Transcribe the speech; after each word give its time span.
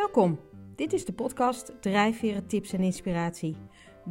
Welkom. 0.00 0.40
Dit 0.76 0.92
is 0.92 1.04
de 1.04 1.12
podcast 1.12 1.72
Drijfveren 1.80 2.46
Tips 2.46 2.72
en 2.72 2.80
Inspiratie. 2.80 3.56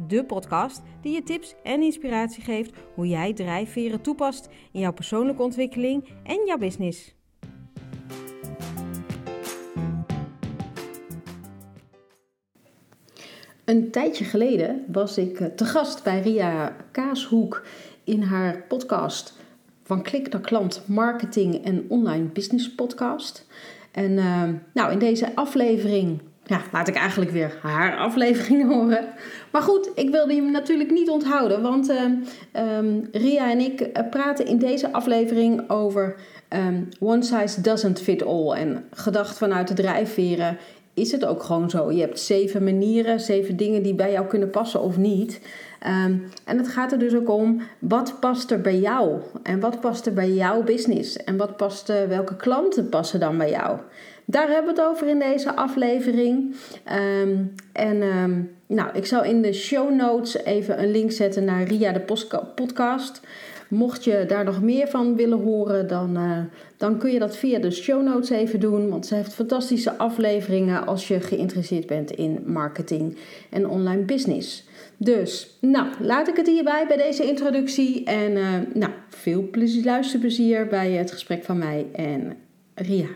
De 0.08 0.24
podcast 0.24 0.82
die 1.02 1.12
je 1.12 1.22
tips 1.22 1.54
en 1.62 1.82
inspiratie 1.82 2.42
geeft 2.42 2.72
hoe 2.94 3.06
jij 3.08 3.32
drijfveren 3.32 4.00
toepast 4.00 4.48
in 4.72 4.80
jouw 4.80 4.92
persoonlijke 4.92 5.42
ontwikkeling 5.42 6.08
en 6.24 6.46
jouw 6.46 6.56
business. 6.56 7.14
Een 13.64 13.90
tijdje 13.90 14.24
geleden 14.24 14.84
was 14.92 15.18
ik 15.18 15.40
eh, 15.40 15.46
te 15.46 15.64
gast 15.64 16.04
bij 16.04 16.20
Ria 16.20 16.76
Kaashoek 16.90 17.66
in 18.04 18.22
haar 18.22 18.62
podcast 18.68 19.38
van 19.82 20.02
klik 20.02 20.32
naar 20.32 20.40
klant 20.40 20.82
marketing 20.86 21.64
en 21.64 21.84
online 21.88 22.24
business 22.24 22.74
podcast. 22.74 23.46
En 23.90 24.10
uh, 24.10 24.42
nou, 24.74 24.92
in 24.92 24.98
deze 24.98 25.34
aflevering 25.34 26.20
ja, 26.44 26.60
laat 26.72 26.88
ik 26.88 26.94
eigenlijk 26.94 27.30
weer 27.30 27.58
haar 27.62 27.96
aflevering 27.96 28.68
horen. 28.72 29.04
Maar 29.52 29.62
goed, 29.62 29.90
ik 29.94 30.10
wilde 30.10 30.34
hem 30.34 30.50
natuurlijk 30.50 30.90
niet 30.90 31.08
onthouden, 31.08 31.62
want 31.62 31.90
uh, 31.90 32.02
um, 32.78 33.08
Ria 33.12 33.50
en 33.50 33.58
ik 33.58 33.80
eh, 33.80 34.08
praten 34.10 34.46
in 34.46 34.58
deze 34.58 34.92
aflevering 34.92 35.70
over 35.70 36.16
one 37.00 37.22
size 37.22 37.60
doesn't 37.60 38.00
fit 38.00 38.24
all. 38.24 38.52
En 38.52 38.84
gedacht 38.90 39.38
vanuit 39.38 39.68
de 39.68 39.74
drijfveren 39.74 40.58
is 40.94 41.12
het 41.12 41.24
ook 41.24 41.42
gewoon 41.42 41.70
zo. 41.70 41.92
Je 41.92 42.00
hebt 42.00 42.20
zeven 42.20 42.64
manieren, 42.64 43.20
zeven 43.20 43.56
dingen 43.56 43.82
die 43.82 43.94
bij 43.94 44.12
jou 44.12 44.26
kunnen 44.26 44.50
passen 44.50 44.80
of 44.80 44.96
niet. 44.96 45.40
Um, 45.86 46.28
en 46.44 46.58
het 46.58 46.68
gaat 46.68 46.92
er 46.92 46.98
dus 46.98 47.14
ook 47.14 47.28
om, 47.28 47.62
wat 47.78 48.16
past 48.20 48.50
er 48.50 48.60
bij 48.60 48.78
jou? 48.78 49.20
En 49.42 49.60
wat 49.60 49.80
past 49.80 50.06
er 50.06 50.12
bij 50.12 50.30
jouw 50.30 50.62
business? 50.62 51.16
En 51.16 51.36
wat 51.36 51.56
past, 51.56 51.90
uh, 51.90 52.02
welke 52.08 52.36
klanten 52.36 52.88
passen 52.88 53.20
dan 53.20 53.38
bij 53.38 53.50
jou? 53.50 53.78
Daar 54.24 54.48
hebben 54.48 54.74
we 54.74 54.80
het 54.80 54.90
over 54.90 55.08
in 55.08 55.18
deze 55.18 55.56
aflevering. 55.56 56.56
Um, 57.22 57.54
en 57.72 58.02
um, 58.02 58.50
nou, 58.66 58.88
ik 58.92 59.06
zal 59.06 59.24
in 59.24 59.42
de 59.42 59.52
show 59.52 59.94
notes 59.94 60.44
even 60.44 60.82
een 60.82 60.90
link 60.90 61.10
zetten 61.10 61.44
naar 61.44 61.62
Ria 61.62 61.92
de 61.92 62.14
podcast. 62.54 63.20
Mocht 63.68 64.04
je 64.04 64.24
daar 64.28 64.44
nog 64.44 64.62
meer 64.62 64.88
van 64.88 65.16
willen 65.16 65.40
horen, 65.40 65.88
dan, 65.88 66.16
uh, 66.18 66.38
dan 66.76 66.98
kun 66.98 67.12
je 67.12 67.18
dat 67.18 67.36
via 67.36 67.58
de 67.58 67.70
show 67.70 68.02
notes 68.02 68.30
even 68.30 68.60
doen. 68.60 68.88
Want 68.88 69.06
ze 69.06 69.14
heeft 69.14 69.34
fantastische 69.34 69.96
afleveringen 69.96 70.86
als 70.86 71.08
je 71.08 71.20
geïnteresseerd 71.20 71.86
bent 71.86 72.10
in 72.10 72.42
marketing 72.46 73.16
en 73.50 73.68
online 73.68 74.02
business. 74.02 74.68
Dus, 75.02 75.56
nou, 75.60 75.88
laat 75.98 76.28
ik 76.28 76.36
het 76.36 76.46
hierbij 76.46 76.86
bij 76.86 76.96
deze 76.96 77.24
introductie. 77.24 78.04
En 78.04 78.30
uh, 78.30 78.58
nou, 78.74 78.92
veel 79.08 79.50
plezier, 79.50 79.84
luisterplezier 79.84 80.66
bij 80.66 80.90
het 80.90 81.12
gesprek 81.12 81.44
van 81.44 81.58
mij 81.58 81.86
en 81.92 82.38
Ria. 82.74 83.08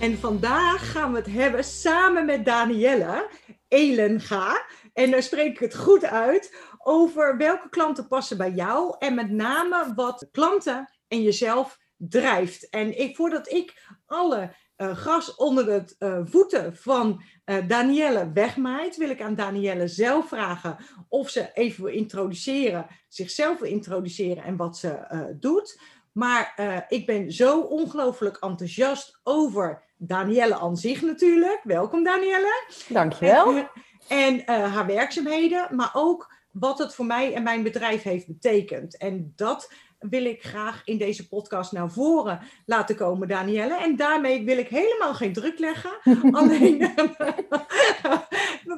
En 0.00 0.18
vandaag 0.18 0.92
gaan 0.92 1.12
we 1.12 1.18
het 1.18 1.32
hebben 1.32 1.64
samen 1.64 2.26
met 2.26 2.44
Danielle 2.44 3.28
Elenga. 3.68 4.66
En 4.92 5.10
dan 5.10 5.22
spreek 5.22 5.50
ik 5.50 5.58
het 5.58 5.76
goed 5.76 6.04
uit 6.04 6.56
over 6.78 7.36
welke 7.36 7.68
klanten 7.68 8.06
passen 8.06 8.36
bij 8.36 8.50
jou. 8.50 8.96
En 8.98 9.14
met 9.14 9.30
name 9.30 9.92
wat 9.94 10.28
klanten 10.32 10.92
en 11.08 11.22
jezelf 11.22 11.78
drijft. 11.96 12.68
En 12.68 12.98
ik, 12.98 13.16
voordat 13.16 13.52
ik 13.52 13.82
alle 14.06 14.50
gras 14.76 15.34
onder 15.34 15.64
de 15.64 15.94
uh, 15.98 16.20
voeten 16.24 16.76
van 16.76 17.22
uh, 17.44 17.56
Danielle 17.68 18.32
wegmaait, 18.32 18.96
wil 18.96 19.10
ik 19.10 19.22
aan 19.22 19.34
Danielle 19.34 19.88
zelf 19.88 20.28
vragen 20.28 20.76
of 21.08 21.30
ze 21.30 21.50
even 21.54 21.84
wil 21.84 21.92
introduceren, 21.92 22.86
zichzelf 23.08 23.58
wil 23.58 23.70
introduceren 23.70 24.44
en 24.44 24.56
wat 24.56 24.78
ze 24.78 24.98
doet. 25.40 25.80
Maar 26.12 26.54
ik 26.88 27.06
ben 27.06 27.32
zo 27.32 27.60
ongelooflijk 27.60 28.36
enthousiast 28.36 29.20
over 29.22 29.82
Danielle 29.96 30.58
aan 30.58 30.76
zich 30.76 31.02
natuurlijk. 31.02 31.60
Welkom 31.62 32.04
Danielle. 32.04 32.64
Dankjewel. 32.88 33.68
En, 34.08 34.46
en 34.46 34.70
haar 34.70 34.86
werkzaamheden, 34.86 35.76
maar 35.76 35.90
ook 35.92 36.34
wat 36.52 36.78
het 36.78 36.94
voor 36.94 37.06
mij 37.06 37.34
en 37.34 37.42
mijn 37.42 37.62
bedrijf 37.62 38.02
heeft 38.02 38.26
betekend. 38.26 38.96
En 38.96 39.32
dat 39.36 39.72
wil 39.98 40.24
ik 40.24 40.42
graag 40.42 40.82
in 40.84 40.98
deze 40.98 41.28
podcast 41.28 41.72
naar 41.72 41.90
voren 41.90 42.40
laten 42.66 42.96
komen, 42.96 43.28
Danielle. 43.28 43.76
En 43.76 43.96
daarmee 43.96 44.44
wil 44.44 44.58
ik 44.58 44.68
helemaal 44.68 45.14
geen 45.14 45.32
druk 45.32 45.58
leggen. 45.58 45.90
Alleen 46.38 46.94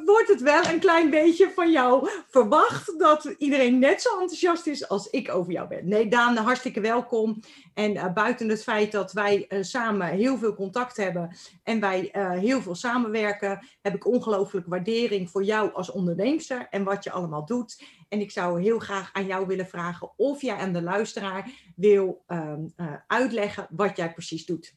wordt 0.08 0.28
het 0.28 0.40
wel 0.40 0.64
een 0.64 0.80
klein 0.80 1.10
beetje 1.10 1.50
van 1.54 1.70
jou 1.70 2.08
verwacht 2.28 2.98
dat 2.98 3.24
iedereen 3.38 3.78
net 3.78 4.02
zo 4.02 4.10
enthousiast 4.10 4.66
is 4.66 4.88
als 4.88 5.10
ik 5.10 5.34
over 5.34 5.52
jou 5.52 5.68
ben. 5.68 5.88
Nee, 5.88 6.08
Daan, 6.08 6.36
hartstikke 6.36 6.80
welkom. 6.80 7.40
En 7.74 7.94
uh, 7.94 8.12
buiten 8.12 8.48
het 8.48 8.62
feit 8.62 8.92
dat 8.92 9.12
wij 9.12 9.46
uh, 9.48 9.62
samen 9.62 10.06
heel 10.06 10.38
veel 10.38 10.54
contact 10.54 10.96
hebben 10.96 11.36
en 11.62 11.80
wij 11.80 12.10
uh, 12.12 12.30
heel 12.30 12.60
veel 12.60 12.74
samenwerken, 12.74 13.66
heb 13.82 13.94
ik 13.94 14.06
ongelooflijk 14.06 14.66
waardering 14.66 15.30
voor 15.30 15.44
jou 15.44 15.72
als 15.72 15.90
onderneemster 15.90 16.66
en 16.70 16.84
wat 16.84 17.04
je 17.04 17.10
allemaal 17.10 17.46
doet. 17.46 17.82
En 18.08 18.20
ik 18.20 18.30
zou 18.30 18.62
heel 18.62 18.78
graag 18.78 19.10
aan 19.12 19.26
jou 19.26 19.46
willen 19.46 19.66
vragen 19.66 20.10
of 20.16 20.42
jij 20.42 20.56
aan 20.56 20.72
de 20.72 20.82
luisteraar 20.82 21.50
wil 21.76 22.24
um, 22.26 22.74
uitleggen 23.06 23.66
wat 23.70 23.96
jij 23.96 24.12
precies 24.12 24.46
doet. 24.46 24.76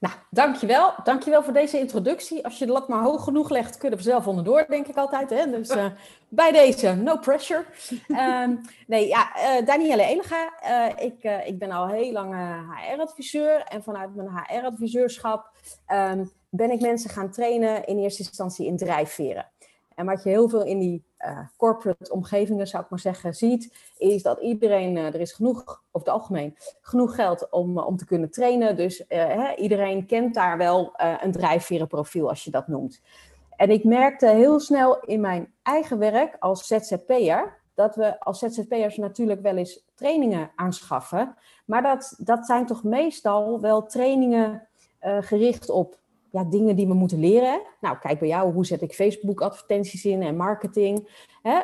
Nou, 0.00 0.14
dankjewel. 0.30 0.94
Dankjewel 1.04 1.42
voor 1.42 1.52
deze 1.52 1.78
introductie. 1.78 2.44
Als 2.44 2.58
je 2.58 2.66
de 2.66 2.72
lat 2.72 2.88
maar 2.88 3.02
hoog 3.02 3.24
genoeg 3.24 3.50
legt, 3.50 3.76
kun 3.76 3.90
je 3.90 3.96
er 3.96 4.02
zelf 4.02 4.26
onderdoor, 4.26 4.66
denk 4.68 4.86
ik 4.86 4.96
altijd. 4.96 5.30
Hè? 5.30 5.50
Dus 5.50 5.70
uh, 5.70 5.86
bij 6.28 6.52
deze, 6.52 6.94
no 6.94 7.16
pressure. 7.16 7.64
Um, 8.08 8.60
nee, 8.86 9.08
ja, 9.08 9.30
uh, 9.36 9.66
Danielle 9.66 10.04
Elega. 10.04 10.52
Uh, 10.64 11.04
ik, 11.04 11.46
ik 11.46 11.58
ben 11.58 11.70
al 11.70 11.88
heel 11.88 12.12
lang 12.12 12.34
HR-adviseur. 12.34 13.62
En 13.62 13.82
vanuit 13.82 14.14
mijn 14.14 14.28
HR-adviseurschap 14.28 15.50
um, 15.92 16.30
ben 16.50 16.70
ik 16.70 16.80
mensen 16.80 17.10
gaan 17.10 17.30
trainen 17.30 17.86
in 17.86 17.98
eerste 17.98 18.22
instantie 18.22 18.66
in 18.66 18.76
drijfveren. 18.76 19.50
En 19.94 20.06
wat 20.06 20.22
je 20.22 20.28
heel 20.28 20.48
veel 20.48 20.64
in 20.64 20.78
die 20.78 21.04
uh, 21.26 21.38
corporate 21.56 22.12
omgevingen, 22.12 22.66
zou 22.66 22.82
ik 22.82 22.90
maar 22.90 22.98
zeggen, 22.98 23.34
ziet, 23.34 23.92
is 23.96 24.22
dat 24.22 24.40
iedereen, 24.40 24.96
uh, 24.96 25.06
er 25.06 25.20
is 25.20 25.32
genoeg, 25.32 25.82
over 25.92 26.08
het 26.08 26.08
algemeen, 26.08 26.56
genoeg 26.80 27.14
geld 27.14 27.50
om, 27.50 27.78
uh, 27.78 27.86
om 27.86 27.96
te 27.96 28.04
kunnen 28.04 28.30
trainen. 28.30 28.76
Dus 28.76 29.04
hè, 29.08 29.54
iedereen 29.54 30.06
kent 30.06 30.34
daar 30.34 30.58
wel 30.58 30.92
een 31.20 31.32
drijfverenprofiel, 31.32 32.28
als 32.28 32.44
je 32.44 32.50
dat 32.50 32.68
noemt. 32.68 33.00
En 33.56 33.70
ik 33.70 33.84
merkte 33.84 34.26
heel 34.26 34.60
snel 34.60 35.00
in 35.00 35.20
mijn 35.20 35.52
eigen 35.62 35.98
werk 35.98 36.36
als 36.38 36.66
ZZP'er, 36.66 37.58
dat 37.74 37.96
we 37.96 38.20
als 38.20 38.38
ZZP'ers 38.38 38.96
natuurlijk 38.96 39.42
wel 39.42 39.56
eens 39.56 39.84
trainingen 39.94 40.50
aanschaffen. 40.56 41.34
Maar 41.64 41.82
dat, 41.82 42.14
dat 42.18 42.46
zijn 42.46 42.66
toch 42.66 42.84
meestal 42.84 43.60
wel 43.60 43.86
trainingen 43.86 44.68
gericht 45.00 45.70
op 45.70 45.99
ja, 46.30 46.44
dingen 46.44 46.76
die 46.76 46.86
we 46.86 46.94
moeten 46.94 47.20
leren. 47.20 47.60
Nou, 47.80 47.98
kijk 47.98 48.18
bij 48.18 48.28
jou, 48.28 48.52
hoe 48.52 48.66
zet 48.66 48.82
ik 48.82 48.94
Facebook-advertenties 48.94 50.04
in 50.04 50.22
en 50.22 50.36
marketing. 50.36 51.08
Hè? 51.42 51.60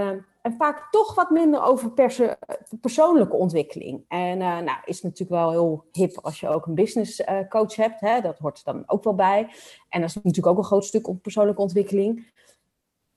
Um, 0.00 0.26
en 0.42 0.54
vaak 0.58 0.90
toch 0.90 1.14
wat 1.14 1.30
minder 1.30 1.62
over 1.62 1.90
perso 1.90 2.34
persoonlijke 2.80 3.36
ontwikkeling. 3.36 4.04
En 4.08 4.40
uh, 4.40 4.58
nou, 4.58 4.78
is 4.84 5.02
natuurlijk 5.02 5.30
wel 5.30 5.50
heel 5.50 5.84
hip 5.92 6.18
als 6.22 6.40
je 6.40 6.48
ook 6.48 6.66
een 6.66 6.74
business 6.74 7.20
uh, 7.20 7.48
coach 7.48 7.76
hebt. 7.76 8.00
Hè? 8.00 8.20
Dat 8.20 8.38
hoort 8.38 8.58
er 8.58 8.72
dan 8.72 8.82
ook 8.86 9.04
wel 9.04 9.14
bij. 9.14 9.48
En 9.88 10.00
dat 10.00 10.08
is 10.08 10.14
natuurlijk 10.14 10.46
ook 10.46 10.58
een 10.58 10.64
groot 10.64 10.84
stuk 10.84 11.08
op 11.08 11.22
persoonlijke 11.22 11.60
ontwikkeling. 11.60 12.32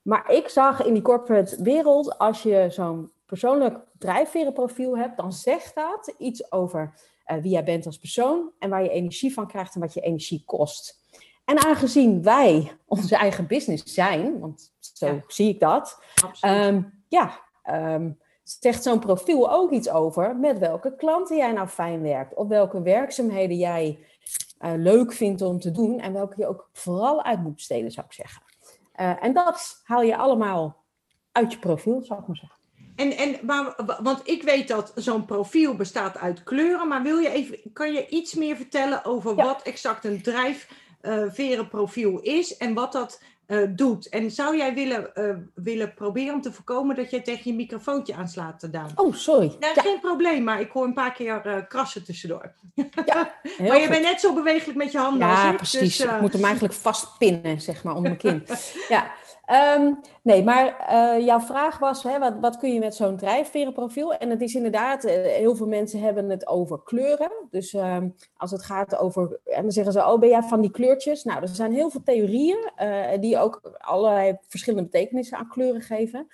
Maar 0.02 0.31
ik 0.31 0.47
zag 0.47 0.86
in 0.86 0.94
die 0.94 1.02
corporate 1.02 1.63
wereld, 1.63 2.18
als 2.18 2.44
je 2.44 2.66
zo'n 2.69 3.12
persoonlijk 3.25 3.80
drijfverenprofiel 3.97 4.97
hebt, 4.97 5.18
dan 5.18 5.34
zegt 5.34 5.75
dat 5.75 6.16
iets 6.18 6.52
over 6.52 6.94
uh, 7.28 7.38
wie 7.41 7.51
jij 7.51 7.63
bent 7.63 7.85
als 7.85 7.97
persoon 7.97 8.51
en 8.59 8.69
waar 8.69 8.84
je 8.84 8.89
energie 8.89 9.34
van 9.34 9.47
krijgt 9.47 9.75
en 9.75 9.81
wat 9.81 9.94
je 9.94 10.01
energie 10.01 10.44
kost. 10.45 11.01
En 11.45 11.66
aangezien 11.66 12.23
wij 12.23 12.72
onze 12.85 13.16
eigen 13.16 13.47
business 13.47 13.94
zijn, 13.94 14.39
want 14.39 14.73
zo 14.79 15.06
ja. 15.06 15.23
zie 15.28 15.50
ik 15.50 15.59
dat, 15.59 16.03
um, 16.45 17.03
ja, 17.07 17.39
um, 17.69 18.19
zegt 18.44 18.83
zo'n 18.83 19.00
profiel 19.00 19.51
ook 19.51 19.72
iets 19.72 19.89
over 19.89 20.35
met 20.35 20.59
welke 20.59 20.95
klanten 20.95 21.38
jij 21.38 21.51
nou 21.51 21.67
fijn 21.67 22.01
werkt, 22.01 22.33
of 22.33 22.47
welke 22.47 22.81
werkzaamheden 22.81 23.57
jij 23.57 24.00
uh, 24.59 24.71
leuk 24.75 25.13
vindt 25.13 25.42
om 25.42 25.59
te 25.59 25.71
doen 25.71 26.00
en 26.00 26.13
welke 26.13 26.36
je 26.38 26.48
ook 26.48 26.69
vooral 26.71 27.24
uit 27.24 27.42
moet 27.42 27.56
besteden, 27.56 27.92
zou 27.92 28.06
ik 28.06 28.13
zeggen. 28.13 28.42
Uh, 29.00 29.24
en 29.24 29.33
dat 29.33 29.81
haal 29.83 30.01
je 30.01 30.18
allemaal 30.18 30.83
uit 31.31 31.51
je 31.51 31.59
profiel, 31.59 32.01
zou 32.03 32.19
ik 32.19 32.27
maar 32.27 32.36
zeggen. 32.36 32.52
En, 32.95 33.18
en 33.18 33.36
maar, 33.42 33.75
want 34.01 34.22
ik 34.24 34.44
weet 34.44 34.68
dat 34.68 34.92
zo'n 34.95 35.25
profiel 35.25 35.75
bestaat 35.75 36.18
uit 36.18 36.44
kleuren, 36.44 36.88
maar 36.88 37.01
wil 37.01 37.18
je 37.18 37.30
even, 37.30 37.60
kan 37.74 37.94
je 37.94 38.07
iets 38.07 38.34
meer 38.34 38.56
vertellen 38.56 39.06
over 39.06 39.36
ja. 39.36 39.44
wat 39.44 39.62
exact 39.62 40.06
een 40.06 40.22
drijfverenprofiel 40.22 42.19
is 42.19 42.57
en 42.57 42.74
wat 42.74 42.92
dat 42.92 43.22
uh, 43.48 43.68
doet? 43.69 44.10
En 44.10 44.31
zou 44.31 44.57
jij 44.57 44.74
willen, 44.74 45.12
uh, 45.16 45.36
willen 45.54 45.94
proberen 45.94 46.34
om 46.34 46.42
te 46.42 46.54
voorkomen 46.54 46.95
dat 46.95 47.10
jij 47.10 47.22
tegen 47.22 47.51
je 47.51 47.57
microfoontje 47.57 48.16
aanslaat, 48.16 48.72
Daan? 48.72 48.92
Oh, 48.96 49.13
sorry. 49.13 49.56
Ja. 49.60 49.74
geen 49.74 50.00
probleem, 50.00 50.44
maar 50.44 50.62
ik 50.62 50.72
hoor 50.72 50.86
een 50.86 50.94
paar 50.94 51.13
keer 51.13 51.66
krassen 51.68 52.04
tussendoor. 52.04 52.54
Ja, 53.06 53.34
maar 53.68 53.81
je 53.81 53.88
bent 53.89 54.04
net 54.04 54.19
zo 54.19 54.34
bewegelijk 54.34 54.78
met 54.78 54.92
je 54.92 54.98
handen 54.98 55.28
ja, 55.28 55.42
als 55.42 55.51
ik. 55.51 55.57
precies. 55.57 55.98
Dus, 55.98 56.06
ik 56.06 56.22
moet 56.22 56.34
hem 56.34 56.44
eigenlijk 56.44 56.74
vastpinnen, 56.74 57.62
zeg 57.62 57.84
maar, 57.84 57.96
onder 57.96 58.18
mijn 58.22 58.44
kin. 58.44 58.57
ja. 58.96 59.12
Ehm, 59.44 59.94
nee, 60.22 60.44
maar 60.44 60.88
uh, 60.92 61.25
jouw 61.25 61.40
vraag 61.40 61.80
was, 61.80 62.04
hè, 62.04 62.19
wat, 62.19 62.34
wat 62.42 62.57
kun 62.57 62.74
je 62.74 62.80
met 62.80 62.95
zo'n 62.95 63.18
drijfverenprofiel? 63.18 64.13
En 64.13 64.30
het 64.30 64.42
is 64.42 64.56
inderdaad, 64.56 65.06
uh, 65.06 65.12
heel 65.12 65.56
veel 65.56 65.68
mensen 65.68 66.00
hebben 66.00 66.30
het 66.30 66.48
over 66.48 66.84
kleuren. 66.84 67.31
Dus 67.50 67.74
um, 67.74 68.16
als 68.38 68.51
het 68.51 68.63
gaat 68.63 68.98
over, 68.98 69.40
en 69.45 69.62
dan 69.62 69.72
zeggen 69.72 69.94
ze, 69.94 70.00
oh 70.00 70.19
ben 70.19 70.30
jij 70.30 70.42
van 70.42 70.62
die 70.62 70.72
kleurtjes? 70.72 71.24
Nou, 71.24 71.42
er 71.42 71.48
zijn 71.48 71.74
heel 71.74 71.90
veel 71.90 72.04
theorieën 72.04 72.72
uh, 72.81 73.06
die 73.19 73.38
ook 73.38 73.78
allerlei 73.78 74.38
verschillende 74.48 74.90
betekenissen 74.90 75.38
aan 75.38 75.48
kleuren 75.48 75.81
geven. 75.81 76.28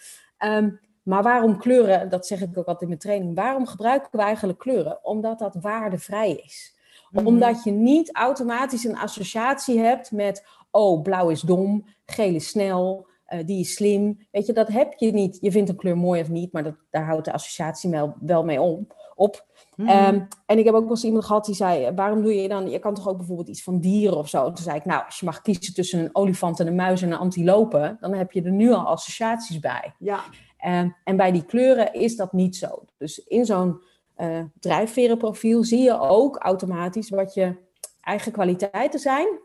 Um, 0.46 0.80
maar 1.04 1.24
waarom 1.24 1.58
kleuren, 1.58 2.10
dat 2.10 2.28
zeg 2.28 2.42
ik 2.42 2.50
ook 2.50 2.56
altijd 2.56 2.82
in 2.82 2.88
mijn 2.88 3.00
training, 3.00 3.36
waarom 3.36 3.68
gebruiken 3.68 4.10
we 4.12 4.22
eigenlijk 4.22 4.60
kleuren? 4.60 5.00
Omdat 5.06 5.40
dat 5.40 5.56
waardevrij 5.62 6.32
is. 6.32 6.78
Mm 7.10 7.18
-hmm. 7.20 7.28
Omdat 7.28 7.64
je 7.64 7.72
niet 7.72 8.16
automatisch 8.16 8.84
een 8.84 8.98
associatie 8.98 9.80
hebt 9.80 10.12
met, 10.12 10.46
oh, 10.72 11.02
blauw 11.02 11.30
is 11.30 11.42
dom, 11.42 11.86
geel 12.06 12.36
is 12.36 12.48
snel, 12.48 13.08
uh, 13.30 13.40
die 13.46 13.60
is 13.60 13.74
slim. 13.74 14.28
Weet 14.32 14.46
je, 14.46 14.54
dat 14.54 14.68
heb 14.68 14.94
je 14.94 15.12
niet. 15.12 15.38
Je 15.42 15.52
vindt 15.52 15.70
een 15.70 15.76
kleur 15.76 15.98
mooi 15.98 16.22
of 16.22 16.30
niet, 16.30 16.54
maar 16.54 16.64
dat, 16.64 16.76
daar 16.90 17.06
houdt 17.06 17.26
de 17.26 17.34
associatie 17.34 17.90
wel, 17.90 18.16
wel 18.20 18.44
mee 18.44 18.62
om, 18.62 18.88
op. 19.16 19.46
Mm 19.76 19.88
-hmm. 19.88 20.16
um, 20.16 20.28
en 20.46 20.58
ik 20.58 20.66
heb 20.66 20.74
ook 20.74 20.82
wel 20.82 20.90
eens 20.90 21.04
iemand 21.04 21.26
gehad 21.26 21.46
die 21.46 21.56
zei, 21.56 21.92
waarom 21.92 22.22
doe 22.22 22.34
je 22.34 22.48
dan, 22.48 22.70
je 22.70 22.80
kan 22.80 22.94
toch 22.94 23.10
ook 23.10 23.18
bijvoorbeeld 23.18 23.48
iets 23.48 23.64
van 23.64 23.80
dieren 23.80 24.18
of 24.18 24.30
zo. 24.30 24.46
Toen 24.46 24.64
zei 24.64 24.78
ik, 24.78 24.86
nou, 24.86 25.06
als 25.06 25.20
je 25.20 25.26
mag 25.26 25.42
kiezen 25.42 25.74
tussen 25.74 26.00
een 26.00 26.16
olifant 26.16 26.60
en 26.60 26.68
een 26.68 26.76
muis 26.76 27.02
en 27.02 27.12
een 27.12 27.18
antilope, 27.18 27.98
dan 28.00 28.14
heb 28.14 28.32
je 28.32 28.42
er 28.42 28.52
nu 28.52 28.72
al 28.72 28.86
associaties 28.86 29.60
bij. 29.60 29.94
Ja. 30.00 30.24
Um, 30.66 30.96
en 31.04 31.18
bij 31.18 31.32
die 31.32 31.46
kleuren 31.46 31.94
is 31.94 32.16
dat 32.16 32.34
niet 32.34 32.56
zo. 32.56 32.84
Dus 32.98 33.20
in 33.20 33.46
zo'n 33.46 33.82
uh, 34.18 34.44
drijfverenprofiel 34.60 35.64
zie 35.64 35.82
je 35.82 36.00
ook 36.00 36.38
automatisch 36.38 37.10
wat 37.10 37.34
je 37.34 37.56
eigen 38.02 38.32
kwaliteiten 38.32 39.00
zijn. 39.00 39.40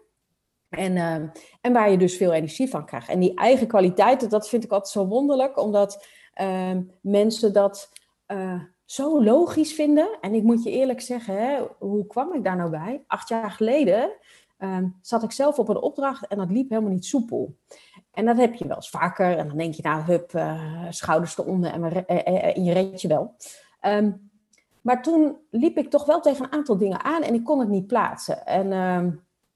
En, 0.76 0.96
uh, 0.96 1.28
en 1.60 1.72
waar 1.72 1.90
je 1.90 1.98
dus 1.98 2.16
veel 2.16 2.32
energie 2.32 2.68
van 2.68 2.86
krijgt. 2.86 3.08
En 3.08 3.20
die 3.20 3.34
eigen 3.34 3.66
kwaliteiten, 3.66 4.28
dat 4.28 4.48
vind 4.48 4.64
ik 4.64 4.70
altijd 4.70 4.92
zo 4.92 5.06
wonderlijk, 5.06 5.58
omdat 5.58 6.06
uh, 6.40 6.70
mensen 7.00 7.52
dat 7.52 7.90
uh, 8.26 8.60
zo 8.84 9.22
logisch 9.22 9.72
vinden. 9.72 10.18
En 10.20 10.34
ik 10.34 10.42
moet 10.42 10.62
je 10.62 10.70
eerlijk 10.70 11.00
zeggen, 11.00 11.36
hè, 11.36 11.62
hoe 11.78 12.06
kwam 12.06 12.34
ik 12.34 12.44
daar 12.44 12.56
nou 12.56 12.70
bij? 12.70 13.04
Acht 13.06 13.28
jaar 13.28 13.50
geleden 13.50 14.10
um, 14.58 14.98
zat 15.02 15.22
ik 15.22 15.32
zelf 15.32 15.58
op 15.58 15.68
een 15.68 15.82
opdracht 15.82 16.26
en 16.26 16.38
dat 16.38 16.50
liep 16.50 16.70
helemaal 16.70 16.90
niet 16.90 17.04
soepel. 17.04 17.56
En 18.12 18.24
dat 18.24 18.36
heb 18.36 18.54
je 18.54 18.66
wel 18.66 18.76
eens 18.76 18.90
vaker. 18.90 19.38
En 19.38 19.48
dan 19.48 19.56
denk 19.56 19.74
je, 19.74 19.82
nou, 19.82 20.02
hup, 20.02 20.32
uh, 20.32 20.86
schouders 20.90 21.38
eronder 21.38 21.72
en, 21.72 21.82
uh, 21.82 22.34
uh, 22.56 22.66
je 22.66 22.72
redt 22.72 23.00
je 23.00 23.08
wel. 23.08 23.34
Maar 24.80 25.02
toen 25.02 25.36
liep 25.50 25.76
ik 25.76 25.90
toch 25.90 26.04
wel 26.04 26.20
tegen 26.20 26.44
een 26.44 26.52
aantal 26.52 26.76
dingen 26.76 27.04
aan 27.04 27.22
en 27.22 27.34
ik 27.34 27.44
kon 27.44 27.58
het 27.58 27.68
niet 27.68 27.86
plaatsen. 27.86 28.46
En 28.46 28.68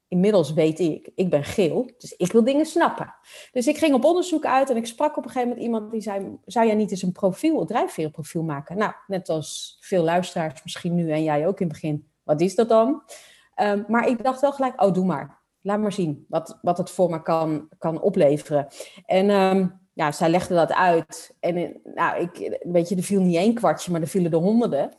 inmiddels 0.08 0.52
weet 0.52 0.78
ik, 0.78 1.10
ik 1.14 1.31
ben 1.31 1.44
geel, 1.44 1.90
dus 1.99 2.16
ik 2.16 2.32
wil 2.32 2.44
dingen 2.44 2.66
snappen. 2.66 3.14
Dus 3.52 3.66
ik 3.66 3.78
ging 3.78 3.94
op 3.94 4.05
onderzoek 4.05 4.44
uit 4.46 4.70
en 4.70 4.76
ik 4.76 4.87
sprak 4.87 5.16
op 5.16 5.25
een 5.25 5.31
gegeven 5.31 5.49
moment 5.49 5.66
iemand 5.66 5.90
die 5.90 6.00
zei, 6.00 6.38
zou 6.44 6.66
jij 6.66 6.75
niet 6.75 6.90
eens 6.90 7.02
een 7.02 7.12
profiel, 7.12 7.60
een 7.60 7.66
drijfveerprofiel 7.66 8.43
maken? 8.43 8.76
Nou, 8.76 8.93
net 9.06 9.28
als 9.28 9.76
veel 9.81 10.02
luisteraars 10.02 10.62
misschien 10.62 10.94
nu 10.94 11.10
en 11.10 11.22
jij 11.22 11.46
ook 11.46 11.60
in 11.60 11.66
het 11.66 11.81
begin. 11.81 12.08
Wat 12.22 12.40
is 12.40 12.55
dat 12.55 12.69
dan? 12.69 13.02
Um, 13.56 13.84
maar 13.88 14.08
ik 14.08 14.22
dacht 14.22 14.40
wel 14.40 14.52
gelijk, 14.52 14.82
oh, 14.82 14.94
doe 14.94 15.05
maar. 15.05 15.38
Laat 15.60 15.81
maar 15.81 15.93
zien 15.93 16.25
wat, 16.28 16.58
wat 16.62 16.78
het 16.78 16.90
voor 16.90 17.11
me 17.11 17.22
kan, 17.22 17.69
kan 17.78 18.00
opleveren. 18.00 18.66
En 19.06 19.31
um, 19.31 19.81
ja, 19.93 20.12
zij 20.12 20.28
legde 20.28 20.54
dat 20.54 20.72
uit. 20.72 21.37
En 21.40 21.81
nou, 21.84 22.20
ik, 22.20 22.58
weet 22.62 22.88
je, 22.88 22.96
er 22.96 23.02
viel 23.02 23.20
niet 23.20 23.37
één 23.37 23.54
kwartje, 23.54 23.93
maar 23.93 24.00
er 24.00 24.06
vielen 24.06 24.32
er 24.32 24.38
honderden. 24.38 24.94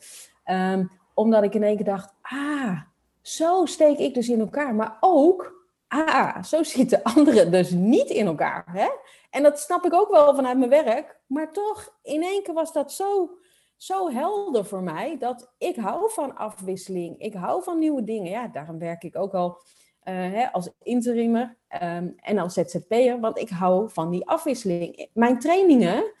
Um, 0.50 0.90
omdat 1.14 1.42
ik 1.42 1.54
in 1.54 1.62
één 1.62 1.76
keer 1.76 1.84
dacht, 1.84 2.14
ah, 2.22 2.80
zo 3.22 3.66
steek 3.66 3.98
ik 3.98 4.14
dus 4.14 4.28
in 4.28 4.40
elkaar. 4.40 4.74
Maar 4.74 4.96
ook, 5.00 5.66
ah, 5.88 6.42
zo 6.42 6.62
zitten 6.62 7.02
anderen 7.14 7.50
dus 7.50 7.70
niet 7.70 8.10
in 8.10 8.26
elkaar. 8.26 8.64
Hè? 8.66 8.88
En 9.30 9.42
dat 9.42 9.60
snap 9.60 9.84
ik 9.84 9.94
ook 9.94 10.10
wel 10.10 10.34
vanuit 10.34 10.58
mijn 10.58 10.70
werk. 10.70 11.20
Maar 11.26 11.52
toch, 11.52 11.98
in 12.02 12.22
één 12.22 12.42
keer 12.42 12.54
was 12.54 12.72
dat 12.72 12.92
zo, 12.92 13.30
zo 13.76 14.10
helder 14.10 14.64
voor 14.64 14.82
mij. 14.82 15.18
Dat 15.18 15.52
ik 15.58 15.76
hou 15.76 16.10
van 16.12 16.36
afwisseling. 16.36 17.18
Ik 17.18 17.34
hou 17.34 17.62
van 17.62 17.78
nieuwe 17.78 18.04
dingen. 18.04 18.30
Ja, 18.30 18.48
daarom 18.48 18.78
werk 18.78 19.02
ik 19.02 19.16
ook 19.16 19.34
al 19.34 19.58
uh, 20.04 20.14
hè, 20.14 20.52
als 20.52 20.70
interimer 20.82 21.56
um, 21.82 22.14
en 22.16 22.38
als 22.38 22.54
ZZP'er. 22.54 23.20
Want 23.20 23.38
ik 23.38 23.48
hou 23.48 23.90
van 23.90 24.10
die 24.10 24.26
afwisseling. 24.26 25.08
Mijn 25.12 25.38
trainingen, 25.38 26.12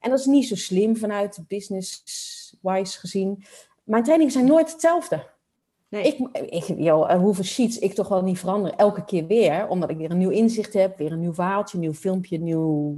en 0.00 0.10
dat 0.10 0.18
is 0.18 0.26
niet 0.26 0.48
zo 0.48 0.54
slim 0.54 0.96
vanuit 0.96 1.44
business-wise 1.48 2.98
gezien. 2.98 3.44
Mijn 3.84 4.02
trainingen 4.02 4.32
zijn 4.32 4.46
nooit 4.46 4.72
hetzelfde. 4.72 5.34
Nee. 5.96 6.16
Ik, 6.32 6.38
ik, 6.50 6.74
joh, 6.78 7.10
hoeveel 7.10 7.44
sheets 7.44 7.78
ik 7.78 7.94
toch 7.94 8.08
wel 8.08 8.22
niet 8.22 8.38
verander, 8.38 8.74
elke 8.74 9.04
keer 9.04 9.26
weer. 9.26 9.68
Omdat 9.68 9.90
ik 9.90 9.96
weer 9.96 10.10
een 10.10 10.18
nieuw 10.18 10.30
inzicht 10.30 10.72
heb, 10.72 10.98
weer 10.98 11.12
een 11.12 11.20
nieuw 11.20 11.34
verhaaltje, 11.34 11.76
een 11.76 11.82
nieuw 11.82 11.94
filmpje, 11.94 12.38
nieuw 12.38 12.94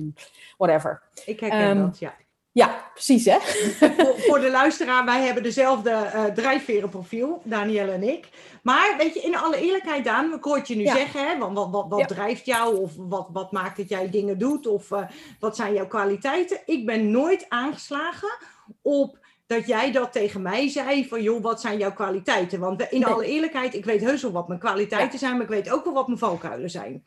whatever. 0.56 1.02
Ik 1.24 1.40
herken 1.40 1.68
um, 1.68 1.80
dat, 1.80 1.98
ja. 1.98 2.14
Ja, 2.52 2.90
precies 2.92 3.24
hè. 3.24 3.38
voor, 3.96 4.14
voor, 4.18 4.40
de 4.40 4.50
luisteraar, 4.60 5.04
wij 5.04 5.24
hebben 5.24 5.42
dezelfde 5.42 5.90
uh, 5.90 6.24
drijfverenprofiel, 6.24 7.40
Danielle 7.44 7.92
en 7.92 8.02
ik. 8.02 8.28
Maar 8.62 8.94
weet 8.98 9.14
je, 9.14 9.20
in 9.20 9.36
alle 9.36 9.60
eerlijkheid 9.60 10.04
Daan, 10.04 10.34
ik 10.34 10.44
hoor 10.44 10.60
je 10.64 10.76
nu 10.76 10.82
ja. 10.82 10.94
zeggen, 10.94 11.28
hè, 11.28 11.38
wat, 11.38 11.52
wat, 11.52 11.70
wat, 11.70 11.86
wat 11.88 11.98
ja. 11.98 12.06
drijft 12.06 12.46
jou 12.46 12.76
of 12.76 12.92
wat, 12.96 13.28
wat 13.32 13.52
maakt 13.52 13.76
dat 13.76 13.88
jij 13.88 14.10
dingen 14.10 14.38
doet 14.38 14.66
of 14.66 14.90
uh, 14.90 15.02
wat 15.40 15.56
zijn 15.56 15.74
jouw 15.74 15.86
kwaliteiten. 15.86 16.60
Ik 16.64 16.86
ben 16.86 17.10
nooit 17.10 17.46
aangeslagen 17.48 18.38
op 18.82 19.18
dat 19.48 19.66
jij 19.66 19.92
dat 19.92 20.12
tegen 20.12 20.42
mij 20.42 20.68
zei 20.68 21.08
van 21.08 21.22
joh, 21.22 21.42
wat 21.42 21.60
zijn 21.60 21.78
jouw 21.78 21.92
kwaliteiten? 21.92 22.60
Want 22.60 22.82
in 22.82 23.04
alle 23.04 23.24
eerlijkheid, 23.24 23.74
ik 23.74 23.84
weet 23.84 24.00
heus 24.00 24.22
wel 24.22 24.32
wat 24.32 24.48
mijn 24.48 24.60
kwaliteiten 24.60 25.12
ja. 25.12 25.18
zijn, 25.18 25.32
maar 25.32 25.42
ik 25.42 25.48
weet 25.48 25.70
ook 25.70 25.84
wel 25.84 25.92
wat 25.92 26.06
mijn 26.06 26.18
valkuilen 26.18 26.70
zijn. 26.70 27.04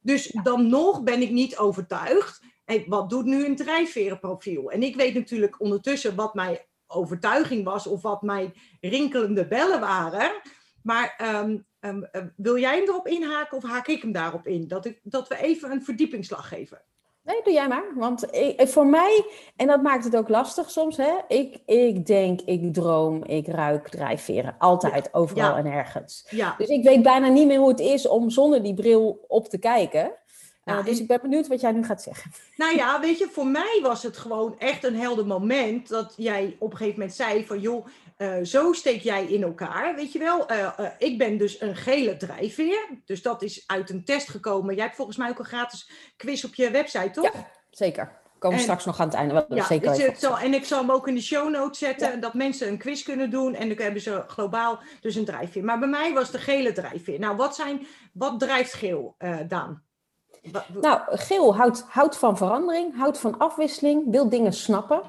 Dus 0.00 0.36
dan 0.42 0.68
nog 0.68 1.02
ben 1.02 1.22
ik 1.22 1.30
niet 1.30 1.56
overtuigd. 1.56 2.42
Hey, 2.64 2.84
wat 2.86 3.10
doet 3.10 3.24
nu 3.24 3.44
een 3.44 3.56
drijfverenprofiel? 3.56 4.70
En 4.70 4.82
ik 4.82 4.96
weet 4.96 5.14
natuurlijk 5.14 5.60
ondertussen 5.60 6.14
wat 6.14 6.34
mijn 6.34 6.58
overtuiging 6.86 7.64
was 7.64 7.86
of 7.86 8.02
wat 8.02 8.22
mijn 8.22 8.54
rinkelende 8.80 9.46
bellen 9.46 9.80
waren. 9.80 10.32
Maar 10.82 11.40
um, 11.42 11.66
um, 11.80 12.08
wil 12.36 12.58
jij 12.58 12.76
hem 12.76 12.88
erop 12.88 13.06
inhaken 13.06 13.56
of 13.56 13.62
haak 13.62 13.86
ik 13.86 14.02
hem 14.02 14.12
daarop 14.12 14.46
in? 14.46 14.68
Dat, 14.68 14.86
ik, 14.86 15.00
dat 15.02 15.28
we 15.28 15.36
even 15.36 15.70
een 15.70 15.84
verdiepingsslag 15.84 16.48
geven. 16.48 16.82
Nee, 17.28 17.40
doe 17.44 17.52
jij 17.52 17.68
maar. 17.68 17.84
Want 17.94 18.34
ik, 18.34 18.68
voor 18.68 18.86
mij, 18.86 19.24
en 19.56 19.66
dat 19.66 19.82
maakt 19.82 20.04
het 20.04 20.16
ook 20.16 20.28
lastig 20.28 20.70
soms, 20.70 20.96
hè? 20.96 21.12
Ik, 21.28 21.58
ik 21.66 22.06
denk, 22.06 22.40
ik 22.40 22.74
droom, 22.74 23.24
ik 23.24 23.46
ruik 23.46 23.88
drijfveren. 23.88 24.54
Altijd, 24.58 25.04
ja. 25.04 25.18
overal 25.18 25.50
ja. 25.50 25.56
en 25.56 25.66
ergens. 25.66 26.26
Ja. 26.30 26.54
Dus 26.58 26.68
ik 26.68 26.84
weet 26.84 27.02
bijna 27.02 27.28
niet 27.28 27.46
meer 27.46 27.58
hoe 27.58 27.68
het 27.68 27.80
is 27.80 28.08
om 28.08 28.30
zonder 28.30 28.62
die 28.62 28.74
bril 28.74 29.24
op 29.28 29.48
te 29.48 29.58
kijken. 29.58 30.12
Nou, 30.64 30.78
uh, 30.78 30.84
dus 30.84 31.00
ik 31.00 31.06
ben 31.06 31.20
benieuwd 31.22 31.48
wat 31.48 31.60
jij 31.60 31.72
nu 31.72 31.84
gaat 31.84 32.02
zeggen. 32.02 32.30
Nou 32.56 32.76
ja, 32.76 33.00
weet 33.00 33.18
je, 33.18 33.28
voor 33.30 33.46
mij 33.46 33.78
was 33.82 34.02
het 34.02 34.16
gewoon 34.16 34.58
echt 34.58 34.84
een 34.84 34.96
helder 34.96 35.26
moment 35.26 35.88
dat 35.88 36.14
jij 36.16 36.56
op 36.58 36.70
een 36.70 36.76
gegeven 36.76 36.98
moment 36.98 37.16
zei 37.16 37.46
van 37.46 37.60
joh, 37.60 37.86
uh, 38.18 38.36
zo 38.42 38.72
steek 38.72 39.02
jij 39.02 39.24
in 39.24 39.42
elkaar, 39.42 39.94
weet 39.94 40.12
je 40.12 40.18
wel. 40.18 40.52
Uh, 40.52 40.58
uh, 40.80 40.86
ik 40.98 41.18
ben 41.18 41.38
dus 41.38 41.60
een 41.60 41.76
gele 41.76 42.16
drijfveer, 42.16 42.88
dus 43.04 43.22
dat 43.22 43.42
is 43.42 43.64
uit 43.66 43.90
een 43.90 44.04
test 44.04 44.28
gekomen. 44.28 44.74
Jij 44.74 44.84
hebt 44.84 44.96
volgens 44.96 45.16
mij 45.16 45.28
ook 45.28 45.38
een 45.38 45.44
gratis 45.44 45.90
quiz 46.16 46.44
op 46.44 46.54
je 46.54 46.70
website, 46.70 47.10
toch? 47.10 47.24
Ja, 47.24 47.50
zeker. 47.70 48.16
Komen 48.38 48.56
we 48.56 48.62
straks 48.62 48.84
nog 48.84 49.00
aan 49.00 49.06
het 49.06 49.16
einde. 49.16 49.34
Wel, 49.34 49.44
ja, 49.48 49.64
zeker 49.64 49.90
dus 49.90 50.02
het 50.02 50.20
zal, 50.20 50.38
en 50.38 50.54
ik 50.54 50.64
zal 50.64 50.80
hem 50.80 50.90
ook 50.90 51.08
in 51.08 51.14
de 51.14 51.22
show 51.22 51.50
notes 51.50 51.78
zetten, 51.78 52.10
ja. 52.10 52.16
dat 52.16 52.34
mensen 52.34 52.68
een 52.68 52.78
quiz 52.78 53.02
kunnen 53.02 53.30
doen. 53.30 53.54
En 53.54 53.68
dan 53.68 53.78
hebben 53.78 54.02
ze 54.02 54.24
globaal 54.26 54.78
dus 55.00 55.14
een 55.14 55.24
drijfveer. 55.24 55.64
Maar 55.64 55.78
bij 55.78 55.88
mij 55.88 56.12
was 56.12 56.30
de 56.30 56.38
gele 56.38 56.72
drijfveer. 56.72 57.18
Nou, 57.18 57.36
wat, 57.36 57.54
zijn, 57.54 57.86
wat 58.12 58.40
drijft 58.40 58.72
geel, 58.72 59.16
Daan? 59.48 59.82
Nou, 60.80 61.00
geel 61.06 61.56
houdt, 61.56 61.84
houdt 61.88 62.16
van 62.16 62.36
verandering, 62.36 62.96
houdt 62.96 63.18
van 63.18 63.38
afwisseling, 63.38 64.10
wil 64.10 64.28
dingen 64.28 64.52
snappen. 64.52 65.02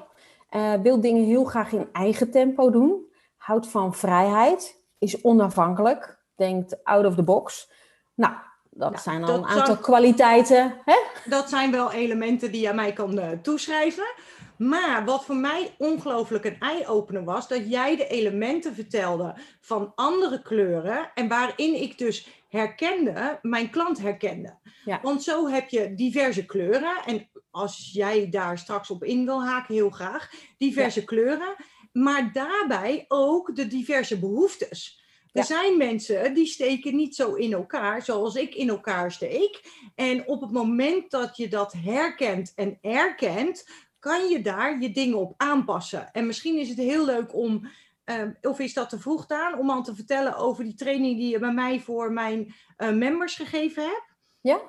Uh, 0.56 0.72
wil 0.82 1.00
dingen 1.00 1.24
heel 1.24 1.44
graag 1.44 1.72
in 1.72 1.88
eigen 1.92 2.30
tempo 2.30 2.70
doen. 2.70 3.06
Houdt 3.36 3.66
van 3.66 3.94
vrijheid. 3.94 4.84
Is 4.98 5.22
onafhankelijk. 5.22 6.18
Denkt 6.36 6.84
out 6.84 7.06
of 7.06 7.14
the 7.14 7.22
box. 7.22 7.70
Nou, 8.14 8.34
dat 8.70 8.90
nou, 8.90 9.02
zijn 9.02 9.24
al 9.24 9.34
een 9.34 9.46
aantal 9.46 9.66
zou... 9.66 9.78
kwaliteiten. 9.78 10.74
Hè? 10.84 10.96
Dat 11.24 11.48
zijn 11.48 11.70
wel 11.70 11.92
elementen 11.92 12.52
die 12.52 12.60
je 12.60 12.68
aan 12.68 12.74
mij 12.74 12.92
kan 12.92 13.18
uh, 13.18 13.28
toeschrijven. 13.42 14.12
Maar 14.60 15.04
wat 15.04 15.24
voor 15.24 15.36
mij 15.36 15.74
ongelooflijk 15.78 16.44
een 16.44 16.58
eye-opener 16.58 17.24
was, 17.24 17.48
dat 17.48 17.70
jij 17.70 17.96
de 17.96 18.06
elementen 18.06 18.74
vertelde 18.74 19.34
van 19.60 19.92
andere 19.94 20.42
kleuren. 20.42 21.10
En 21.14 21.28
waarin 21.28 21.74
ik 21.82 21.98
dus 21.98 22.28
herkende, 22.48 23.38
mijn 23.42 23.70
klant 23.70 23.98
herkende. 23.98 24.58
Ja. 24.84 25.00
Want 25.02 25.22
zo 25.22 25.48
heb 25.48 25.68
je 25.68 25.94
diverse 25.94 26.46
kleuren. 26.46 27.02
En 27.06 27.28
als 27.50 27.90
jij 27.92 28.30
daar 28.30 28.58
straks 28.58 28.90
op 28.90 29.04
in 29.04 29.24
wil 29.24 29.44
haken, 29.44 29.74
heel 29.74 29.90
graag. 29.90 30.30
Diverse 30.58 31.00
ja. 31.00 31.06
kleuren. 31.06 31.54
Maar 31.92 32.32
daarbij 32.32 33.04
ook 33.08 33.56
de 33.56 33.66
diverse 33.66 34.18
behoeftes. 34.18 35.02
Er 35.32 35.40
ja. 35.40 35.42
zijn 35.42 35.76
mensen 35.76 36.34
die 36.34 36.46
steken 36.46 36.96
niet 36.96 37.14
zo 37.14 37.34
in 37.34 37.52
elkaar 37.52 38.02
zoals 38.02 38.34
ik 38.34 38.54
in 38.54 38.68
elkaar 38.68 39.12
steek. 39.12 39.60
En 39.94 40.28
op 40.28 40.40
het 40.40 40.50
moment 40.50 41.10
dat 41.10 41.36
je 41.36 41.48
dat 41.48 41.72
herkent 41.72 42.52
en 42.54 42.78
erkent, 42.80 43.64
kan 44.00 44.28
je 44.28 44.42
daar 44.42 44.80
je 44.80 44.90
dingen 44.90 45.18
op 45.18 45.34
aanpassen. 45.36 46.12
En 46.12 46.26
misschien 46.26 46.58
is 46.58 46.68
het 46.68 46.78
heel 46.78 47.04
leuk 47.04 47.34
om, 47.34 47.68
uh, 48.04 48.22
of 48.42 48.58
is 48.58 48.74
dat 48.74 48.88
te 48.88 48.98
vroeg 48.98 49.28
aan, 49.28 49.58
om 49.58 49.70
al 49.70 49.82
te 49.82 49.94
vertellen 49.94 50.36
over 50.36 50.64
die 50.64 50.74
training 50.74 51.16
die 51.16 51.30
je 51.30 51.38
bij 51.38 51.52
mij 51.52 51.80
voor 51.80 52.12
mijn 52.12 52.54
uh, 52.78 52.90
members 52.90 53.34
gegeven 53.34 53.82
hebt. 53.82 54.04
Ja, 54.40 54.60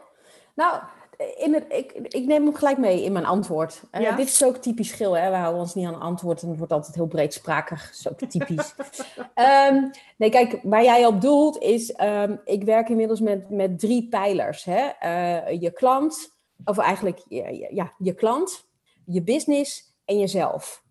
nou, 0.56 0.82
in 1.38 1.54
het, 1.54 1.66
ik, 1.70 1.92
ik 1.92 2.26
neem 2.26 2.46
hem 2.46 2.56
gelijk 2.56 2.78
mee 2.78 3.04
in 3.04 3.12
mijn 3.12 3.26
antwoord. 3.26 3.84
Uh, 3.92 4.16
Dit 4.16 4.28
is 4.28 4.44
ook 4.44 4.58
typisch 4.58 4.90
schil, 4.90 5.18
hè? 5.18 5.30
we 5.30 5.36
houden 5.36 5.62
ons 5.62 5.76
niet 5.76 5.88
aan 5.88 6.00
antwoord 6.00 6.42
en 6.42 6.50
het 6.50 6.58
wordt 6.58 6.74
altijd 6.74 6.96
heel 6.96 7.08
breedsprakig. 7.08 7.86
Dat 7.86 7.96
is 8.00 8.10
ook 8.10 8.30
typisch. 8.30 8.74
um, 9.70 9.92
nee, 10.18 10.30
kijk, 10.30 10.60
waar 10.64 10.84
jij 10.84 11.06
op 11.06 11.22
doelt 11.22 11.58
is, 11.58 11.94
um, 12.02 12.42
ik 12.46 12.64
werk 12.64 12.90
inmiddels 12.90 13.20
met, 13.20 13.50
met 13.50 13.80
drie 13.80 14.08
pijlers. 14.10 14.64
Hè? 14.64 14.90
Uh, 15.04 15.62
je 15.62 15.72
klant, 15.72 16.36
of 16.66 16.78
eigenlijk 16.78 17.20
ja, 17.70 17.94
je 17.98 18.14
klant, 18.14 18.70
je 19.14 19.24
business 19.24 19.96
en 20.06 20.20
jezelf. 20.20 20.84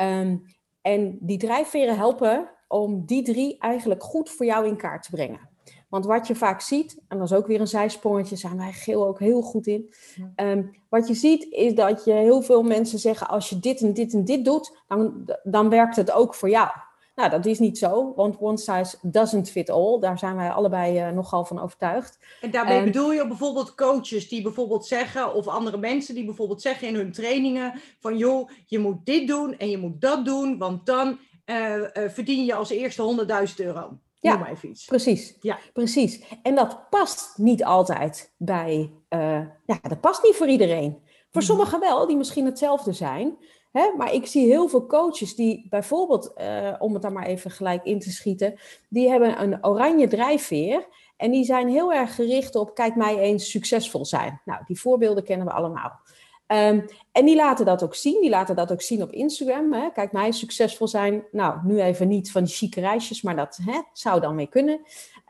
Um, 0.00 0.42
en 0.82 1.18
die 1.20 1.38
drijfveren 1.38 1.96
helpen 1.96 2.50
om 2.68 3.06
die 3.06 3.22
drie 3.22 3.58
eigenlijk 3.58 4.02
goed 4.02 4.30
voor 4.30 4.46
jou 4.46 4.66
in 4.66 4.76
kaart 4.76 5.02
te 5.02 5.10
brengen. 5.10 5.52
Want 5.88 6.06
wat 6.06 6.26
je 6.26 6.34
vaak 6.34 6.60
ziet, 6.60 7.02
en 7.08 7.18
dat 7.18 7.30
is 7.30 7.36
ook 7.36 7.46
weer 7.46 7.60
een 7.60 7.66
zijsprongetje, 7.66 8.36
zijn 8.36 8.56
wij 8.56 8.72
geel 8.72 9.06
ook 9.06 9.18
heel 9.18 9.42
goed 9.42 9.66
in. 9.66 9.94
Um, 10.36 10.70
wat 10.88 11.08
je 11.08 11.14
ziet 11.14 11.46
is 11.50 11.74
dat 11.74 12.04
je 12.04 12.12
heel 12.12 12.42
veel 12.42 12.62
mensen 12.62 12.98
zeggen: 12.98 13.28
als 13.28 13.48
je 13.48 13.58
dit 13.58 13.80
en 13.80 13.92
dit 13.92 14.12
en 14.12 14.24
dit 14.24 14.44
doet, 14.44 14.78
dan, 14.88 15.30
dan 15.42 15.68
werkt 15.68 15.96
het 15.96 16.12
ook 16.12 16.34
voor 16.34 16.50
jou. 16.50 16.68
Nou, 17.14 17.30
dat 17.30 17.46
is 17.46 17.58
niet 17.58 17.78
zo, 17.78 18.12
want 18.16 18.36
one 18.40 18.58
size 18.58 18.96
doesn't 19.02 19.50
fit 19.50 19.70
all. 19.70 20.00
Daar 20.00 20.18
zijn 20.18 20.36
wij 20.36 20.50
allebei 20.50 21.06
uh, 21.06 21.10
nogal 21.10 21.44
van 21.44 21.60
overtuigd. 21.60 22.18
En 22.40 22.50
daarmee 22.50 22.84
bedoel 22.84 23.12
je 23.12 23.26
bijvoorbeeld 23.26 23.74
coaches 23.74 24.28
die 24.28 24.42
bijvoorbeeld 24.42 24.86
zeggen, 24.86 25.34
of 25.34 25.46
andere 25.46 25.76
mensen 25.76 26.14
die 26.14 26.24
bijvoorbeeld 26.24 26.62
zeggen 26.62 26.88
in 26.88 26.94
hun 26.94 27.12
trainingen: 27.12 27.80
van 28.00 28.16
joh, 28.16 28.50
je 28.66 28.78
moet 28.78 29.06
dit 29.06 29.28
doen 29.28 29.58
en 29.58 29.70
je 29.70 29.78
moet 29.78 30.00
dat 30.00 30.24
doen, 30.24 30.58
want 30.58 30.86
dan 30.86 31.18
uh, 31.46 31.76
uh, 31.76 31.86
verdien 31.92 32.44
je 32.44 32.54
als 32.54 32.70
eerste 32.70 33.26
100.000 33.48 33.54
euro. 33.56 33.98
Ja, 34.20 34.36
maar 34.36 34.50
even 34.50 34.68
iets. 34.68 34.84
precies. 34.84 35.36
Ja. 35.40 35.58
precies. 35.72 36.22
En 36.42 36.54
dat 36.54 36.90
past 36.90 37.38
niet 37.38 37.64
altijd 37.64 38.34
bij, 38.36 38.92
uh, 39.08 39.40
ja, 39.66 39.78
dat 39.82 40.00
past 40.00 40.22
niet 40.22 40.34
voor 40.34 40.48
iedereen. 40.48 40.92
Voor 41.30 41.42
mhm. 41.42 41.50
sommigen 41.50 41.80
wel, 41.80 42.06
die 42.06 42.16
misschien 42.16 42.44
hetzelfde 42.44 42.92
zijn. 42.92 43.36
Hè? 43.74 43.92
Maar 43.96 44.12
ik 44.12 44.26
zie 44.26 44.46
heel 44.46 44.68
veel 44.68 44.86
coaches 44.86 45.34
die 45.34 45.66
bijvoorbeeld, 45.70 46.32
uh, 46.36 46.74
om 46.78 46.92
het 46.92 47.02
dan 47.02 47.12
maar 47.12 47.26
even 47.26 47.50
gelijk 47.50 47.84
in 47.84 47.98
te 47.98 48.10
schieten, 48.10 48.54
die 48.88 49.10
hebben 49.10 49.42
een 49.42 49.66
oranje 49.66 50.08
drijfveer. 50.08 50.86
En 51.16 51.30
die 51.30 51.44
zijn 51.44 51.68
heel 51.68 51.92
erg 51.92 52.14
gericht 52.14 52.54
op, 52.54 52.74
kijk 52.74 52.96
mij 52.96 53.18
eens 53.18 53.50
succesvol 53.50 54.04
zijn. 54.04 54.40
Nou, 54.44 54.60
die 54.66 54.80
voorbeelden 54.80 55.24
kennen 55.24 55.46
we 55.46 55.52
allemaal. 55.52 56.00
Um, 56.46 56.84
en 57.12 57.24
die 57.24 57.36
laten 57.36 57.64
dat 57.64 57.82
ook 57.82 57.94
zien. 57.94 58.20
Die 58.20 58.30
laten 58.30 58.56
dat 58.56 58.72
ook 58.72 58.82
zien 58.82 59.02
op 59.02 59.12
Instagram. 59.12 59.72
Hè. 59.72 59.90
Kijk, 59.90 60.12
mij 60.12 60.32
succesvol 60.32 60.88
zijn. 60.88 61.24
Nou, 61.30 61.58
nu 61.64 61.80
even 61.80 62.08
niet 62.08 62.30
van 62.30 62.44
die 62.44 62.54
chique 62.54 62.80
reisjes, 62.80 63.22
maar 63.22 63.36
dat 63.36 63.58
hè, 63.62 63.80
zou 63.92 64.20
dan 64.20 64.36
weer 64.36 64.48
kunnen. 64.48 64.80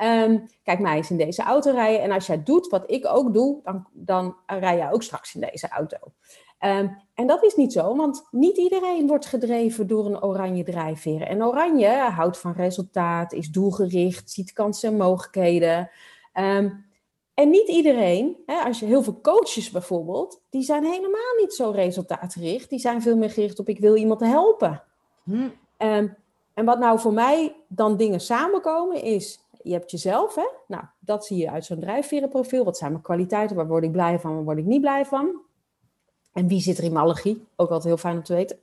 Um, 0.02 0.46
kijk, 0.62 0.78
mij 0.78 0.96
eens 0.96 1.10
in 1.10 1.16
deze 1.16 1.42
auto 1.42 1.70
rijden. 1.70 2.02
En 2.02 2.10
als 2.10 2.26
jij 2.26 2.42
doet 2.42 2.68
wat 2.68 2.90
ik 2.90 3.06
ook 3.06 3.34
doe, 3.34 3.60
dan, 3.62 3.86
dan 3.92 4.36
rij 4.46 4.76
jij 4.76 4.92
ook 4.92 5.02
straks 5.02 5.34
in 5.34 5.40
deze 5.50 5.68
auto. 5.68 5.96
Um, 6.66 6.96
en 7.14 7.26
dat 7.26 7.44
is 7.44 7.54
niet 7.54 7.72
zo, 7.72 7.96
want 7.96 8.28
niet 8.30 8.56
iedereen 8.56 9.06
wordt 9.06 9.26
gedreven 9.26 9.86
door 9.86 10.06
een 10.06 10.22
oranje 10.22 10.64
drijfveer. 10.64 11.22
En 11.22 11.44
oranje 11.44 11.88
houdt 11.88 12.38
van 12.38 12.52
resultaat, 12.52 13.32
is 13.32 13.48
doelgericht, 13.48 14.30
ziet 14.30 14.52
kansen 14.52 14.88
en 14.88 14.96
mogelijkheden. 14.96 15.90
Um, 16.34 16.84
en 17.34 17.50
niet 17.50 17.68
iedereen, 17.68 18.36
hè, 18.46 18.56
als 18.56 18.80
je 18.80 18.86
heel 18.86 19.02
veel 19.02 19.20
coaches 19.20 19.70
bijvoorbeeld, 19.70 20.40
die 20.50 20.62
zijn 20.62 20.84
helemaal 20.84 21.34
niet 21.40 21.54
zo 21.54 21.70
resultaatgericht. 21.70 22.70
Die 22.70 22.78
zijn 22.78 23.02
veel 23.02 23.16
meer 23.16 23.30
gericht 23.30 23.58
op 23.58 23.68
ik 23.68 23.78
wil 23.78 23.96
iemand 23.96 24.20
helpen. 24.20 24.82
Hm. 25.24 25.48
Um, 25.78 26.16
en 26.54 26.64
wat 26.64 26.78
nou 26.78 26.98
voor 26.98 27.12
mij 27.12 27.56
dan 27.68 27.96
dingen 27.96 28.20
samenkomen 28.20 29.02
is, 29.02 29.40
je 29.62 29.72
hebt 29.72 29.90
jezelf, 29.90 30.34
hè? 30.34 30.46
nou 30.66 30.82
dat 30.98 31.26
zie 31.26 31.36
je 31.36 31.50
uit 31.50 31.64
zo'n 31.64 31.80
drijfverenprofiel. 31.80 32.64
Wat 32.64 32.76
zijn 32.76 32.90
mijn 32.90 33.02
kwaliteiten, 33.02 33.56
waar 33.56 33.66
word 33.66 33.84
ik 33.84 33.92
blij 33.92 34.18
van, 34.18 34.34
waar 34.34 34.44
word 34.44 34.58
ik 34.58 34.64
niet 34.64 34.80
blij 34.80 35.04
van? 35.04 35.40
En 36.34 36.48
wie 36.48 36.60
zit 36.60 36.78
er 36.78 36.84
in 36.84 36.92
mijn 36.92 37.04
allergie? 37.04 37.46
Ook 37.56 37.68
altijd 37.68 37.84
heel 37.84 37.96
fijn 37.96 38.16
om 38.16 38.22
te 38.22 38.34
weten. 38.34 38.58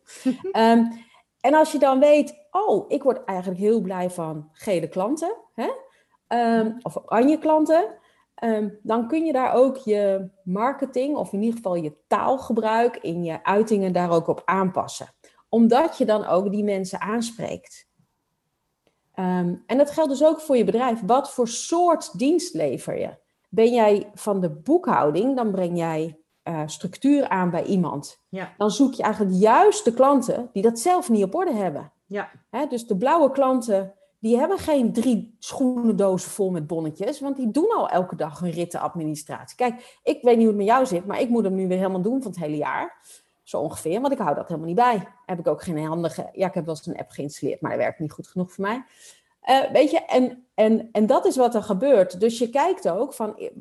um, 0.53 1.05
en 1.47 1.53
als 1.53 1.71
je 1.71 1.79
dan 1.79 1.99
weet, 1.99 2.47
oh, 2.51 2.85
ik 2.87 3.03
word 3.03 3.23
eigenlijk 3.23 3.59
heel 3.59 3.81
blij 3.81 4.09
van 4.09 4.49
gele 4.51 4.87
klanten, 4.87 5.35
hè? 5.53 5.69
Um, 6.59 6.77
of 6.81 6.95
oranje 6.95 7.37
klanten. 7.37 7.99
Um, 8.43 8.79
dan 8.83 9.07
kun 9.07 9.25
je 9.25 9.31
daar 9.31 9.53
ook 9.53 9.77
je 9.77 10.29
marketing, 10.43 11.15
of 11.15 11.33
in 11.33 11.39
ieder 11.39 11.55
geval 11.55 11.75
je 11.75 11.95
taalgebruik 12.07 12.97
in 12.97 13.23
je 13.23 13.43
uitingen 13.43 13.93
daar 13.93 14.11
ook 14.11 14.27
op 14.27 14.41
aanpassen. 14.45 15.07
Omdat 15.49 15.97
je 15.97 16.05
dan 16.05 16.25
ook 16.25 16.51
die 16.51 16.63
mensen 16.63 17.01
aanspreekt. 17.01 17.89
Um, 19.15 19.63
en 19.65 19.77
dat 19.77 19.91
geldt 19.91 20.09
dus 20.09 20.23
ook 20.23 20.41
voor 20.41 20.57
je 20.57 20.63
bedrijf. 20.63 21.01
Wat 21.05 21.31
voor 21.31 21.47
soort 21.47 22.17
dienst 22.19 22.53
lever 22.53 22.99
je? 22.99 23.17
Ben 23.49 23.73
jij 23.73 24.09
van 24.13 24.39
de 24.39 24.49
boekhouding, 24.49 25.35
dan 25.35 25.51
breng 25.51 25.77
jij 25.77 26.20
uh, 26.43 26.61
structuur 26.65 27.27
aan 27.27 27.49
bij 27.49 27.63
iemand. 27.63 28.23
Ja. 28.29 28.53
Dan 28.57 28.71
zoek 28.71 28.93
je 28.93 29.03
eigenlijk 29.03 29.35
juist 29.35 29.85
de 29.85 29.93
klanten 29.93 30.49
die 30.53 30.63
dat 30.63 30.79
zelf 30.79 31.09
niet 31.09 31.23
op 31.23 31.35
orde 31.35 31.53
hebben. 31.53 31.91
Ja. 32.05 32.29
He, 32.49 32.67
dus 32.67 32.87
de 32.87 32.97
blauwe 32.97 33.31
klanten 33.31 33.93
die 34.19 34.37
hebben 34.37 34.57
geen 34.57 34.93
drie 34.93 35.35
schoenendozen 35.39 36.31
vol 36.31 36.51
met 36.51 36.67
bonnetjes, 36.67 37.19
want 37.19 37.35
die 37.35 37.51
doen 37.51 37.75
al 37.75 37.89
elke 37.89 38.15
dag 38.15 38.39
hun 38.39 38.51
rittenadministratie. 38.51 39.57
Kijk, 39.57 39.99
ik 40.03 40.21
weet 40.21 40.37
niet 40.37 40.47
hoe 40.47 40.57
het 40.57 40.65
met 40.65 40.65
jou 40.65 40.85
zit, 40.85 41.05
maar 41.05 41.19
ik 41.19 41.29
moet 41.29 41.43
hem 41.43 41.55
nu 41.55 41.67
weer 41.67 41.77
helemaal 41.77 42.01
doen 42.01 42.21
van 42.21 42.31
het 42.31 42.39
hele 42.39 42.57
jaar. 42.57 42.97
Zo 43.43 43.59
ongeveer, 43.59 44.01
want 44.01 44.13
ik 44.13 44.19
hou 44.19 44.35
dat 44.35 44.47
helemaal 44.47 44.67
niet 44.67 44.75
bij. 44.75 45.07
Heb 45.25 45.39
ik 45.39 45.47
ook 45.47 45.63
geen 45.63 45.85
handige. 45.85 46.29
Ja, 46.33 46.47
ik 46.47 46.53
heb 46.53 46.65
wel 46.65 46.75
eens 46.75 46.85
een 46.85 46.97
app 46.97 47.09
geïnstalleerd, 47.09 47.61
maar 47.61 47.71
dat 47.71 47.79
werkt 47.79 47.99
niet 47.99 48.11
goed 48.11 48.27
genoeg 48.27 48.51
voor 48.53 48.63
mij. 48.63 48.83
Uh, 49.49 49.71
weet 49.71 49.91
je, 49.91 50.05
en, 50.05 50.45
en, 50.53 50.89
en 50.91 51.05
dat 51.05 51.25
is 51.25 51.35
wat 51.35 51.55
er 51.55 51.63
gebeurt. 51.63 52.19
Dus 52.19 52.37
je 52.37 52.49
kijkt 52.49 52.89
ook 52.89 53.13
van 53.13 53.37
eh, 53.37 53.51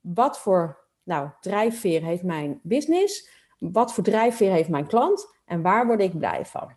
wat 0.00 0.38
voor 0.38 0.85
nou, 1.06 1.28
drijfveer 1.40 2.02
heeft 2.02 2.22
mijn 2.22 2.60
business, 2.62 3.28
wat 3.58 3.94
voor 3.94 4.04
drijfveer 4.04 4.52
heeft 4.52 4.68
mijn 4.68 4.86
klant 4.86 5.34
en 5.44 5.62
waar 5.62 5.86
word 5.86 6.00
ik 6.00 6.18
blij 6.18 6.44
van. 6.44 6.72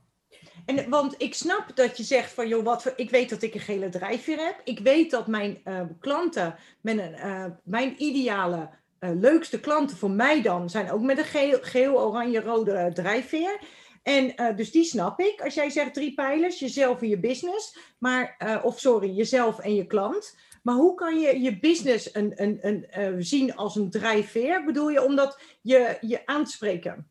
En, 0.66 0.90
want 0.90 1.16
ik 1.18 1.34
snap 1.34 1.72
dat 1.76 1.98
je 1.98 2.04
zegt 2.04 2.32
van, 2.34 2.48
joh, 2.48 2.64
wat 2.64 2.82
voor, 2.82 2.94
ik 2.96 3.10
weet 3.10 3.30
dat 3.30 3.42
ik 3.42 3.54
een 3.54 3.60
gele 3.60 3.90
drijfveer 3.90 4.38
heb. 4.38 4.62
Ik 4.64 4.80
weet 4.80 5.12
dat 5.12 5.28
mijn 5.28 5.62
uh, 5.66 5.82
klanten, 6.00 6.56
een, 6.84 7.00
uh, 7.00 7.46
mijn 7.64 8.04
ideale, 8.04 8.70
uh, 9.00 9.10
leukste 9.20 9.60
klanten 9.60 9.98
voor 9.98 10.12
mij 10.12 10.42
dan, 10.42 10.70
zijn 10.70 10.92
ook 10.92 11.02
met 11.02 11.18
een 11.18 11.24
geel, 11.24 11.58
geel 11.62 12.00
oranje, 12.00 12.42
rode 12.42 12.92
drijfveer. 12.94 13.60
En 14.04 14.56
dus 14.56 14.72
die 14.72 14.84
snap 14.84 15.20
ik. 15.20 15.42
Als 15.42 15.54
jij 15.54 15.70
zegt 15.70 15.94
drie 15.94 16.14
pijlers, 16.14 16.60
jezelf 16.60 17.02
en 17.02 17.08
je 17.08 17.20
business, 17.20 17.78
maar, 17.98 18.60
of 18.64 18.80
sorry, 18.80 19.16
jezelf 19.16 19.60
en 19.60 19.76
je 19.76 19.86
klant. 19.86 20.36
Maar 20.62 20.76
hoe 20.76 20.96
kan 20.96 21.20
je 21.20 21.40
je 21.42 21.60
business 21.60 22.16
een, 22.16 22.34
een, 22.36 22.88
een, 22.92 23.24
zien 23.24 23.56
als 23.56 23.76
een 23.76 23.90
drijfveer? 23.90 24.64
Bedoel 24.66 24.90
je 24.90 25.06
omdat 25.06 25.40
je 25.62 25.98
je 26.02 26.26
aan 26.26 26.44
te 26.44 26.52
spreken? 26.52 27.08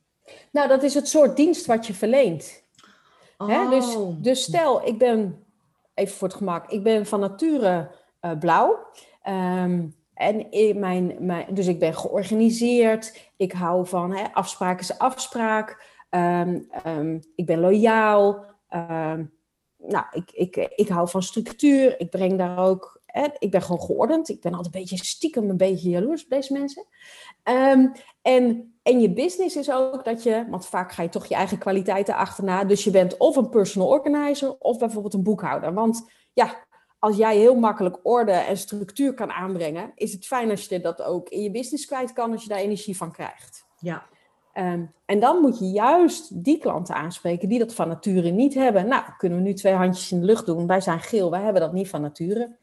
Nou, 0.53 0.69
dat 0.69 0.83
is 0.83 0.95
het 0.95 1.09
soort 1.09 1.37
dienst 1.37 1.67
wat 1.67 1.87
je 1.87 1.95
verleent. 1.95 2.67
Dus, 3.71 3.97
oh. 3.97 4.23
dus 4.23 4.43
stel, 4.43 4.87
ik 4.87 4.99
ben, 4.99 5.45
even 5.95 6.17
voor 6.17 6.29
het 6.29 6.37
gemak, 6.37 6.71
ik 6.71 6.83
ben 6.83 7.07
van 7.07 7.21
nature 7.21 7.91
uh, 8.21 8.39
blauw. 8.39 8.87
Um, 9.29 9.97
en 10.15 10.51
in 10.51 10.79
mijn, 10.79 11.17
mijn, 11.19 11.55
dus 11.55 11.67
ik 11.67 11.79
ben 11.79 11.95
georganiseerd. 11.95 13.31
Ik 13.37 13.53
hou 13.53 13.87
van 13.87 14.17
hè, 14.17 14.33
afspraak 14.33 14.81
is 14.81 14.99
afspraak. 14.99 15.87
Um, 16.11 16.69
um, 16.87 17.21
ik 17.35 17.47
ben 17.47 17.61
loyaal. 17.61 18.45
nou, 19.77 20.05
ik, 20.11 20.31
ik, 20.31 20.57
ik 20.57 20.89
hou 20.89 21.09
van 21.09 21.23
structuur. 21.23 22.01
Ik 22.01 22.11
breng 22.11 22.39
daar 22.39 22.59
ook. 22.59 22.98
Hè, 23.09 23.27
ik 23.39 23.51
ben 23.51 23.63
gewoon 23.63 23.81
geordend. 23.81 24.29
Ik 24.29 24.41
ben 24.41 24.55
altijd 24.55 24.75
een 24.75 24.81
beetje 24.81 25.05
stiekem 25.05 25.51
een 25.51 25.57
beetje 25.57 25.91
jaloers 25.91 26.25
op 26.25 26.31
deze 26.31 26.53
mensen. 26.53 26.85
en 28.23 28.73
en 28.89 29.01
je 29.01 29.13
business 29.13 29.57
is 29.57 29.71
ook 29.71 30.05
dat 30.05 30.23
je, 30.23 30.45
want 30.51 30.67
vaak 30.67 30.93
ga 30.93 31.03
je 31.03 31.09
toch 31.09 31.27
je 31.27 31.35
eigen 31.35 31.59
kwaliteiten 31.59 32.17
achterna. 32.17 32.65
Dus 32.65 32.85
je 32.85 32.91
bent 32.91 33.17
of 33.17 33.37
een 33.37 33.49
personal 33.49 33.89
organizer 33.89 34.59
of 34.59 34.79
bijvoorbeeld 34.79 35.15
een 35.15 35.23
boekhouder. 35.23 35.75
Want 35.75 36.11
ja, 36.33 36.67
als 36.99 37.17
jij 37.17 37.37
heel 37.37 37.55
makkelijk 37.55 37.99
orde 38.03 38.33
en 38.33 38.57
structuur 38.57 39.15
kan 39.15 39.31
aanbrengen, 39.31 39.93
is 39.95 40.13
het 40.13 40.27
fijn 40.27 40.51
als 40.51 40.67
je 40.67 40.81
dat 40.81 41.03
ook 41.03 41.29
in 41.29 41.43
je 41.43 41.51
business 41.51 41.87
kwijt 41.87 42.13
kan, 42.13 42.33
als 42.33 42.43
je 42.43 42.49
daar 42.49 42.59
energie 42.59 42.97
van 42.97 43.13
krijgt. 43.13 43.67
Ja. 43.79 44.07
Um, 44.55 44.93
en 45.05 45.21
dan 45.21 45.41
moet 45.41 45.59
je 45.59 45.71
juist 45.71 46.45
die 46.45 46.59
klanten 46.59 46.95
aanspreken 46.95 47.49
die 47.49 47.59
dat 47.59 47.75
van 47.75 47.89
nature 47.89 48.31
niet 48.31 48.55
hebben. 48.55 48.89
Nou, 48.89 49.03
kunnen 49.17 49.39
we 49.39 49.45
nu 49.45 49.55
twee 49.55 49.73
handjes 49.73 50.13
in 50.13 50.21
de 50.21 50.27
lucht 50.27 50.47
doen. 50.47 50.67
Wij 50.67 50.81
zijn 50.81 51.01
geel, 51.01 51.31
wij 51.31 51.43
hebben 51.43 51.63
dat 51.63 51.73
niet 51.73 51.89
van 51.89 52.01
nature. 52.01 52.57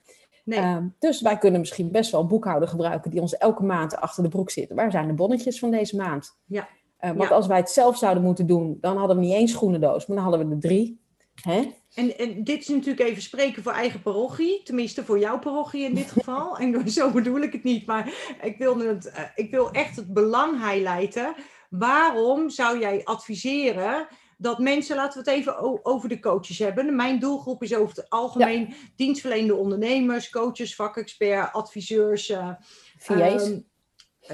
Nee. 0.46 0.60
Ehm, 0.60 0.88
dus 1.00 1.22
wij 1.22 1.38
kunnen 1.38 1.60
misschien 1.60 1.92
best 1.92 2.12
wel 2.12 2.22
een 2.22 2.28
boekhouder 2.28 2.68
gebruiken 2.68 3.12
die 3.12 3.22
ons 3.22 3.38
elke 3.38 3.64
maand 3.64 3.96
achter 3.96 4.24
de 4.24 4.30
broek 4.30 4.50
zit. 4.50 4.74
Waar 4.74 4.92
zijn 4.92 5.08
de 5.08 5.14
bonnetjes 5.14 5.60
van 5.60 5.72
deze 5.72 5.96
maand? 5.96 6.38
Ja. 6.46 6.68
Uh, 7.02 7.12
want 7.12 7.32
als 7.32 7.48
wij 7.48 7.58
het 7.58 7.70
zelf 7.70 7.98
zouden 7.98 8.24
moeten 8.24 8.46
doen, 8.46 8.78
dan 8.82 8.98
hadden 8.98 9.18
we 9.18 9.24
niet 9.24 9.34
één 9.34 9.48
schoenendoos, 9.48 10.06
maar 10.06 10.16
dan 10.16 10.26
hadden 10.26 10.48
we 10.48 10.56
er 10.56 10.62
drie. 10.62 11.04
Hè? 11.42 11.72
En, 11.94 12.18
en 12.18 12.44
dit 12.44 12.62
is 12.62 12.68
natuurlijk 12.68 13.10
even 13.10 13.22
spreken 13.22 13.64
voor 13.64 13.72
eigen 13.72 14.02
parochie, 14.02 14.64
tenminste 14.64 15.06
voor 15.06 15.20
jouw 15.20 15.40
parochie 15.40 15.84
in 15.84 15.96
dit 15.96 16.12
geval. 16.12 16.58
en 16.60 16.90
zo 16.90 17.12
bedoel 17.12 17.40
ik 17.40 17.52
het 17.52 17.64
niet, 17.64 17.86
maar 17.86 18.14
ik 18.42 18.58
wil, 18.58 18.78
het, 18.78 19.06
uh, 19.06 19.20
ik 19.36 19.52
wil 19.52 19.72
echt 19.72 19.96
het 19.96 20.14
belang 20.14 20.70
highlighten. 20.70 21.36
Waarom 21.70 22.50
zou 22.50 22.80
jij 22.80 23.02
adviseren 23.04 24.08
dat 24.38 24.60
mensen, 24.60 24.96
laten 24.96 25.24
we 25.24 25.30
het 25.30 25.40
even 25.40 25.86
over 25.86 26.10
de 26.10 26.20
coaches 26.20 26.60
hebben. 26.60 26.96
Mijn 26.96 27.20
doelgroep 27.20 27.64
is 27.64 27.76
over 27.76 27.96
het 27.96 28.10
algemeen 28.10 28.68
ja. 28.70 28.76
dienstverlenende 28.96 29.56
ondernemers, 29.56 30.30
coaches, 30.30 30.76
vakexpert, 30.76 31.54
adviseurs. 31.54 32.30
Uh, 32.30 32.50
VA's. 32.98 33.48
Um, 33.48 33.66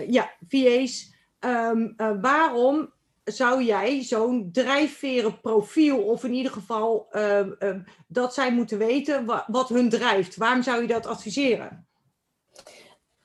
ja, 0.07 0.31
VA's. 0.47 1.13
Ehm, 1.39 1.87
waarom 2.21 2.93
zou 3.23 3.63
jij 3.63 4.03
zo'n 4.03 4.49
drijfverenprofiel, 4.51 5.97
of 5.97 6.23
in 6.23 6.33
ieder 6.33 6.51
geval 6.51 7.07
ehm, 7.11 7.51
ehm, 7.59 7.79
dat 8.07 8.33
zij 8.33 8.53
moeten 8.53 8.77
weten 8.77 9.43
wat, 9.47 9.69
hun 9.69 9.89
drijft? 9.89 10.35
Waarom 10.35 10.63
zou 10.63 10.81
je 10.81 10.87
dat 10.87 11.05
adviseren? 11.05 11.87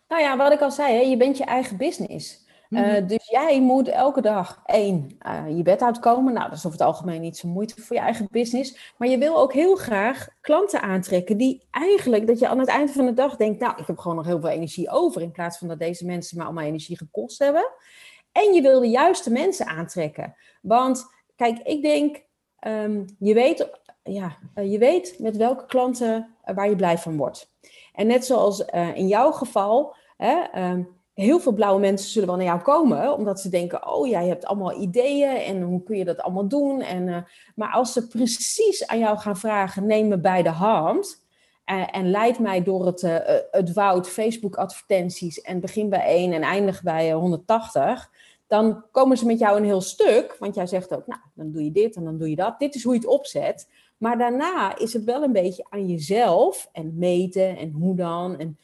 Nou 0.09 0.23
ja, 0.23 0.37
wat 0.37 0.53
ik 0.53 0.61
al 0.61 0.71
zei, 0.71 0.95
hè, 0.95 1.01
je 1.01 1.17
bent 1.17 1.37
je 1.37 1.45
eigen 1.45 1.77
business. 1.77 2.46
Eh, 2.71 2.81
mhm. 2.81 3.07
dus 3.07 3.29
jij 3.29 3.61
moet 3.61 3.89
elke 3.89 4.21
dag 4.21 4.61
één 4.65 5.19
uh, 5.27 5.57
je 5.57 5.63
bed 5.63 5.83
uitkomen. 5.83 6.33
Nou, 6.33 6.49
dat 6.49 6.59
is 6.59 6.67
over 6.67 6.79
het 6.79 6.87
algemeen 6.89 7.21
niet 7.21 7.37
zo 7.37 7.49
moeite 7.49 7.83
voor 7.83 7.97
je 7.97 8.03
eigen 8.03 8.29
business. 8.31 8.95
Maar 8.97 9.09
je 9.09 9.19
wil 9.19 9.39
ook 9.39 9.53
heel 9.53 9.77
graag 9.77 10.29
klanten 10.41 10.83
aantrekken 10.83 11.37
die 11.37 11.67
eigenlijk, 11.71 12.27
dat 12.27 12.39
je 12.39 12.49
aan 12.49 12.59
het 12.59 12.69
eind 12.69 12.91
van 12.91 13.07
de 13.07 13.15
dag 13.15 13.37
denkt, 13.37 13.61
nou, 13.61 13.81
ik 13.81 13.87
heb 13.87 13.99
gewoon 13.99 14.17
nog 14.17 14.27
heel 14.27 14.41
veel 14.41 14.49
energie 14.49 14.91
over. 14.91 15.23
In 15.23 15.33
plaats 15.33 15.59
van 15.59 15.69
dat 15.69 15.79
deze 15.79 16.05
mensen 16.05 16.39
me 16.39 16.45
allemaal 16.45 16.65
energie 16.65 16.97
gekost 16.97 17.39
hebben. 17.39 17.71
En 18.33 18.53
je 18.53 18.63
wil 18.63 18.81
de 18.81 18.89
juiste 18.89 19.31
mensen 19.31 19.67
aantrekken. 19.67 20.35
Want 20.63 21.05
kijk, 21.37 21.59
ik 21.59 21.83
denk, 21.83 22.23
um, 22.67 23.05
je, 23.19 23.35
weet, 23.35 23.69
ja, 24.03 24.37
uh, 24.55 24.73
je 24.73 24.79
weet 24.79 25.17
met 25.19 25.37
welke 25.37 25.67
klanten 25.67 26.37
waar 26.55 26.69
je 26.69 26.77
blij 26.77 26.99
van 26.99 27.17
wordt. 27.17 27.51
En 27.93 28.07
net 28.07 28.27
zoals 28.27 28.65
in 28.95 29.07
jouw 29.07 29.33
geval, 29.33 29.97
hè, 30.17 30.63
um, 30.71 30.96
heel 31.17 31.41
veel 31.41 31.53
blauwe 31.53 31.81
mensen 31.81 32.11
zullen 32.11 32.29
wel 32.29 32.37
naar 32.37 32.47
jou 32.47 32.61
komen, 32.61 33.15
omdat 33.17 33.41
ze 33.41 33.49
denken: 33.49 33.89
oh, 33.89 34.09
jij 34.09 34.27
hebt 34.27 34.45
allemaal 34.45 34.81
ideeën 34.81 35.37
en 35.37 35.63
hoe 35.63 35.83
kun 35.83 35.97
je 35.97 36.05
dat 36.05 36.21
allemaal 36.21 36.49
doen? 36.49 36.81
En, 36.81 37.07
uh, 37.07 37.17
maar 37.55 37.73
als 37.73 37.93
ze 37.93 38.09
precies 38.09 38.87
aan 38.87 38.99
jou 38.99 39.19
gaan 39.19 39.37
vragen: 39.37 39.87
neem 39.87 40.09
me 40.09 40.19
bij 40.19 40.43
de 40.43 40.49
hand. 40.49 41.25
Uh, 41.71 41.97
en 41.97 42.11
leid 42.11 42.39
mij 42.39 42.63
door 42.63 42.87
het, 42.87 43.03
uh, 43.03 43.17
het 43.51 43.73
woud, 43.73 44.09
Facebook-advertenties 44.09 45.41
en 45.41 45.61
begin 45.61 45.89
bij 45.89 46.05
1 46.05 46.33
en 46.33 46.43
eindig 46.43 46.83
bij 46.83 47.13
180. 47.13 48.11
Dan 48.47 48.85
komen 48.91 49.17
ze 49.17 49.27
met 49.27 49.39
jou 49.39 49.57
een 49.57 49.65
heel 49.65 49.81
stuk, 49.81 50.37
want 50.39 50.55
jij 50.55 50.67
zegt 50.67 50.95
ook, 50.95 51.07
nou, 51.07 51.21
dan 51.35 51.53
doe 51.53 51.65
je 51.65 51.73
dit 51.73 51.97
en 51.97 52.05
dan 52.05 52.19
doe 52.19 52.31
je 52.31 52.37
dat. 52.37 52.59
Dit 52.59 52.75
is 52.75 52.83
hoe 52.85 52.93
je 52.93 52.99
het 52.99 53.09
opzet. 53.09 53.69
Maar 53.97 54.19
daarna 54.19 54.79
is 54.79 54.93
het 54.93 55.05
wel 55.05 55.23
een 55.23 55.33
beetje 55.33 55.67
aan 55.69 55.87
jezelf 55.87 56.69
en 56.73 56.99
meten 56.99 57.57
en 57.57 57.71
hoe 57.71 57.97
dan. 57.97 58.39
En, 58.39 58.59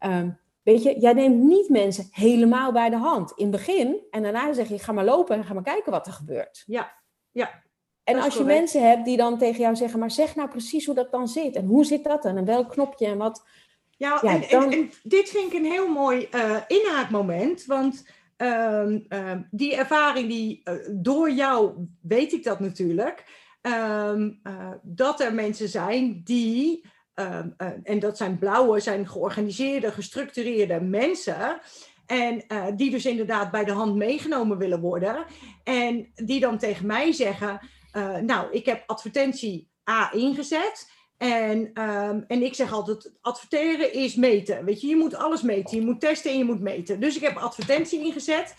um, 0.00 0.38
Weet 0.68 0.82
je, 0.82 0.98
jij 0.98 1.12
neemt 1.12 1.42
niet 1.42 1.68
mensen 1.68 2.08
helemaal 2.10 2.72
bij 2.72 2.90
de 2.90 2.96
hand 2.96 3.32
in 3.36 3.46
het 3.46 3.56
begin. 3.56 4.00
En 4.10 4.22
daarna 4.22 4.52
zeg 4.52 4.68
je, 4.68 4.78
ga 4.78 4.92
maar 4.92 5.04
lopen 5.04 5.36
en 5.36 5.44
ga 5.44 5.54
maar 5.54 5.62
kijken 5.62 5.92
wat 5.92 6.06
er 6.06 6.12
gebeurt. 6.12 6.62
Ja, 6.66 6.92
ja. 7.30 7.62
En 8.04 8.18
als 8.18 8.34
je 8.34 8.44
mensen 8.44 8.88
hebt 8.88 9.04
die 9.04 9.16
dan 9.16 9.38
tegen 9.38 9.60
jou 9.60 9.76
zeggen, 9.76 9.98
maar 9.98 10.10
zeg 10.10 10.34
nou 10.34 10.48
precies 10.48 10.86
hoe 10.86 10.94
dat 10.94 11.10
dan 11.10 11.28
zit. 11.28 11.56
En 11.56 11.66
hoe 11.66 11.84
zit 11.84 12.04
dat 12.04 12.22
dan? 12.22 12.36
En 12.36 12.44
welk 12.44 12.70
knopje 12.70 13.06
en 13.06 13.18
wat. 13.18 13.44
Ja, 13.90 14.22
en, 14.22 14.42
en, 14.42 14.90
dit 15.02 15.28
vind 15.28 15.52
ik 15.52 15.58
een 15.58 15.64
heel 15.64 15.88
mooi 15.88 16.28
uh, 16.34 16.56
inhaakmoment. 16.66 17.64
Want 17.64 18.04
uh, 18.36 19.00
uh, 19.08 19.32
die 19.50 19.76
ervaring 19.76 20.28
die 20.28 20.60
eh, 20.64 20.74
door 20.90 21.30
jou, 21.30 21.86
weet 22.02 22.32
ik 22.32 22.44
dat 22.44 22.60
natuurlijk. 22.60 23.24
Ehm, 23.60 24.30
eh, 24.42 24.70
dat 24.82 25.20
er 25.20 25.34
mensen 25.34 25.68
zijn 25.68 26.20
die 26.24 26.84
Ehm, 27.18 27.48
eh, 27.56 27.68
en 27.82 27.98
dat 27.98 28.16
zijn 28.16 28.38
blauwe, 28.38 28.80
zijn 28.80 29.08
georganiseerde, 29.08 29.92
gestructureerde 29.92 30.80
mensen. 30.80 31.60
En 32.06 32.44
uh, 32.48 32.66
die 32.76 32.90
dus 32.90 33.06
inderdaad 33.06 33.50
bij 33.50 33.64
de 33.64 33.72
hand 33.72 33.94
meegenomen 33.94 34.58
willen 34.58 34.80
worden. 34.80 35.24
En 35.64 36.12
die 36.14 36.40
dan 36.40 36.58
tegen 36.58 36.86
mij 36.86 37.12
zeggen: 37.12 37.60
uh, 37.96 38.16
Nou, 38.16 38.52
ik 38.52 38.66
heb 38.66 38.82
advertentie 38.86 39.68
A 39.90 40.12
ingezet. 40.12 40.90
En, 41.16 41.82
um, 41.82 42.24
en 42.26 42.42
ik 42.42 42.54
zeg 42.54 42.72
altijd: 42.72 43.12
adverteren 43.20 43.92
is 43.92 44.14
meten. 44.14 44.64
Weet 44.64 44.80
je, 44.80 44.86
je 44.86 44.96
moet 44.96 45.14
alles 45.14 45.42
meten. 45.42 45.76
Je 45.76 45.84
moet 45.84 46.00
testen 46.00 46.30
en 46.30 46.38
je 46.38 46.44
moet 46.44 46.60
meten. 46.60 47.00
Dus 47.00 47.16
ik 47.16 47.22
heb 47.22 47.36
advertentie 47.36 48.00
ingezet. 48.00 48.54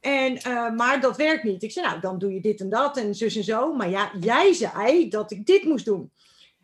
En, 0.00 0.32
maar 0.76 1.00
dat 1.00 1.16
werkt 1.16 1.44
niet. 1.44 1.62
Ik 1.62 1.72
zei: 1.72 1.86
Nou, 1.86 2.00
dan 2.00 2.18
doe 2.18 2.34
je 2.34 2.40
dit 2.40 2.60
en 2.60 2.68
dat 2.68 2.96
en 2.96 3.14
zus 3.14 3.36
en 3.36 3.44
zo. 3.44 3.74
Maar 3.74 3.90
ja, 3.90 4.10
jij 4.20 4.52
zei 4.52 5.08
dat 5.08 5.30
ik 5.30 5.46
dit 5.46 5.64
moest 5.64 5.84
doen. 5.84 6.10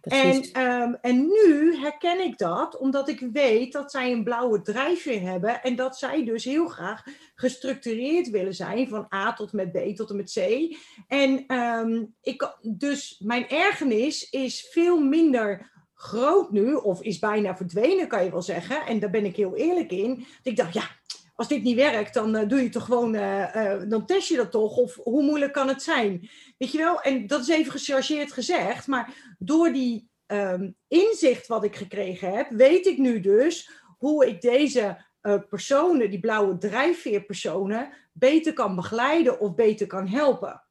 En, 0.06 0.42
ehm, 0.52 0.94
en 1.00 1.26
nu 1.26 1.76
herken 1.76 2.24
ik 2.24 2.38
dat, 2.38 2.78
omdat 2.78 3.08
ik 3.08 3.20
weet 3.32 3.72
dat 3.72 3.90
zij 3.90 4.12
een 4.12 4.24
blauwe 4.24 4.62
drijfveer 4.62 5.20
hebben 5.20 5.62
en 5.62 5.76
dat 5.76 5.98
zij 5.98 6.24
dus 6.24 6.44
heel 6.44 6.68
graag 6.68 7.02
gestructureerd 7.34 8.30
willen 8.30 8.54
zijn 8.54 8.88
van 8.88 9.06
A 9.14 9.32
tot 9.32 9.52
met 9.52 9.72
B 9.72 9.96
tot 9.96 10.10
en 10.10 10.16
met 10.16 10.32
C. 10.32 10.76
En 11.08 11.54
um, 11.56 12.14
ik, 12.22 12.56
dus 12.62 13.20
mijn 13.24 13.48
ergernis 13.48 14.30
is 14.30 14.68
veel 14.70 15.00
minder 15.00 15.70
groot 15.94 16.50
nu, 16.50 16.74
of 16.74 17.02
is 17.02 17.18
bijna 17.18 17.56
verdwenen, 17.56 18.08
kan 18.08 18.24
je 18.24 18.30
wel 18.30 18.42
zeggen. 18.42 18.86
En 18.86 18.98
daar 18.98 19.10
ben 19.10 19.24
ik 19.24 19.36
heel 19.36 19.56
eerlijk 19.56 19.90
in. 19.90 20.14
Dat 20.14 20.26
ik 20.42 20.56
dacht, 20.56 20.74
ja, 20.74 20.88
als 21.36 21.48
dit 21.48 21.62
niet 21.62 21.76
werkt, 21.76 22.14
dan 22.14 22.36
uh, 22.36 22.48
doe 22.48 22.62
je 22.62 22.68
toch 22.68 22.84
gewoon, 22.84 23.14
uh, 23.14 23.54
uh, 23.54 23.82
dan 23.88 24.06
test 24.06 24.28
je 24.28 24.36
dat 24.36 24.50
toch? 24.50 24.76
Of 24.76 24.98
hoe 25.02 25.22
moeilijk 25.22 25.52
kan 25.52 25.68
het 25.68 25.82
zijn? 25.82 26.30
Weet 26.58 26.72
je 26.72 26.78
wel? 26.78 27.00
En 27.00 27.26
dat 27.26 27.40
is 27.40 27.48
even 27.48 27.72
gechargeerd 27.72 28.32
gezegd, 28.32 28.86
maar 28.86 29.34
door 29.38 29.72
die 29.72 30.08
um, 30.26 30.76
inzicht 30.88 31.46
wat 31.46 31.64
ik 31.64 31.76
gekregen 31.76 32.32
heb, 32.32 32.50
weet 32.50 32.86
ik 32.86 32.98
nu 32.98 33.20
dus 33.20 33.70
hoe 33.98 34.26
ik 34.26 34.40
deze 34.40 35.04
personen, 35.48 36.10
die 36.10 36.20
blauwe 36.20 36.58
drijfveerpersonen, 36.58 37.92
beter 38.12 38.52
kan 38.52 38.76
begeleiden 38.76 39.40
of 39.40 39.54
beter 39.54 39.86
kan 39.86 40.08
helpen. 40.08 40.62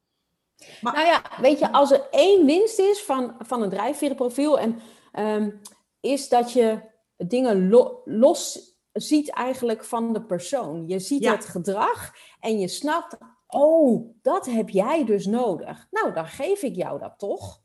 Maar... 0.80 0.92
Nou 0.94 1.06
ja, 1.06 1.22
weet 1.40 1.58
je, 1.58 1.72
als 1.72 1.90
er 1.90 2.06
één 2.10 2.46
winst 2.46 2.78
is 2.78 3.02
van, 3.02 3.36
van 3.38 3.62
een 3.62 3.70
drijfverenprofiel, 3.70 4.58
en, 4.58 4.80
um, 5.18 5.60
is 6.00 6.28
dat 6.28 6.52
je 6.52 6.80
dingen 7.16 7.68
lo 7.68 8.02
los 8.04 8.74
ziet 8.96 9.30
eigenlijk 9.30 9.84
van 9.84 10.12
de 10.12 10.22
persoon. 10.22 10.88
Je 10.88 10.98
ziet 10.98 11.28
het 11.28 11.44
gedrag 11.44 12.12
en 12.40 12.58
je 12.58 12.68
snapt, 12.68 13.16
oh, 13.46 14.14
dat 14.22 14.46
heb 14.46 14.68
jij 14.68 15.04
dus 15.04 15.26
nodig. 15.26 15.86
Nou, 15.90 16.12
dan 16.12 16.26
geef 16.26 16.62
ik 16.62 16.74
jou 16.74 16.98
dat 16.98 17.14
toch. 17.16 17.60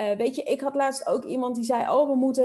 Uh, 0.00 0.16
weet 0.16 0.36
je, 0.36 0.42
ik 0.42 0.60
had 0.60 0.74
laatst 0.74 1.06
ook 1.06 1.24
iemand 1.24 1.54
die 1.54 1.64
zei, 1.64 1.90
oh, 1.90 2.08
we 2.08 2.16
moeten, 2.16 2.44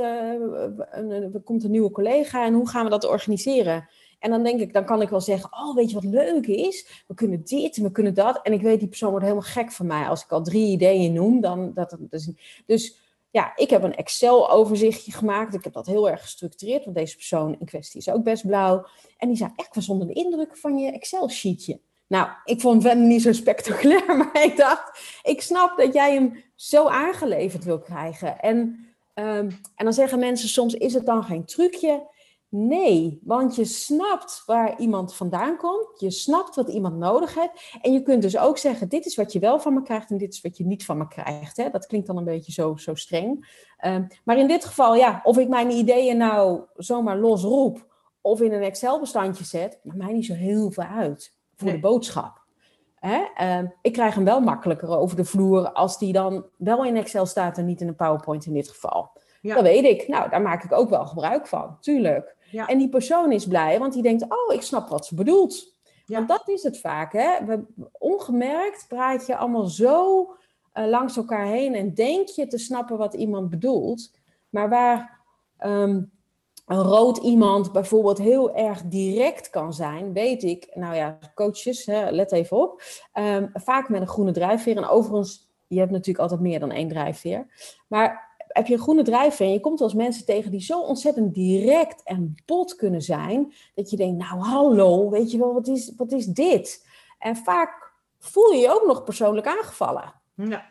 uh, 0.96 1.34
er 1.34 1.42
komt 1.44 1.64
een 1.64 1.72
nieuwe 1.72 1.92
collega 1.92 2.46
en 2.46 2.54
hoe 2.54 2.70
gaan 2.70 2.84
we 2.84 2.90
dat 2.90 3.06
organiseren? 3.06 3.90
En 4.20 4.30
dan 4.30 4.44
denk 4.44 4.60
ik, 4.60 4.74
dan 4.74 4.86
kan 4.86 5.02
ik 5.02 5.10
wel 5.10 5.22
zeggen, 5.22 5.54
oh, 5.54 5.76
weet 5.76 5.90
je 5.90 5.96
wat 5.96 6.04
leuk 6.04 6.48
is? 6.48 7.04
We 7.08 7.14
kunnen 7.14 7.44
dit 7.44 7.78
en 7.78 7.84
we 7.84 7.92
kunnen 7.92 8.14
dat. 8.14 8.40
En 8.44 8.54
ik 8.54 8.62
weet, 8.62 8.80
die 8.80 8.88
persoon 8.88 9.10
wordt 9.10 9.26
helemaal 9.26 9.48
gek 9.50 9.72
van 9.72 9.86
mij. 9.86 10.08
Als 10.08 10.24
ik 10.24 10.32
al 10.32 10.44
drie 10.44 10.72
ideeën 10.72 11.14
noem, 11.14 11.42
dan... 11.42 11.72
Dat, 11.74 11.98
dus, 12.00 12.32
dus 12.66 13.09
ja, 13.32 13.56
ik 13.56 13.70
heb 13.70 13.84
een 13.84 13.96
Excel-overzichtje 13.96 15.12
gemaakt. 15.12 15.54
Ik 15.54 15.64
heb 15.64 15.74
dat 15.74 15.86
heel 15.86 16.10
erg 16.10 16.22
gestructureerd, 16.22 16.84
want 16.84 16.98
deze 16.98 17.16
persoon 17.16 17.56
in 17.60 17.66
kwestie 17.66 18.00
is 18.00 18.10
ook 18.10 18.24
best 18.24 18.48
blauw. 18.48 18.88
En 19.18 19.28
die 19.28 19.38
zei 19.38 19.52
echt 19.56 19.76
was 19.76 19.90
onder 19.90 20.08
de 20.08 20.14
indruk 20.14 20.58
van 20.58 20.78
je 20.78 20.92
Excel-sheetje. 20.92 21.80
Nou, 22.08 22.30
ik 22.46 22.62
vond 22.62 22.84
het 22.84 22.98
niet 22.98 23.22
zo 23.22 23.34
spectaculair, 23.34 24.18
maar 24.18 24.44
ik 24.44 24.58
dacht, 24.58 25.00
ik 25.24 25.42
snap 25.42 25.78
dat 25.78 25.94
jij 25.94 26.14
hem 26.14 26.44
zo 26.56 26.88
aangeleverd 26.88 27.64
wil 27.64 27.80
krijgen. 27.80 28.40
En, 28.40 28.58
um, 29.16 29.60
en 29.76 29.84
dan 29.86 29.94
zeggen 29.94 30.20
mensen 30.20 30.50
soms, 30.50 30.74
is 30.74 30.94
het 30.94 31.06
dan 31.06 31.24
geen 31.24 31.46
trucje? 31.46 32.08
Nee, 32.52 33.20
want 33.24 33.56
je 33.56 33.66
snapt 33.66 34.44
waar 34.46 34.80
iemand 34.80 35.16
vandaan 35.16 35.58
komt. 35.58 36.00
Je 36.00 36.12
snapt 36.12 36.56
wat 36.56 36.70
iemand 36.70 36.98
nodig 36.98 37.36
heeft. 37.36 37.78
En 37.82 37.94
je 37.94 38.02
kunt 38.02 38.22
dus 38.22 38.38
ook 38.38 38.58
zeggen: 38.58 38.90
dit 38.90 39.06
is 39.06 39.16
wat 39.16 39.34
je 39.34 39.40
wel 39.40 39.60
van 39.60 39.74
me 39.74 39.82
krijgt 39.82 40.10
en 40.10 40.18
dit 40.18 40.34
is 40.34 40.42
wat 40.42 40.58
je 40.58 40.66
niet 40.66 40.86
van 40.86 40.98
me 40.98 41.08
krijgt. 41.08 41.58
Hè? 41.58 41.70
Dat 41.70 41.86
klinkt 41.86 42.08
dan 42.08 42.18
een 42.18 42.24
beetje 42.24 42.52
zo, 42.52 42.76
zo 42.76 42.96
streng. 42.96 43.48
Um, 43.86 44.08
maar 44.24 44.38
in 44.38 44.48
dit 44.48 44.66
geval, 44.66 44.96
ja, 44.96 45.22
of 45.24 45.38
ik 45.38 45.48
mijn 45.48 45.70
ideeën 45.70 46.18
nou 46.18 46.62
zomaar 46.76 47.18
los 47.18 47.44
roep 47.44 47.88
of 48.22 48.42
in 48.42 48.54
een 48.54 48.64
Excel-bestandje 48.64 49.44
zet, 49.44 49.80
maakt 49.84 49.98
mij 49.98 50.14
niet 50.14 50.26
zo 50.26 50.34
heel 50.34 50.72
veel 50.72 50.84
uit 50.84 51.36
voor 51.56 51.72
de 51.72 51.80
boodschap. 51.80 52.44
Hè? 52.96 53.22
Um, 53.60 53.74
ik 53.82 53.94
krijg 53.94 54.16
hem 54.16 54.24
wel 54.24 54.40
makkelijker 54.40 54.98
over 54.98 55.16
de 55.16 55.26
vloer 55.26 55.72
als 55.72 55.98
die 55.98 56.14
dan 56.14 56.46
wel 56.58 56.86
in 56.86 56.98
Excel 56.98 57.26
staat 57.26 57.58
en 57.58 57.66
niet 57.66 57.82
in 57.82 57.88
een 57.88 57.96
PowerPoint 57.96 58.46
in 58.46 58.54
dit 58.54 58.70
geval. 58.70 59.12
Ja. 59.42 59.56
Dat 59.56 59.64
weet 59.64 59.84
ik. 59.84 60.08
Nou, 60.08 60.30
daar 60.30 60.42
maak 60.42 60.64
ik 60.64 60.72
ook 60.72 60.90
wel 60.90 61.06
gebruik 61.06 61.48
van, 61.48 61.78
tuurlijk. 61.80 62.38
Ja. 62.52 62.68
En 62.68 62.78
die 62.78 62.90
persoon 62.90 63.32
is 63.32 63.48
blij, 63.48 63.80
want 63.80 63.94
die 63.94 64.04
denkt, 64.04 64.24
oh, 64.24 64.54
ik 64.54 64.62
snap 64.62 64.90
wat 64.90 65.06
ze 65.06 65.16
bedoelt. 65.16 65.78
Ja. 66.06 66.16
Want 66.16 66.28
dat 66.28 66.50
is 66.50 66.64
het 66.64 66.80
vaak, 66.80 67.14
hè. 67.14 67.46
We, 67.46 67.66
ongemerkt 67.92 68.86
praat 68.88 69.26
je 69.26 69.36
allemaal 69.36 69.66
zo 69.66 70.22
uh, 70.74 70.88
langs 70.88 71.18
elkaar 71.18 71.46
heen 71.46 71.76
en 71.76 71.94
denk 71.94 72.28
je 72.28 72.48
te 72.48 72.58
snappen 72.58 72.98
wat 72.98 73.14
iemand 73.14 73.50
bedoelt. 73.50 74.12
Maar 74.50 74.70
waar 74.70 75.20
um, 75.66 76.12
een 76.66 76.82
rood 76.82 77.18
iemand 77.18 77.72
bijvoorbeeld 77.72 78.18
heel 78.18 78.56
erg 78.56 78.82
direct 78.84 79.50
kan 79.50 79.74
zijn, 79.74 80.14
weet 80.14 80.44
ik, 80.44 80.68
nou 80.74 80.96
ja, 80.96 81.18
coaches, 81.36 81.86
hè, 81.86 82.10
let 82.10 82.32
even 82.32 82.58
op, 82.58 82.82
um, 83.14 83.50
vaak 83.54 83.90
met 83.90 84.02
een 84.02 84.08
groene 84.08 84.32
drijfveer. 84.32 84.78
En 84.78 84.88
overigens, 84.88 85.50
je 85.68 85.80
hebt 85.80 85.92
natuurlijk 85.92 86.20
altijd 86.20 86.40
meer 86.40 86.60
dan 86.60 86.72
één 86.72 86.88
drijfveer. 86.88 87.48
Maar 87.88 88.29
heb 88.50 88.68
je 88.68 88.74
een 88.74 88.80
groene 88.80 89.04
drijfveer 89.04 89.48
en 89.48 89.54
je 89.54 89.60
komt 89.60 89.82
als 89.82 89.94
mensen 89.94 90.26
tegen 90.26 90.52
die 90.52 90.62
zo 90.62 90.82
ontzettend 90.82 91.34
direct 91.34 92.04
en 92.04 92.36
bot 92.46 92.76
kunnen 92.76 93.02
zijn, 93.02 93.54
dat 93.76 93.90
je 93.90 93.98
denkt, 93.98 94.18
nou 94.18 94.40
hallo, 94.40 95.10
weet 95.10 95.32
je 95.32 95.38
wel, 95.38 95.54
wat 95.54 95.68
is, 95.68 95.94
wat 95.98 96.12
is 96.12 96.26
dit? 96.26 96.88
En 97.20 97.36
vaak 97.36 97.92
voel 98.20 98.52
je 98.52 98.60
je 98.60 98.74
ook 98.74 98.86
nog 98.86 99.04
persoonlijk 99.04 99.48
aangevallen. 99.48 100.14
Ja. 100.34 100.66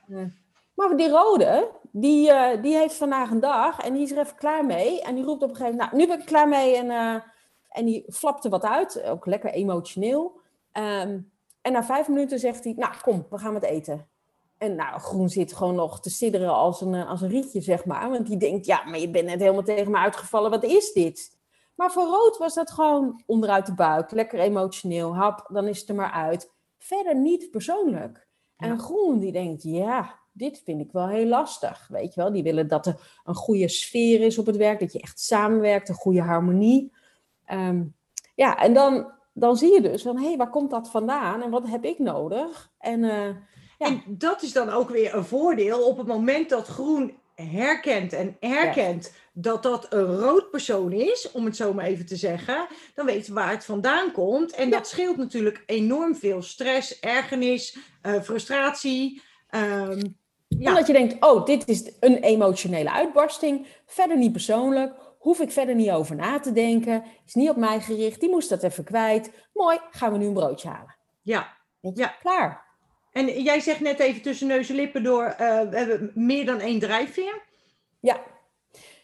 Maar 0.74 0.96
die 0.96 1.08
rode, 1.08 1.70
die, 1.90 2.30
uh, 2.30 2.62
die 2.62 2.76
heeft 2.76 2.94
vandaag 2.94 3.30
een 3.30 3.40
dag 3.40 3.80
en 3.80 3.92
die 3.92 4.02
is 4.02 4.10
er 4.10 4.18
even 4.18 4.36
klaar 4.36 4.66
mee. 4.66 5.02
En 5.02 5.14
die 5.14 5.24
roept 5.24 5.42
op 5.42 5.48
een 5.48 5.56
gegeven 5.56 5.76
moment, 5.76 5.92
nou, 5.92 6.02
nu 6.02 6.08
ben 6.08 6.20
ik 6.20 6.26
klaar 6.26 6.48
mee 6.48 6.76
en 6.76 6.86
uh, 6.86 7.14
En 7.68 7.84
die 7.84 8.04
flapte 8.12 8.48
wat 8.48 8.64
uit, 8.64 9.02
ook 9.02 9.26
lekker 9.26 9.50
emotioneel. 9.50 10.40
Ehm, 10.72 11.20
en 11.62 11.72
na 11.72 11.84
vijf 11.84 12.08
minuten 12.08 12.38
zegt 12.38 12.64
hij, 12.64 12.72
nou 12.76 12.92
kom, 13.02 13.26
we 13.30 13.38
gaan 13.38 13.52
wat 13.52 13.62
eten. 13.62 14.08
En 14.58 14.74
nou, 14.74 15.00
Groen 15.00 15.28
zit 15.28 15.52
gewoon 15.52 15.74
nog 15.74 16.00
te 16.00 16.10
sidderen 16.10 16.54
als 16.54 16.80
een, 16.80 16.94
als 16.94 17.20
een 17.20 17.28
rietje, 17.28 17.60
zeg 17.60 17.84
maar. 17.84 18.10
Want 18.10 18.26
die 18.26 18.36
denkt, 18.36 18.66
ja, 18.66 18.84
maar 18.84 18.98
je 18.98 19.10
bent 19.10 19.26
net 19.26 19.40
helemaal 19.40 19.62
tegen 19.62 19.90
me 19.90 19.98
uitgevallen, 19.98 20.50
wat 20.50 20.64
is 20.64 20.92
dit? 20.92 21.36
Maar 21.74 21.92
voor 21.92 22.06
Rood 22.06 22.38
was 22.38 22.54
dat 22.54 22.70
gewoon 22.70 23.22
onderuit 23.26 23.66
de 23.66 23.74
buik, 23.74 24.10
lekker 24.10 24.38
emotioneel. 24.38 25.16
Hap, 25.16 25.48
dan 25.52 25.66
is 25.66 25.80
het 25.80 25.88
er 25.88 25.94
maar 25.94 26.10
uit. 26.10 26.52
Verder 26.78 27.16
niet 27.16 27.50
persoonlijk. 27.50 28.28
En 28.56 28.78
Groen 28.78 29.18
die 29.18 29.32
denkt, 29.32 29.62
ja, 29.62 30.18
dit 30.32 30.62
vind 30.64 30.80
ik 30.80 30.92
wel 30.92 31.08
heel 31.08 31.26
lastig. 31.26 31.88
Weet 31.88 32.14
je 32.14 32.20
wel, 32.20 32.32
die 32.32 32.42
willen 32.42 32.68
dat 32.68 32.86
er 32.86 33.20
een 33.24 33.34
goede 33.34 33.68
sfeer 33.68 34.20
is 34.20 34.38
op 34.38 34.46
het 34.46 34.56
werk, 34.56 34.80
dat 34.80 34.92
je 34.92 35.00
echt 35.00 35.20
samenwerkt, 35.20 35.88
een 35.88 35.94
goede 35.94 36.22
harmonie. 36.22 36.92
Ehm, 37.44 37.84
ja, 38.34 38.56
en 38.56 38.74
dan, 38.74 39.12
dan 39.32 39.56
zie 39.56 39.72
je 39.72 39.80
dus 39.80 40.02
van, 40.02 40.18
hé, 40.18 40.26
hey, 40.26 40.36
waar 40.36 40.50
komt 40.50 40.70
dat 40.70 40.90
vandaan 40.90 41.42
en 41.42 41.50
wat 41.50 41.68
heb 41.68 41.84
ik 41.84 41.98
nodig? 41.98 42.70
En, 42.78 43.02
uh, 43.02 43.26
ja. 43.26 43.36
En 43.78 44.02
dat 44.06 44.42
is 44.42 44.52
dan 44.52 44.70
ook 44.70 44.90
weer 44.90 45.14
een 45.14 45.24
voordeel 45.24 45.86
op 45.86 45.98
het 45.98 46.06
moment 46.06 46.48
dat 46.48 46.66
groen 46.66 47.18
herkent 47.34 48.12
en 48.12 48.36
herkent 48.40 49.12
dat 49.32 49.62
dat 49.62 49.86
een 49.92 50.18
rood 50.18 50.50
persoon 50.50 50.92
is, 50.92 51.30
om 51.30 51.44
het 51.44 51.56
zo 51.56 51.72
maar 51.72 51.84
even 51.84 52.06
te 52.06 52.16
zeggen, 52.16 52.66
dan 52.94 53.06
weet 53.06 53.26
je 53.26 53.32
waar 53.32 53.50
het 53.50 53.64
vandaan 53.64 54.12
komt. 54.12 54.52
En 54.52 54.70
dat 54.70 54.88
scheelt 54.88 55.16
natuurlijk 55.16 55.62
enorm 55.66 56.16
veel 56.16 56.42
stress, 56.42 57.00
ergernis, 57.00 57.78
uh, 58.02 58.22
frustratie. 58.22 59.22
Um, 59.50 60.16
ja. 60.48 60.68
Omdat 60.68 60.86
je 60.86 60.92
denkt, 60.92 61.24
oh, 61.24 61.44
dit 61.44 61.68
is 61.68 61.92
een 62.00 62.16
emotionele 62.16 62.92
uitbarsting, 62.92 63.66
verder 63.86 64.16
niet 64.16 64.32
persoonlijk, 64.32 64.94
hoef 65.18 65.40
ik 65.40 65.50
verder 65.50 65.74
niet 65.74 65.90
over 65.90 66.16
na 66.16 66.40
te 66.40 66.52
denken, 66.52 67.04
is 67.26 67.34
niet 67.34 67.50
op 67.50 67.56
mij 67.56 67.80
gericht, 67.80 68.20
die 68.20 68.30
moest 68.30 68.48
dat 68.48 68.62
even 68.62 68.84
kwijt. 68.84 69.30
Mooi, 69.52 69.78
gaan 69.90 70.12
we 70.12 70.18
nu 70.18 70.26
een 70.26 70.32
broodje 70.32 70.68
halen. 70.68 70.96
Ja. 71.22 71.56
ja. 71.80 72.16
Klaar. 72.20 72.67
En 73.12 73.42
jij 73.42 73.60
zegt 73.60 73.80
net 73.80 73.98
even 73.98 74.22
tussen 74.22 74.46
neus 74.46 74.68
en 74.68 74.74
lippen 74.74 75.02
door, 75.02 75.24
uh, 75.24 75.36
we 75.60 75.76
hebben 75.76 76.10
meer 76.14 76.46
dan 76.46 76.60
één 76.60 76.78
drijfveer. 76.78 77.42
Ja. 78.00 78.20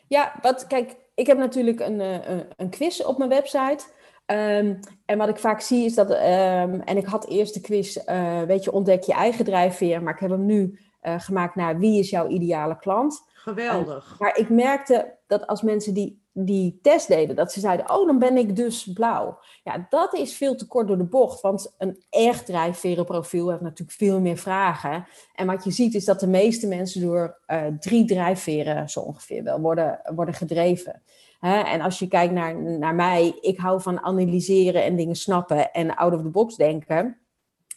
Ja, 0.09 0.35
wat, 0.43 0.67
kijk, 0.67 0.97
ik 1.15 1.27
heb 1.27 1.39
natuurlijk 1.39 1.81
een, 1.81 2.01
uh, 2.01 2.41
een 2.57 2.71
quiz 2.71 3.01
op 3.01 3.19
mijn 3.19 3.31
website. 3.31 3.85
Um, 4.27 4.81
en 5.07 5.19
wat 5.19 5.29
ik 5.29 5.39
vaak 5.39 5.61
zie 5.61 5.85
is 5.85 5.95
dat, 5.95 6.11
um, 6.11 6.81
en 6.81 6.97
ik 6.97 7.07
had 7.07 7.29
eerst 7.29 7.55
de 7.55 7.61
quiz, 7.61 7.97
uh, 8.07 8.43
weet 8.43 8.65
je, 8.65 8.73
ontdek 8.73 9.03
je 9.03 9.13
eigen 9.13 9.45
drijfveer, 9.45 10.03
maar 10.03 10.15
ik 10.15 10.21
heb 10.21 10.31
hem 10.31 10.47
nu 10.47 10.79
gemaakt 11.17 11.55
naar 11.55 11.79
wie 11.79 11.99
is 11.99 12.11
jouw 12.11 12.29
ideale 12.29 12.79
klant. 12.79 13.25
Geweldig. 13.45 14.17
Maar 14.19 14.37
ik 14.39 14.49
merkte 14.49 15.19
dat 15.27 15.47
als 15.47 15.63
mensen 15.63 15.95
die, 15.95 16.23
die 16.33 16.79
test 16.83 17.09
deden, 17.09 17.37
dat 17.37 17.53
ze 17.53 17.61
zeiden, 17.61 17.91
oh, 17.91 18.07
dan 18.07 18.19
ben 18.19 18.37
ik 18.37 18.57
dus 18.57 18.93
blauw. 18.93 19.39
Ja, 19.65 19.87
dat 19.89 20.15
is 20.15 20.37
veel 20.37 20.57
te 20.57 20.67
kort 20.67 20.89
door 20.89 20.99
de 20.99 21.05
bocht, 21.05 21.41
want 21.41 21.75
een 21.79 22.05
echt 22.11 22.47
drijfverenprofiel 22.47 23.51
heeft 23.51 23.63
natuurlijk 23.63 23.99
veel 23.99 24.21
meer 24.21 24.37
vragen. 24.37 25.07
En 25.35 25.47
wat 25.47 25.65
je 25.65 25.71
ziet 25.71 25.95
is 25.95 26.05
dat 26.05 26.21
de 26.21 26.27
meeste 26.27 26.67
mensen 26.67 27.01
door 27.01 27.39
uh, 27.47 27.67
drie 27.79 28.05
drijfveren 28.05 28.89
zo 28.89 29.01
ongeveer 29.01 29.43
wel 29.43 29.61
worden, 29.61 30.01
worden 30.15 30.35
gedreven. 30.35 31.03
En 31.41 31.81
als 31.81 31.99
je 31.99 32.09
kijkt 32.09 32.33
naar, 32.33 32.63
naar 32.63 32.95
mij, 32.95 33.39
ik 33.41 33.59
hou 33.59 33.81
van 33.81 34.01
analyseren 34.01 34.85
en 34.85 34.97
dingen 34.97 35.17
snappen 35.17 35.73
en 35.73 35.95
out 35.95 36.15
of 36.15 36.23
the 36.23 36.29
box 36.29 36.57
denken. 36.57 37.19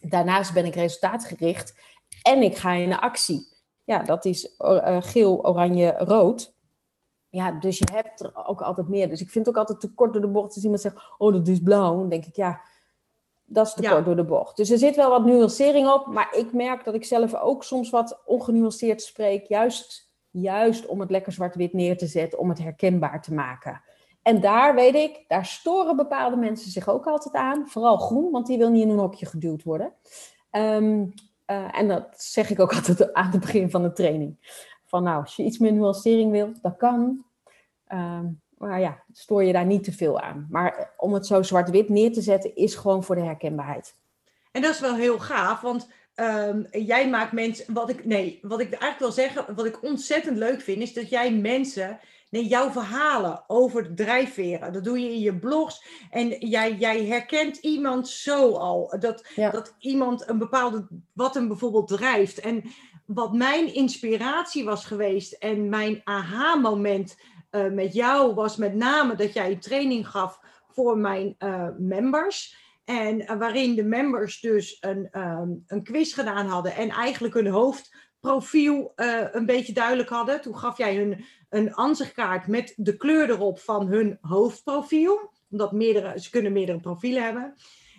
Daarnaast 0.01 0.53
ben 0.53 0.65
ik 0.65 0.75
resultaatgericht 0.75 1.75
en 2.21 2.41
ik 2.41 2.57
ga 2.57 2.71
in 2.73 2.89
de 2.89 3.01
actie. 3.01 3.55
Ja, 3.87 4.03
dat 4.03 4.25
is 4.25 4.55
uh, 4.59 4.97
geel, 4.99 5.45
oranje, 5.45 5.95
rood. 5.97 6.53
Ja, 7.29 7.51
dus 7.51 7.77
je 7.77 7.87
hebt 7.91 8.19
er 8.19 8.45
ook 8.47 8.61
altijd 8.61 8.87
meer. 8.87 9.09
Dus 9.09 9.21
ik 9.21 9.29
vind 9.29 9.45
het 9.45 9.55
ook 9.55 9.61
altijd 9.61 9.79
te 9.79 9.93
kort 9.93 10.13
door 10.13 10.21
de 10.21 10.27
bocht 10.27 10.55
als 10.55 10.63
iemand 10.63 10.81
zegt, 10.81 10.95
oh, 11.17 11.33
dat 11.33 11.47
is 11.47 11.59
blauw. 11.59 11.97
Dan 11.97 12.09
denk 12.09 12.25
ik, 12.25 12.35
ja, 12.35 12.61
dat 13.45 13.67
is 13.67 13.73
te 13.73 13.81
ja. 13.81 13.91
kort 13.91 14.05
door 14.05 14.15
de 14.15 14.23
bocht. 14.23 14.57
Dus 14.57 14.69
er 14.69 14.77
zit 14.77 14.95
wel 14.95 15.09
wat 15.09 15.25
nuancering 15.25 15.89
op, 15.89 16.07
maar 16.07 16.35
ik 16.35 16.53
merk 16.53 16.83
dat 16.83 16.93
ik 16.93 17.05
zelf 17.05 17.35
ook 17.35 17.63
soms 17.63 17.89
wat 17.89 18.21
ongenuanceerd 18.25 19.01
spreek, 19.01 19.45
juist, 19.45 20.11
juist 20.29 20.85
om 20.85 20.99
het 20.99 21.09
lekker 21.09 21.31
zwart-wit 21.31 21.73
neer 21.73 21.97
te 21.97 22.07
zetten, 22.07 22.39
om 22.39 22.49
het 22.49 22.59
herkenbaar 22.59 23.21
te 23.21 23.33
maken. 23.33 23.81
En 24.21 24.41
daar 24.41 24.75
weet 24.75 24.95
ik, 24.95 25.25
daar 25.27 25.45
storen 25.45 25.95
bepaalde 25.95 26.35
mensen 26.35 26.71
zich 26.71 26.89
ook 26.89 27.07
altijd 27.07 27.33
aan. 27.33 27.67
Vooral 27.67 27.97
groen, 27.97 28.31
want 28.31 28.47
die 28.47 28.57
wil 28.57 28.69
niet 28.69 28.83
in 28.83 28.89
een 28.89 28.97
hokje 28.97 29.25
geduwd 29.25 29.63
worden. 29.63 29.93
Um, 30.51 31.13
uh, 31.47 31.79
en 31.79 31.87
dat 31.87 32.07
zeg 32.21 32.49
ik 32.49 32.59
ook 32.59 32.73
altijd 32.77 33.13
aan 33.13 33.31
het 33.31 33.39
begin 33.39 33.69
van 33.69 33.81
de 33.81 33.93
training. 33.93 34.37
Van 34.85 35.03
nou, 35.03 35.21
als 35.21 35.35
je 35.35 35.43
iets 35.43 35.57
meer 35.57 35.73
nuancering 35.73 36.31
wil, 36.31 36.51
dat 36.61 36.77
kan. 36.77 37.25
Um, 37.93 38.41
maar 38.57 38.79
ja, 38.79 39.03
stoor 39.13 39.43
je 39.43 39.53
daar 39.53 39.65
niet 39.65 39.83
te 39.83 39.91
veel 39.91 40.19
aan. 40.19 40.47
Maar 40.49 40.93
om 40.97 41.13
het 41.13 41.25
zo 41.25 41.41
zwart-wit 41.41 41.89
neer 41.89 42.13
te 42.13 42.21
zetten, 42.21 42.55
is 42.55 42.75
gewoon 42.75 43.03
voor 43.03 43.15
de 43.15 43.21
herkenbaarheid. 43.21 43.95
En 44.51 44.61
dat 44.61 44.73
is 44.73 44.79
wel 44.79 44.95
heel 44.95 45.19
gaaf, 45.19 45.61
want 45.61 45.89
um, 46.15 46.67
jij 46.71 47.09
maakt 47.09 47.31
mensen. 47.31 47.73
Wat 47.73 47.89
ik, 47.89 48.05
nee, 48.05 48.39
wat 48.41 48.59
ik 48.59 48.69
eigenlijk 48.69 48.99
wil 48.99 49.11
zeggen, 49.11 49.55
wat 49.55 49.65
ik 49.65 49.83
ontzettend 49.83 50.37
leuk 50.37 50.61
vind, 50.61 50.81
is 50.81 50.93
dat 50.93 51.09
jij 51.09 51.33
mensen 51.33 51.99
Nee, 52.29 52.47
jouw 52.47 52.71
verhalen 52.71 53.43
over 53.47 53.83
de 53.83 53.93
drijfveren. 53.93 54.73
Dat 54.73 54.83
doe 54.83 54.99
je 54.99 55.13
in 55.13 55.19
je 55.19 55.39
blogs. 55.39 55.85
En 56.09 56.27
jij, 56.27 56.75
jij 56.75 57.05
herkent 57.05 57.57
iemand 57.57 58.07
zo 58.07 58.51
al. 58.51 58.95
Dat, 58.99 59.27
ja. 59.35 59.49
dat 59.49 59.75
iemand 59.79 60.29
een 60.29 60.37
bepaalde. 60.37 60.87
wat 61.13 61.33
hem 61.33 61.47
bijvoorbeeld 61.47 61.87
drijft. 61.87 62.39
En 62.39 62.63
wat 63.05 63.33
mijn 63.33 63.73
inspiratie 63.73 64.65
was 64.65 64.85
geweest. 64.85 65.33
en 65.33 65.69
mijn 65.69 66.01
aha-moment 66.03 67.17
uh, 67.51 67.71
met 67.71 67.93
jou 67.93 68.33
was 68.33 68.55
met 68.55 68.75
name 68.75 69.15
dat 69.15 69.33
jij 69.33 69.51
een 69.51 69.59
training 69.59 70.07
gaf 70.09 70.39
voor 70.69 70.97
mijn 70.97 71.35
uh, 71.39 71.67
members. 71.77 72.65
En 72.85 73.21
uh, 73.21 73.37
waarin 73.37 73.75
de 73.75 73.83
members 73.83 74.39
dus 74.39 74.77
een, 74.79 75.19
um, 75.21 75.63
een 75.67 75.83
quiz 75.83 76.13
gedaan 76.13 76.47
hadden. 76.47 76.75
en 76.75 76.89
eigenlijk 76.89 77.33
hun 77.33 77.47
hoofdprofiel 77.47 78.91
een 79.31 79.45
beetje 79.45 79.73
duidelijk 79.73 80.09
hadden. 80.09 80.41
Toen 80.41 80.57
gaf 80.57 80.77
jij 80.77 80.95
hun 80.95 81.25
een 81.49 81.73
ansichtkaart 81.73 82.47
met 82.47 82.73
de 82.75 82.97
kleur 82.97 83.29
erop 83.29 83.59
van 83.59 83.87
hun 83.87 84.17
hoofdprofiel. 84.21 85.31
Omdat 85.49 85.71
meerdere, 85.71 86.19
ze 86.19 86.29
kunnen 86.29 86.51
meerdere 86.51 86.79
profielen 86.79 87.23
hebben. 87.23 87.53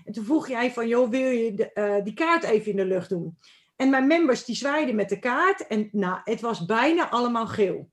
En 0.05 0.13
toen 0.13 0.25
vroeg 0.25 0.49
jij 0.49 0.73
van, 0.73 0.89
joh, 0.89 1.11
wil 1.11 1.31
je 1.31 1.55
de, 1.55 1.71
uh, 1.75 2.05
die 2.05 2.15
kaart 2.15 2.45
even 2.45 2.71
in 2.71 2.77
de 2.77 2.85
lucht 2.85 3.09
doen? 3.09 3.39
En 3.77 3.91
mijn 3.91 4.07
members 4.07 4.45
die 4.45 4.57
zwaaiden 4.57 4.95
met 4.95 5.09
de 5.09 5.19
kaart 5.19 5.67
en 5.67 5.89
nou, 5.93 6.21
het 6.25 6.41
was 6.41 6.65
bijna 6.65 7.11
allemaal 7.11 7.47
geel. 7.47 7.91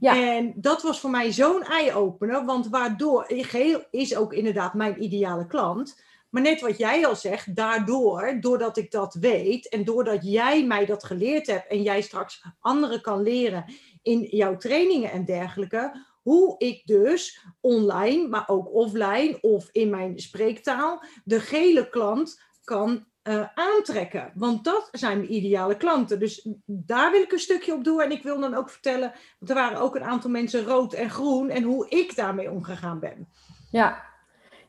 Ja. 0.00 0.36
En 0.36 0.52
dat 0.56 0.82
was 0.82 1.00
voor 1.00 1.10
mij 1.10 1.32
zo'n 1.32 1.62
eye-opener, 1.62 2.44
want 2.44 2.68
waardoor, 2.68 3.24
geel 3.28 3.84
is 3.90 4.16
ook 4.16 4.32
inderdaad 4.32 4.74
mijn 4.74 5.02
ideale 5.02 5.46
klant. 5.46 6.02
Maar 6.30 6.42
net 6.42 6.60
wat 6.60 6.78
jij 6.78 7.06
al 7.06 7.16
zegt, 7.16 7.54
daardoor, 7.56 8.36
doordat 8.40 8.76
ik 8.76 8.90
dat 8.90 9.14
weet 9.14 9.68
en 9.68 9.84
doordat 9.84 10.18
jij 10.22 10.64
mij 10.64 10.86
dat 10.86 11.04
geleerd 11.04 11.46
hebt 11.46 11.70
en 11.70 11.82
jij 11.82 12.00
straks 12.00 12.44
anderen 12.60 13.00
kan 13.00 13.22
leren 13.22 13.64
in 14.02 14.20
jouw 14.20 14.56
trainingen 14.56 15.10
en 15.10 15.24
dergelijke, 15.24 16.04
hoe 16.22 16.54
ik 16.58 16.86
dus 16.86 17.44
online, 17.60 18.28
maar 18.28 18.48
ook 18.48 18.74
offline 18.74 19.38
of 19.40 19.68
in 19.72 19.90
mijn 19.90 20.18
spreektaal, 20.18 21.02
de 21.24 21.40
gele 21.40 21.88
klant 21.88 22.40
kan 22.64 23.04
uh, 23.22 23.46
aantrekken. 23.54 24.32
Want 24.34 24.64
dat 24.64 24.88
zijn 24.92 25.18
mijn 25.18 25.34
ideale 25.34 25.76
klanten. 25.76 26.18
Dus 26.18 26.48
daar 26.66 27.10
wil 27.10 27.22
ik 27.22 27.32
een 27.32 27.38
stukje 27.38 27.74
op 27.74 27.84
doen. 27.84 28.00
En 28.00 28.10
ik 28.10 28.22
wil 28.22 28.40
dan 28.40 28.54
ook 28.54 28.70
vertellen, 28.70 29.12
want 29.38 29.50
er 29.50 29.56
waren 29.56 29.80
ook 29.80 29.94
een 29.94 30.04
aantal 30.04 30.30
mensen 30.30 30.64
rood 30.64 30.92
en 30.92 31.10
groen 31.10 31.50
en 31.50 31.62
hoe 31.62 31.88
ik 31.88 32.16
daarmee 32.16 32.50
omgegaan 32.50 32.98
ben. 32.98 33.28
Ja, 33.70 34.09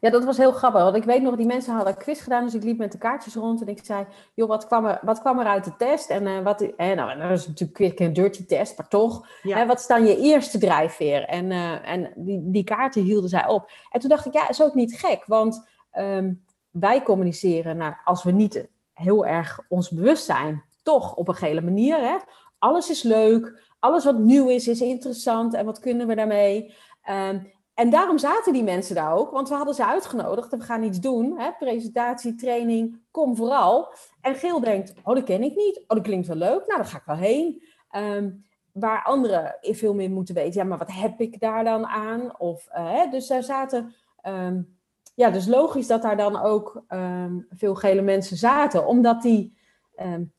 ja, 0.02 0.10
dat 0.10 0.24
was 0.24 0.38
heel 0.38 0.52
grappig. 0.52 0.82
Want 0.82 0.96
ik 0.96 1.04
weet 1.04 1.22
nog, 1.22 1.36
die 1.36 1.46
mensen 1.46 1.74
hadden 1.74 1.94
een 1.94 2.00
quiz 2.00 2.24
gedaan. 2.24 2.44
Dus 2.44 2.54
ik 2.54 2.64
liep 2.64 2.78
met 2.78 2.92
de 2.92 2.98
kaartjes 2.98 3.36
rond 3.36 3.62
en 3.62 3.68
ik 3.68 3.86
zei... 3.86 4.06
joh, 4.34 4.48
wat 4.48 4.68
kwam 4.68 4.86
er, 4.86 5.00
wat 5.02 5.20
kwam 5.20 5.40
er 5.40 5.46
uit 5.46 5.64
de 5.64 5.76
test? 5.78 6.10
En 6.10 6.26
uh, 6.26 6.44
wat... 6.44 6.62
Eh, 6.62 6.92
nou, 6.96 7.20
dat 7.20 7.32
is 7.32 7.48
natuurlijk 7.48 8.00
een 8.00 8.14
dirty 8.14 8.46
test, 8.46 8.78
maar 8.78 8.88
toch. 8.88 9.28
Ja. 9.42 9.58
Hè, 9.58 9.66
wat 9.66 9.82
staan 9.82 10.06
je 10.06 10.18
eerste 10.18 10.58
drijfveer? 10.58 11.26
En, 11.26 11.52
uh, 11.52 11.90
en 11.90 12.12
die, 12.16 12.42
die 12.44 12.64
kaarten 12.64 13.02
hielden 13.02 13.30
zij 13.30 13.48
op. 13.48 13.72
En 13.90 14.00
toen 14.00 14.10
dacht 14.10 14.26
ik, 14.26 14.34
ja, 14.34 14.50
is 14.50 14.64
ook 14.64 14.74
niet 14.74 15.00
gek. 15.00 15.24
Want 15.26 15.68
um, 15.94 16.44
wij 16.72 17.04
communiceren, 17.04 17.78
nou, 17.78 17.94
als 18.04 18.24
we 18.24 18.32
niet 18.32 18.68
heel 18.94 19.26
erg 19.26 19.60
ons 19.70 19.90
bewust 19.90 20.26
zijn... 20.26 20.64
toch 20.84 21.16
op 21.16 21.28
een 21.28 21.36
gele 21.36 21.62
manier, 21.62 21.98
hè. 21.98 22.18
Alles 22.60 22.90
is 22.90 23.04
leuk. 23.04 23.64
Alles 23.80 24.06
wat 24.06 24.18
nieuw 24.18 24.50
is, 24.50 24.68
is 24.68 24.82
interessant. 24.82 25.54
En 25.54 25.66
wat 25.66 25.80
kunnen 25.80 26.08
we 26.08 26.16
daarmee? 26.16 26.74
Um, 27.10 27.52
en 27.82 27.90
daarom 27.90 28.18
zaten 28.18 28.54
die 28.54 28.64
mensen 28.64 28.96
daar 28.96 29.14
ook, 29.14 29.32
want 29.32 29.50
we 29.50 29.56
hadden 29.56 29.76
ze 29.76 29.86
uitgenodigd 29.86 30.54
en 30.54 30.60
we 30.60 30.66
gaan 30.66 30.84
iets 30.84 31.00
doen. 31.00 31.40
Hè? 31.40 31.52
Presentatie, 31.60 32.36
training, 32.36 33.02
kom 33.12 33.36
vooral. 33.36 33.94
En 34.22 34.36
Geel 34.36 34.60
denkt, 34.60 34.94
oh 35.04 35.16
dat 35.16 35.24
ken 35.24 35.44
ik 35.44 35.56
niet, 35.56 35.78
oh 35.78 35.96
dat 35.96 36.02
klinkt 36.02 36.28
wel 36.28 36.36
leuk, 36.36 36.68
nou 36.68 36.82
daar 36.82 36.86
ga 36.86 36.98
ik 36.98 37.04
wel 37.06 37.16
heen. 37.16 37.64
Um, 37.96 38.46
waar 38.72 39.04
anderen 39.04 39.58
veel 39.62 39.94
meer 39.94 40.10
moeten 40.10 40.36
weten, 40.36 40.62
ja 40.62 40.68
maar 40.68 40.78
wat 40.78 40.92
heb 40.92 41.20
ik 41.20 41.40
daar 41.40 41.64
dan 41.64 41.86
aan? 41.86 42.40
Of, 42.40 42.68
uh, 42.78 43.12
dus 43.12 43.28
daar 43.28 43.44
zaten, 43.44 43.94
um, 44.28 44.78
ja 45.16 45.30
dus 45.30 45.48
logisch 45.48 45.88
dat 45.88 46.02
daar 46.02 46.18
dan 46.18 46.42
ook 46.42 46.84
um, 46.90 47.48
veel 47.50 47.76
gele 47.76 48.02
mensen 48.02 48.38
zaten. 48.38 48.86
Omdat 48.88 49.22
die 49.22 49.60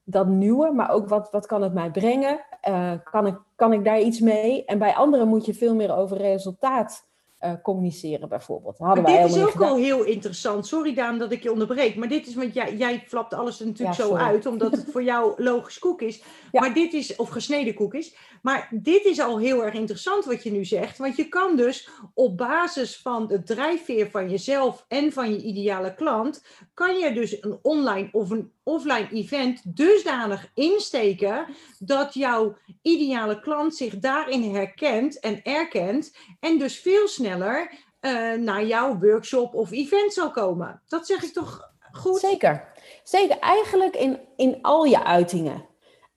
dat 0.05 0.27
nieuwe, 0.27 0.73
maar 0.73 0.91
ook 0.91 1.09
wat, 1.09 1.31
wat 1.31 1.47
kan 1.47 1.63
het 1.63 1.75
mij 1.75 1.91
brengen? 1.91 2.41
Uh, 2.69 2.93
kan, 3.05 3.27
ik, 3.27 3.39
kan 3.57 3.73
ik 3.73 3.85
daar 3.85 4.01
iets 4.01 4.21
mee? 4.21 4.65
En 4.65 4.79
bij 4.79 4.95
anderen 4.95 5.29
moet 5.29 5.47
je 5.47 5.55
veel 5.55 5.75
meer 5.75 5.97
over 5.97 6.17
resultaat 6.17 7.11
uh, 7.45 7.53
communiceren 7.63 8.29
bijvoorbeeld. 8.29 8.79
Hadden 8.79 9.03
maar 9.03 9.13
wij 9.13 9.23
dit 9.27 9.37
is 9.37 9.43
ook 9.43 9.55
wel 9.55 9.77
heel 9.77 10.05
interessant. 10.05 10.67
Sorry 10.67 10.95
Daan 10.95 11.19
dat 11.19 11.33
ik 11.33 11.43
je 11.43 11.53
onderbreek. 11.53 11.97
Maar 11.97 12.09
dit 12.09 12.27
is, 12.27 12.35
want 12.35 12.55
jij, 12.55 12.77
jij 12.77 13.05
flapt 13.07 13.35
alles 13.35 13.59
natuurlijk 13.59 13.99
zo 13.99 14.15
uit, 14.15 14.47
omdat 14.47 14.73
het 14.73 14.87
voor 14.93 15.03
jou 15.03 15.43
logisch 15.43 15.79
koek 15.79 16.03
is. 16.03 16.23
Maar 16.53 16.75
dit 16.75 16.93
is, 16.93 17.17
of 17.17 17.29
gesneden 17.29 17.75
koek 17.75 17.95
is. 17.95 18.17
Maar 18.43 18.69
dit 18.71 19.05
is 19.05 19.21
al 19.21 19.39
heel 19.39 19.65
erg 19.65 19.75
interessant 19.75 20.25
wat 20.25 20.43
je 20.43 20.53
nu 20.53 20.65
zegt. 20.65 20.99
Want 20.99 21.17
je 21.17 21.29
kan 21.29 21.57
dus 21.57 21.89
op 22.15 22.37
basis 22.37 23.01
van 23.01 23.27
de 23.27 23.43
drijfveer 23.43 24.11
van 24.11 24.31
jezelf 24.31 24.85
en 24.89 25.13
van 25.13 25.31
je 25.31 25.43
ideale 25.43 25.95
klant, 25.95 26.45
kan 26.75 26.99
je 26.99 27.15
dus 27.15 27.43
een 27.43 27.59
online 27.63 28.09
of 28.13 28.31
een 28.31 28.53
offline 28.63 29.09
event 29.11 29.77
dusdanig 29.77 30.51
insteken 30.55 31.47
dat 31.79 32.15
jouw 32.15 32.57
ideale 32.83 33.41
klant 33.41 33.77
zich 33.77 33.99
daarin 33.99 34.55
herkent 34.55 35.21
en 35.21 35.43
erkent 35.43 36.17
en 36.41 36.59
dus 36.59 36.79
veel 36.79 37.09
sneller 37.09 37.71
uh, 38.01 38.35
naar 38.35 38.65
jouw 38.65 38.99
workshop 38.99 39.55
of 39.55 39.71
event 39.71 40.13
zal 40.13 40.31
komen. 40.31 40.83
Dat 40.89 41.07
zeg 41.07 41.23
ik 41.23 41.33
toch 41.33 41.73
goed? 41.93 42.19
Zeker. 42.19 42.73
Zeker. 43.03 43.39
Eigenlijk 43.39 43.97
in, 43.97 44.21
in 44.37 44.59
al 44.63 44.85
je 44.85 45.05
uitingen. 45.05 45.67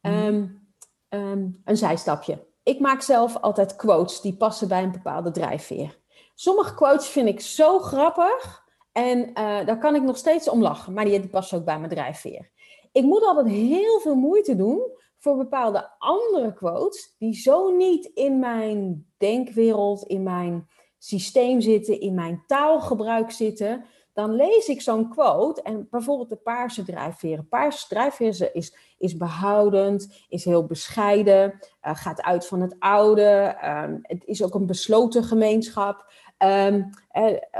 Um, 0.01 0.67
um, 1.09 1.61
een 1.65 1.77
zijstapje. 1.77 2.45
Ik 2.63 2.79
maak 2.79 3.01
zelf 3.01 3.37
altijd 3.37 3.75
quotes 3.75 4.21
die 4.21 4.35
passen 4.35 4.67
bij 4.67 4.83
een 4.83 4.91
bepaalde 4.91 5.31
drijfveer. 5.31 5.97
Sommige 6.35 6.75
quotes 6.75 7.07
vind 7.07 7.27
ik 7.27 7.41
zo 7.41 7.79
grappig 7.79 8.64
en 8.95 9.19
uh, 9.19 9.33
daar 9.65 9.77
kan 9.77 9.95
ik 9.95 10.01
nog 10.01 10.17
steeds 10.17 10.49
om 10.49 10.61
lachen, 10.61 10.93
maar 10.93 11.05
die, 11.05 11.27
passen 11.27 11.57
ook 11.57 11.65
bij 11.65 11.77
mijn 11.77 11.89
drijfveer. 11.89 12.51
Ik 12.91 13.03
moet 13.03 13.23
altijd 13.23 13.47
heel 13.47 13.99
veel 13.99 14.15
moeite 14.15 14.55
doen 14.55 14.81
voor 15.17 15.37
bepaalde 15.37 15.91
andere 15.97 16.53
quotes 16.53 17.15
die 17.17 17.33
zo 17.33 17.75
niet 17.75 18.05
in 18.05 18.39
mijn 18.39 19.05
denkwereld, 19.17 20.03
in 20.03 20.23
mijn 20.23 20.67
systeem 20.97 21.61
zitten, 21.61 21.99
in 21.99 22.13
mijn 22.13 22.43
taalgebruik 22.47 23.31
zitten, 23.31 23.85
dan 24.13 24.35
lees 24.35 24.67
ik 24.67 24.81
zo'n 24.81 25.09
quote 25.09 25.61
en 25.61 25.87
bijvoorbeeld 25.89 26.29
de 26.29 26.35
paarse 26.35 26.83
drijfveren. 26.83 27.47
Paarse 27.47 27.87
drijfveren 27.87 28.53
is, 28.53 28.75
is 28.97 29.17
behoudend, 29.17 30.25
is 30.29 30.45
heel 30.45 30.65
bescheiden, 30.65 31.59
uh, 31.87 31.95
gaat 31.95 32.21
uit 32.21 32.47
van 32.47 32.61
het 32.61 32.75
oude. 32.79 33.57
Um, 33.65 33.99
het 34.01 34.23
is 34.25 34.43
ook 34.43 34.53
een 34.53 34.65
besloten 34.65 35.23
gemeenschap. 35.23 36.13
Um, 36.37 36.89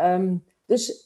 um, 0.04 0.44
dus 0.66 1.05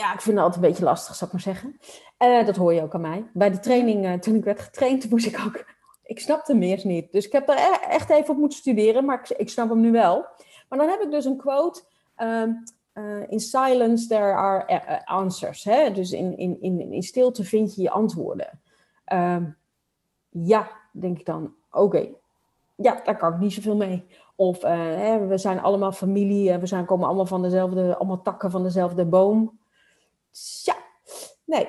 ja, 0.00 0.12
ik 0.12 0.20
vind 0.20 0.36
het 0.36 0.44
altijd 0.44 0.64
een 0.64 0.70
beetje 0.70 0.84
lastig, 0.84 1.14
zou 1.14 1.30
ik 1.30 1.32
maar 1.32 1.54
zeggen. 1.54 1.78
Uh, 2.18 2.46
dat 2.46 2.56
hoor 2.56 2.74
je 2.74 2.82
ook 2.82 2.94
aan 2.94 3.00
mij. 3.00 3.26
Bij 3.32 3.50
de 3.50 3.58
training, 3.60 4.04
uh, 4.04 4.12
toen 4.12 4.34
ik 4.34 4.44
werd 4.44 4.60
getraind, 4.60 5.06
moest 5.10 5.26
ik 5.26 5.40
ook... 5.46 5.64
Ik 6.02 6.20
snapte 6.20 6.58
eerst 6.58 6.84
niet. 6.84 7.12
Dus 7.12 7.26
ik 7.26 7.32
heb 7.32 7.46
daar 7.46 7.58
e-, 7.58 7.86
echt 7.88 8.10
even 8.10 8.30
op 8.30 8.36
moeten 8.36 8.58
studeren, 8.58 9.04
maar 9.04 9.30
ik, 9.36 9.48
snap 9.48 9.68
hem 9.68 9.80
nu 9.80 9.90
wel. 9.90 10.26
Maar 10.68 10.78
dan 10.78 10.88
heb 10.88 11.00
ik 11.00 11.10
dus 11.10 11.24
een 11.24 11.36
quote. 11.36 11.82
Um, 12.16 12.62
uh, 12.94 13.30
in 13.30 13.40
silence 13.40 14.06
there 14.06 14.32
are 14.32 15.04
answers. 15.06 15.64
Hè? 15.64 15.92
Dus 15.92 16.12
in, 16.12 16.36
in, 16.36 16.56
in, 16.60 16.92
in 16.92 17.02
stilte 17.02 17.44
vind 17.44 17.74
je 17.74 17.82
je 17.82 17.90
antwoorden. 17.90 18.60
Um, 19.12 19.56
ja, 20.28 20.70
denk 20.92 21.18
ik 21.18 21.26
dan. 21.26 21.54
Oké, 21.70 22.08
ja, 22.74 23.00
daar 23.04 23.16
kan 23.16 23.32
ik 23.32 23.38
niet 23.38 23.52
zoveel 23.52 23.76
mee. 23.76 24.06
Of 24.36 24.62
hè, 24.62 25.26
we 25.26 25.38
zijn 25.38 25.60
allemaal 25.60 25.92
familie, 25.92 26.58
we 26.58 26.66
zijn, 26.66 26.84
komen 26.84 27.06
allemaal 27.06 27.26
van 27.26 27.42
dezelfde, 27.42 27.96
allemaal 27.96 28.22
takken 28.22 28.50
van 28.50 28.62
dezelfde 28.62 29.04
boom. 29.04 29.59
Ja, 30.62 30.76
nee, 31.44 31.68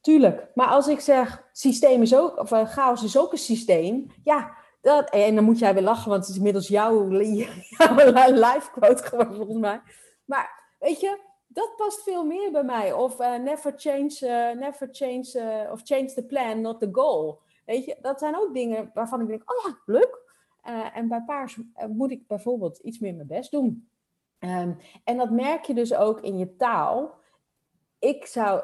tuurlijk. 0.00 0.50
Maar 0.54 0.66
als 0.66 0.88
ik 0.88 1.00
zeg, 1.00 1.48
systeem 1.52 2.02
is 2.02 2.14
ook, 2.14 2.38
of 2.38 2.48
chaos 2.50 3.02
is 3.04 3.18
ook 3.18 3.32
een 3.32 3.38
systeem. 3.38 4.06
Ja, 4.24 4.56
dat, 4.80 5.10
en 5.10 5.34
dan 5.34 5.44
moet 5.44 5.58
jij 5.58 5.74
weer 5.74 5.82
lachen, 5.82 6.10
want 6.10 6.20
het 6.20 6.30
is 6.30 6.36
inmiddels 6.36 6.68
jouw, 6.78 7.08
live 7.08 8.68
quote 8.72 9.02
geworden 9.02 9.36
volgens 9.36 9.58
mij. 9.58 9.80
Maar 10.24 10.74
weet 10.78 11.00
je, 11.00 11.18
dat 11.46 11.76
past 11.76 12.02
veel 12.02 12.24
meer 12.24 12.52
bij 12.52 12.64
mij. 12.64 12.92
Of 12.92 13.20
uh, 13.20 13.36
never 13.36 13.72
change, 13.76 14.18
uh, 14.22 14.60
never 14.60 14.88
change, 14.92 15.32
uh, 15.34 15.72
of 15.72 15.80
change 15.84 16.12
the 16.12 16.24
plan, 16.24 16.60
not 16.60 16.80
the 16.80 16.88
goal. 16.92 17.40
Weet 17.64 17.84
je, 17.84 17.96
dat 18.00 18.18
zijn 18.18 18.36
ook 18.36 18.54
dingen 18.54 18.90
waarvan 18.94 19.20
ik 19.20 19.26
denk, 19.26 19.52
oh 19.52 19.66
ja, 19.66 19.78
leuk. 19.84 20.20
en 20.92 21.08
bij 21.08 21.22
paars 21.26 21.58
moet 21.88 22.10
ik 22.10 22.26
bijvoorbeeld 22.26 22.78
iets 22.78 22.98
meer 22.98 23.14
mijn 23.14 23.26
best 23.26 23.50
doen. 23.50 23.88
Um, 24.44 24.76
en 25.04 25.16
dat 25.16 25.30
merk 25.30 25.64
je 25.64 25.74
dus 25.74 25.94
ook 25.94 26.20
in 26.20 26.38
je 26.38 26.56
taal. 26.56 27.14
Ik 28.02 28.26
zou 28.26 28.62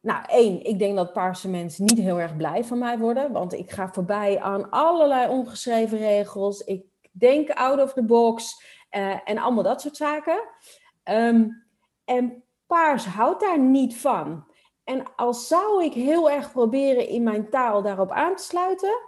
nou, 0.00 0.24
één, 0.26 0.64
ik 0.64 0.78
denk 0.78 0.96
dat 0.96 1.12
paarse 1.12 1.48
mensen 1.48 1.84
niet 1.84 1.98
heel 1.98 2.20
erg 2.20 2.36
blij 2.36 2.64
van 2.64 2.78
mij 2.78 2.98
worden, 2.98 3.32
want 3.32 3.52
ik 3.52 3.70
ga 3.70 3.88
voorbij 3.92 4.40
aan 4.40 4.70
allerlei 4.70 5.28
ongeschreven 5.28 5.98
regels. 5.98 6.60
Ik 6.60 6.84
denk 7.10 7.50
out 7.50 7.82
of 7.82 7.92
the 7.92 8.04
box 8.04 8.62
uh, 8.90 9.20
en 9.24 9.38
allemaal 9.38 9.62
dat 9.62 9.80
soort 9.80 9.96
zaken. 9.96 10.48
Um, 11.04 11.66
en 12.04 12.42
paars 12.66 13.04
houdt 13.04 13.40
daar 13.40 13.58
niet 13.58 13.96
van. 13.96 14.44
En 14.84 15.02
als 15.16 15.46
zou 15.46 15.84
ik 15.84 15.92
heel 15.92 16.30
erg 16.30 16.52
proberen 16.52 17.08
in 17.08 17.22
mijn 17.22 17.50
taal 17.50 17.82
daarop 17.82 18.10
aan 18.10 18.36
te 18.36 18.42
sluiten, 18.42 18.98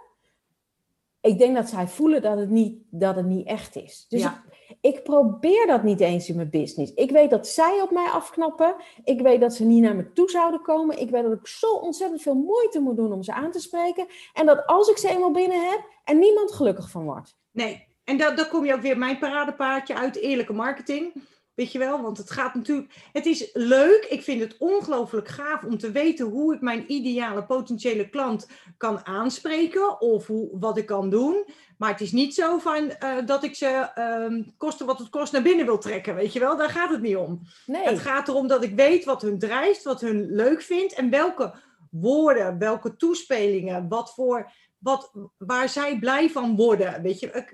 ik 1.21 1.37
denk 1.37 1.55
dat 1.55 1.69
zij 1.69 1.87
voelen 1.87 2.21
dat 2.21 2.37
het 2.37 2.49
niet, 2.49 2.83
dat 2.89 3.15
het 3.15 3.25
niet 3.25 3.47
echt 3.47 3.75
is. 3.75 4.05
Dus 4.09 4.21
ja. 4.21 4.43
Ik, 4.81 5.03
probeer 5.03 5.67
dat 5.67 5.83
niet 5.83 5.99
eens 5.99 6.29
in 6.29 6.35
mijn 6.35 6.49
business. 6.49 6.93
Ik 6.93 7.11
weet 7.11 7.29
dat 7.29 7.47
zij 7.47 7.81
op 7.81 7.91
mij 7.91 8.07
afknappen. 8.07 8.75
Ik 9.03 9.21
weet 9.21 9.39
dat 9.39 9.53
ze 9.53 9.63
niet 9.63 9.81
naar 9.81 9.95
me 9.95 10.13
toe 10.13 10.29
zouden 10.29 10.61
komen. 10.61 10.99
Ik 10.99 11.09
weet 11.09 11.23
dat 11.23 11.31
ik 11.31 11.47
zo 11.47 11.71
ontzettend 11.71 12.21
veel 12.21 12.35
moeite 12.35 12.79
moet 12.79 12.97
doen 12.97 13.13
om 13.13 13.23
ze 13.23 13.33
aan 13.33 13.51
te 13.51 13.59
spreken. 13.59 14.07
En 14.33 14.45
dat 14.45 14.65
als 14.65 14.89
ik 14.89 14.97
ze 14.97 15.09
eenmaal 15.09 15.31
binnen 15.31 15.69
heb, 15.69 15.81
er 16.03 16.15
niemand 16.15 16.51
gelukkig 16.51 16.89
van 16.89 17.03
wordt. 17.03 17.37
Nee, 17.51 17.87
en 18.03 18.17
dan 18.17 18.47
kom 18.49 18.65
je 18.65 18.73
ook 18.73 18.81
weer 18.81 18.97
mijn 18.97 19.19
paradepaardje 19.19 19.95
uit 19.95 20.15
eerlijke 20.15 20.53
marketing. 20.53 21.13
Weet 21.59 21.71
je 21.71 21.79
wel, 21.79 22.01
want 22.01 22.17
het 22.17 22.31
gaat 22.31 22.53
natuurlijk. 22.53 22.93
Het 23.13 23.25
is 23.25 23.49
leuk. 23.53 24.05
Ik 24.09 24.23
vind 24.23 24.41
het 24.41 24.55
ongelooflijk 24.57 25.27
gaaf 25.27 25.63
om 25.63 25.77
te 25.77 25.91
weten 25.91 26.25
hoe 26.25 26.53
ik 26.53 26.61
mijn 26.61 26.91
ideale 26.91 27.43
potentiële 27.43 28.09
klant 28.09 28.47
kan 28.77 29.05
aanspreken 29.05 30.01
of 30.01 30.27
hoe, 30.27 30.49
wat 30.59 30.77
ik 30.77 30.85
kan 30.85 31.09
doen. 31.09 31.45
Maar 31.77 31.89
het 31.91 32.01
is 32.01 32.11
niet 32.11 32.33
zo 32.35 32.57
van 32.57 32.83
uh, 33.03 33.15
dat 33.25 33.43
ik 33.43 33.55
ze 33.55 33.89
uh, 33.97 34.43
kosten 34.57 34.85
wat 34.85 34.99
het 34.99 35.09
kost 35.09 35.31
naar 35.31 35.41
binnen 35.41 35.65
wil 35.65 35.77
trekken. 35.77 36.15
Weet 36.15 36.33
je 36.33 36.39
wel, 36.39 36.57
daar 36.57 36.69
gaat 36.69 36.89
het 36.89 37.01
niet 37.01 37.15
om. 37.15 37.41
Nee. 37.65 37.83
Het 37.83 37.99
gaat 37.99 38.27
erom 38.27 38.47
dat 38.47 38.63
ik 38.63 38.75
weet 38.75 39.05
wat 39.05 39.21
hun 39.21 39.39
drijft, 39.39 39.83
wat 39.83 40.01
hun 40.01 40.25
leuk 40.29 40.61
vindt 40.61 40.93
en 40.93 41.09
welke 41.09 41.53
woorden, 41.91 42.57
welke 42.57 42.95
toespelingen, 42.95 43.87
wat 43.87 44.13
voor 44.13 44.51
wat, 44.79 45.11
waar 45.37 45.69
zij 45.69 45.99
blij 45.99 46.29
van 46.29 46.55
worden. 46.55 47.01
Weet 47.01 47.19
je, 47.19 47.45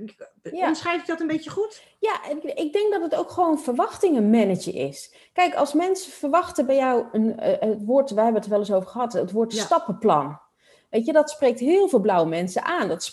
ja. 0.41 0.67
omschrijf 0.67 1.01
ik 1.01 1.07
dat 1.07 1.19
een 1.19 1.27
beetje 1.27 1.49
goed? 1.49 1.83
Ja, 1.99 2.29
ik 2.55 2.73
denk 2.73 2.91
dat 2.91 3.01
het 3.01 3.15
ook 3.15 3.29
gewoon 3.29 3.59
verwachtingen 3.59 4.29
managen 4.29 4.73
is. 4.73 5.15
Kijk, 5.33 5.55
als 5.55 5.73
mensen 5.73 6.11
verwachten 6.11 6.65
bij 6.65 6.75
jou 6.75 7.05
een, 7.11 7.39
eh, 7.39 7.69
het 7.69 7.85
woord, 7.85 8.11
wij 8.11 8.23
hebben 8.23 8.41
het 8.41 8.51
wel 8.51 8.59
eens 8.59 8.71
over 8.71 8.89
gehad, 8.89 9.13
het 9.13 9.31
woord 9.31 9.53
stappenplan. 9.53 10.39
Weet 10.89 11.05
je, 11.05 11.13
dat 11.13 11.29
spreekt 11.29 11.59
heel 11.59 11.87
veel 11.87 11.99
blauwe 11.99 12.29
mensen 12.29 12.63
aan. 12.63 12.87
Dat 12.87 13.11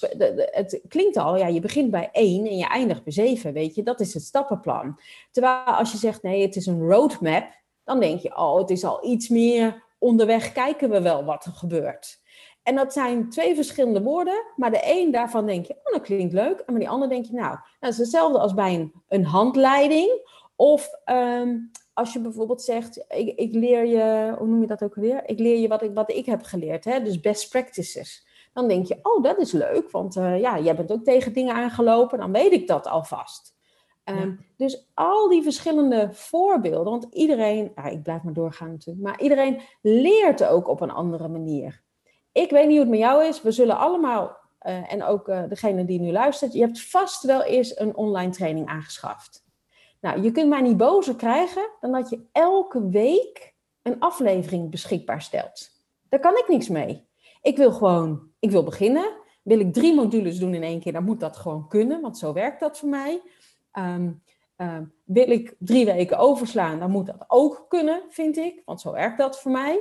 het 0.50 0.80
klinkt 0.88 1.16
al, 1.16 1.36
ja, 1.36 1.46
je 1.46 1.60
begint 1.60 1.90
bij 1.90 2.08
één 2.12 2.46
en 2.46 2.56
je 2.56 2.66
eindigt 2.66 3.04
bij 3.04 3.12
zeven, 3.12 3.52
weet 3.52 3.74
je. 3.74 3.82
Dat 3.82 4.00
is 4.00 4.14
het 4.14 4.22
stappenplan. 4.22 5.00
Terwijl 5.30 5.64
als 5.64 5.92
je 5.92 5.98
zegt, 5.98 6.22
nee, 6.22 6.42
het 6.42 6.56
is 6.56 6.66
een 6.66 6.88
roadmap, 6.88 7.44
dan 7.84 8.00
denk 8.00 8.20
je, 8.20 8.36
oh, 8.36 8.58
het 8.58 8.70
is 8.70 8.84
al 8.84 9.06
iets 9.06 9.28
meer 9.28 9.84
onderweg, 9.98 10.52
kijken 10.52 10.90
we 10.90 11.02
wel 11.02 11.24
wat 11.24 11.44
er 11.44 11.52
gebeurt. 11.52 12.21
En 12.62 12.74
dat 12.74 12.92
zijn 12.92 13.30
twee 13.30 13.54
verschillende 13.54 14.02
woorden, 14.02 14.44
maar 14.56 14.70
de 14.70 14.80
een 14.84 15.10
daarvan 15.10 15.46
denk 15.46 15.66
je, 15.66 15.74
oh, 15.84 15.92
dat 15.92 16.02
klinkt 16.02 16.32
leuk. 16.32 16.58
En 16.58 16.64
bij 16.66 16.78
die 16.78 16.88
ander 16.88 17.08
denk 17.08 17.24
je, 17.24 17.32
nou, 17.32 17.56
dat 17.80 17.92
is 17.92 17.98
hetzelfde 17.98 18.38
als 18.38 18.54
bij 18.54 18.74
een, 18.74 18.92
een 19.08 19.24
handleiding. 19.24 20.30
Of 20.56 20.90
um, 21.04 21.70
als 21.92 22.12
je 22.12 22.20
bijvoorbeeld 22.20 22.62
zegt, 22.62 23.04
ik, 23.08 23.38
ik, 23.38 23.52
leer 23.52 23.86
je, 23.86 24.34
hoe 24.38 24.46
noem 24.46 24.60
je 24.60 24.66
dat 24.66 24.82
ook 24.82 24.96
alweer? 24.96 25.22
Ik 25.28 25.38
leer 25.38 25.58
je 25.58 25.68
wat 25.68 25.82
ik, 25.82 25.94
wat 25.94 26.10
ik 26.10 26.26
heb 26.26 26.42
geleerd, 26.42 26.84
hè? 26.84 27.02
dus 27.02 27.20
best 27.20 27.50
practices. 27.50 28.26
Dan 28.52 28.68
denk 28.68 28.86
je, 28.86 28.98
oh, 29.02 29.22
dat 29.22 29.38
is 29.38 29.52
leuk, 29.52 29.90
want 29.90 30.16
uh, 30.16 30.40
ja, 30.40 30.58
jij 30.58 30.76
bent 30.76 30.92
ook 30.92 31.04
tegen 31.04 31.32
dingen 31.32 31.54
aangelopen, 31.54 32.18
dan 32.18 32.32
weet 32.32 32.52
ik 32.52 32.66
dat 32.66 32.86
alvast. 32.86 33.54
Um, 34.04 34.16
ja. 34.16 34.36
Dus 34.56 34.90
al 34.94 35.28
die 35.28 35.42
verschillende 35.42 36.08
voorbeelden, 36.12 36.92
want 36.92 37.06
iedereen, 37.10 37.72
ik 37.90 38.02
blijf 38.02 38.22
maar 38.22 38.32
doorgaan 38.32 38.70
natuurlijk, 38.70 39.06
maar 39.06 39.20
iedereen 39.20 39.60
leert 39.82 40.44
ook 40.44 40.68
op 40.68 40.80
een 40.80 40.90
andere 40.90 41.28
manier 41.28 41.82
ik 42.32 42.50
weet 42.50 42.66
niet 42.66 42.76
hoe 42.76 42.80
het 42.80 42.88
met 42.88 42.98
jou 42.98 43.24
is. 43.24 43.42
We 43.42 43.50
zullen 43.50 43.78
allemaal, 43.78 44.36
uh, 44.62 44.92
en 44.92 45.02
ook 45.02 45.28
uh, 45.28 45.42
degene 45.48 45.84
die 45.84 46.00
nu 46.00 46.12
luistert, 46.12 46.52
je 46.52 46.60
hebt 46.60 46.90
vast 46.90 47.22
wel 47.22 47.42
eens 47.42 47.78
een 47.78 47.96
online 47.96 48.32
training 48.32 48.68
aangeschaft. 48.68 49.44
Nou, 50.00 50.22
je 50.22 50.32
kunt 50.32 50.48
mij 50.48 50.60
niet 50.60 50.76
bozer 50.76 51.16
krijgen 51.16 51.70
dan 51.80 51.92
dat 51.92 52.10
je 52.10 52.20
elke 52.32 52.88
week 52.88 53.54
een 53.82 54.00
aflevering 54.00 54.70
beschikbaar 54.70 55.22
stelt. 55.22 55.70
Daar 56.08 56.20
kan 56.20 56.36
ik 56.36 56.48
niks 56.48 56.68
mee. 56.68 57.06
Ik 57.42 57.56
wil 57.56 57.72
gewoon, 57.72 58.30
ik 58.38 58.50
wil 58.50 58.64
beginnen. 58.64 59.20
Wil 59.42 59.60
ik 59.60 59.72
drie 59.72 59.94
modules 59.94 60.38
doen 60.38 60.54
in 60.54 60.62
één 60.62 60.80
keer, 60.80 60.92
dan 60.92 61.04
moet 61.04 61.20
dat 61.20 61.36
gewoon 61.36 61.68
kunnen, 61.68 62.00
want 62.00 62.18
zo 62.18 62.32
werkt 62.32 62.60
dat 62.60 62.78
voor 62.78 62.88
mij. 62.88 63.22
Um, 63.72 64.22
um, 64.56 64.92
wil 65.04 65.30
ik 65.30 65.56
drie 65.58 65.84
weken 65.84 66.18
overslaan, 66.18 66.78
dan 66.78 66.90
moet 66.90 67.06
dat 67.06 67.24
ook 67.28 67.64
kunnen, 67.68 68.02
vind 68.08 68.36
ik, 68.36 68.62
want 68.64 68.80
zo 68.80 68.92
werkt 68.92 69.18
dat 69.18 69.40
voor 69.40 69.50
mij. 69.50 69.80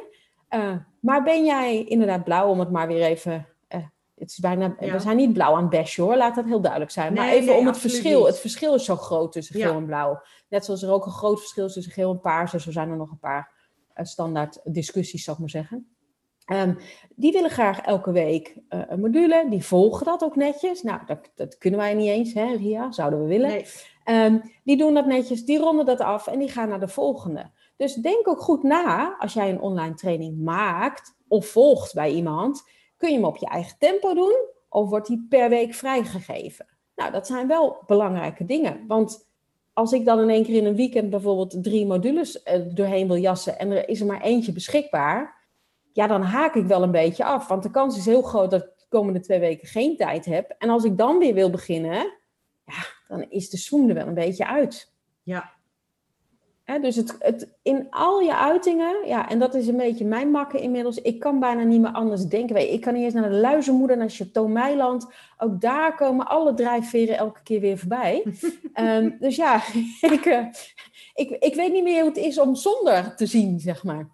Uh, 0.49 0.75
maar 1.01 1.23
ben 1.23 1.45
jij 1.45 1.83
inderdaad 1.83 2.23
blauw, 2.23 2.49
om 2.49 2.59
het 2.59 2.71
maar 2.71 2.87
weer 2.87 3.01
even 3.01 3.47
uh, 3.75 3.81
Het 4.15 4.29
is 4.29 4.37
bijna, 4.39 4.75
Ja. 4.79 4.91
we 4.91 4.99
zijn 4.99 5.17
niet 5.17 5.33
blauw 5.33 5.55
aan 5.55 5.61
het 5.61 5.69
bashen 5.69 6.03
hoor, 6.03 6.15
laat 6.15 6.35
dat 6.35 6.45
heel 6.45 6.61
duidelijk 6.61 6.91
zijn. 6.91 7.13
maar 7.13 7.29
even 7.29 7.45
nee, 7.45 7.57
om 7.57 7.65
het 7.67 7.77
verschil. 7.77 8.17
niet. 8.17 8.27
Het 8.27 8.39
verschil 8.39 8.73
is 8.75 8.85
zo 8.85 8.95
groot 8.95 9.31
tussen 9.31 9.59
Ja. 9.59 9.67
geel 9.67 9.77
en 9.77 9.85
blauw. 9.85 10.21
Net 10.49 10.65
zoals 10.65 10.81
er 10.83 10.91
ook 10.91 11.05
een 11.05 11.11
groot 11.11 11.39
verschil 11.39 11.65
is 11.65 11.73
tussen 11.73 11.93
geel 11.93 12.11
en 12.11 12.19
paars. 12.19 12.51
Dus 12.51 12.65
er 12.65 12.71
zijn 12.73 12.89
er 12.89 12.97
nog 12.97 13.11
een 13.11 13.19
paar 13.19 13.51
eh, 13.93 14.05
standaard 14.05 14.59
discussies, 14.63 15.23
zou 15.23 15.35
ik 15.35 15.41
maar 15.41 15.51
zeggen. 15.51 15.95
Ehm, 16.45 16.73
die 17.15 17.31
willen 17.31 17.49
graag 17.49 17.81
elke 17.81 18.11
week 18.11 18.55
eh, 18.69 18.81
een 18.87 18.99
module. 18.99 19.45
Die 19.49 19.65
volgen 19.65 20.05
dat 20.05 20.23
ook 20.23 20.35
netjes. 20.35 20.81
Nou, 20.81 20.99
dat, 21.05 21.31
dat 21.35 21.57
kunnen 21.57 21.79
wij 21.79 21.93
niet 21.93 22.09
eens, 22.09 22.33
hè, 22.33 22.55
Ria? 22.55 22.91
Zouden 22.91 23.21
we 23.21 23.27
willen. 23.27 23.49
Nee. 23.49 23.65
Ehm, 24.03 24.39
die 24.63 24.77
doen 24.77 24.93
dat 24.93 25.05
netjes, 25.05 25.45
die 25.45 25.59
ronden 25.59 25.85
dat 25.85 25.99
af 25.99 26.27
en 26.27 26.39
die 26.39 26.49
gaan 26.49 26.69
naar 26.69 26.79
de 26.79 26.87
volgende. 26.87 27.49
Dus 27.77 27.93
denk 27.93 28.27
ook 28.27 28.41
goed 28.41 28.63
na 28.63 29.15
als 29.19 29.33
jij 29.33 29.49
een 29.49 29.61
online 29.61 29.93
training 29.93 30.43
maakt 30.43 31.15
of 31.27 31.45
volgt 31.45 31.93
bij 31.93 32.11
iemand. 32.11 32.63
Kun 32.97 33.09
je 33.09 33.15
hem 33.15 33.25
op 33.25 33.37
je 33.37 33.47
eigen 33.47 33.77
tempo 33.79 34.13
doen 34.13 34.35
of 34.69 34.89
wordt 34.89 35.07
die 35.07 35.25
per 35.29 35.49
week 35.49 35.73
vrijgegeven? 35.73 36.65
Nou, 36.95 37.11
dat 37.11 37.27
zijn 37.27 37.47
wel 37.47 37.83
belangrijke 37.85 38.45
dingen. 38.45 38.83
Want 38.87 39.29
als 39.73 39.91
ik 39.91 40.05
dan 40.05 40.19
in 40.19 40.29
één 40.29 40.43
keer 40.43 40.55
in 40.55 40.65
een 40.65 40.75
weekend 40.75 41.09
bijvoorbeeld 41.09 41.63
drie 41.63 41.85
modules 41.85 42.43
eh, 42.43 42.61
doorheen 42.73 43.07
wil 43.07 43.17
jassen 43.17 43.59
en 43.59 43.71
er 43.71 43.89
is 43.89 43.99
er 43.99 44.05
maar 44.05 44.21
eentje 44.21 44.51
beschikbaar, 44.51 45.40
ja, 45.93 46.07
dan 46.07 46.21
haak 46.21 46.55
ik 46.55 46.65
wel 46.65 46.83
een 46.83 46.91
beetje 46.91 47.23
af. 47.23 47.47
Want 47.47 47.63
de 47.63 47.71
kans 47.71 47.97
is 47.97 48.05
heel 48.05 48.21
groot 48.21 48.51
dat 48.51 48.63
ik 48.63 48.69
de 48.77 48.85
komende 48.89 49.19
twee 49.19 49.39
weken 49.39 49.67
geen 49.67 49.97
tijd 49.97 50.25
heb. 50.25 50.55
En 50.57 50.69
als 50.69 50.83
ik 50.83 50.97
dan 50.97 51.17
weer 51.17 51.33
wil 51.33 51.49
beginnen, 51.49 52.13
ja, 52.65 52.83
dan 53.07 53.25
is 53.29 53.49
de 53.49 53.57
zoom 53.57 53.89
er 53.89 53.95
wel 53.95 54.07
een 54.07 54.13
beetje 54.13 54.47
uit. 54.47 54.93
Ja. 55.23 55.59
Dus 56.79 56.95
het, 56.95 57.15
het, 57.19 57.49
in 57.61 57.87
al 57.89 58.19
je 58.19 58.35
uitingen, 58.35 59.07
ja, 59.07 59.29
en 59.29 59.39
dat 59.39 59.53
is 59.53 59.67
een 59.67 59.77
beetje 59.77 60.05
mijn 60.05 60.31
makken 60.31 60.59
inmiddels. 60.59 60.97
Ik 60.97 61.19
kan 61.19 61.39
bijna 61.39 61.63
niet 61.63 61.81
meer 61.81 61.91
anders 61.91 62.25
denken. 62.25 62.73
Ik 62.73 62.81
kan 62.81 62.93
niet 62.93 63.03
eens 63.03 63.13
naar 63.13 63.29
de 63.29 63.35
luizenmoeder, 63.35 63.97
naar 63.97 64.09
Chateau 64.09 64.49
Meiland. 64.49 65.07
Ook 65.37 65.61
daar 65.61 65.95
komen 65.95 66.27
alle 66.27 66.53
drijfveren 66.53 67.17
elke 67.17 67.43
keer 67.43 67.59
weer 67.59 67.77
voorbij. 67.77 68.23
Ehm, 68.73 69.09
dus 69.19 69.35
ja, 69.35 69.61
ik, 70.15 70.25
eh, 70.25 70.45
ik, 71.13 71.29
ik 71.29 71.55
weet 71.55 71.71
niet 71.71 71.83
meer 71.83 71.99
hoe 71.99 72.09
het 72.09 72.17
is 72.17 72.39
om 72.39 72.55
zonder 72.55 73.15
te 73.15 73.25
zien, 73.25 73.59
zeg 73.59 73.83
maar. 73.83 74.09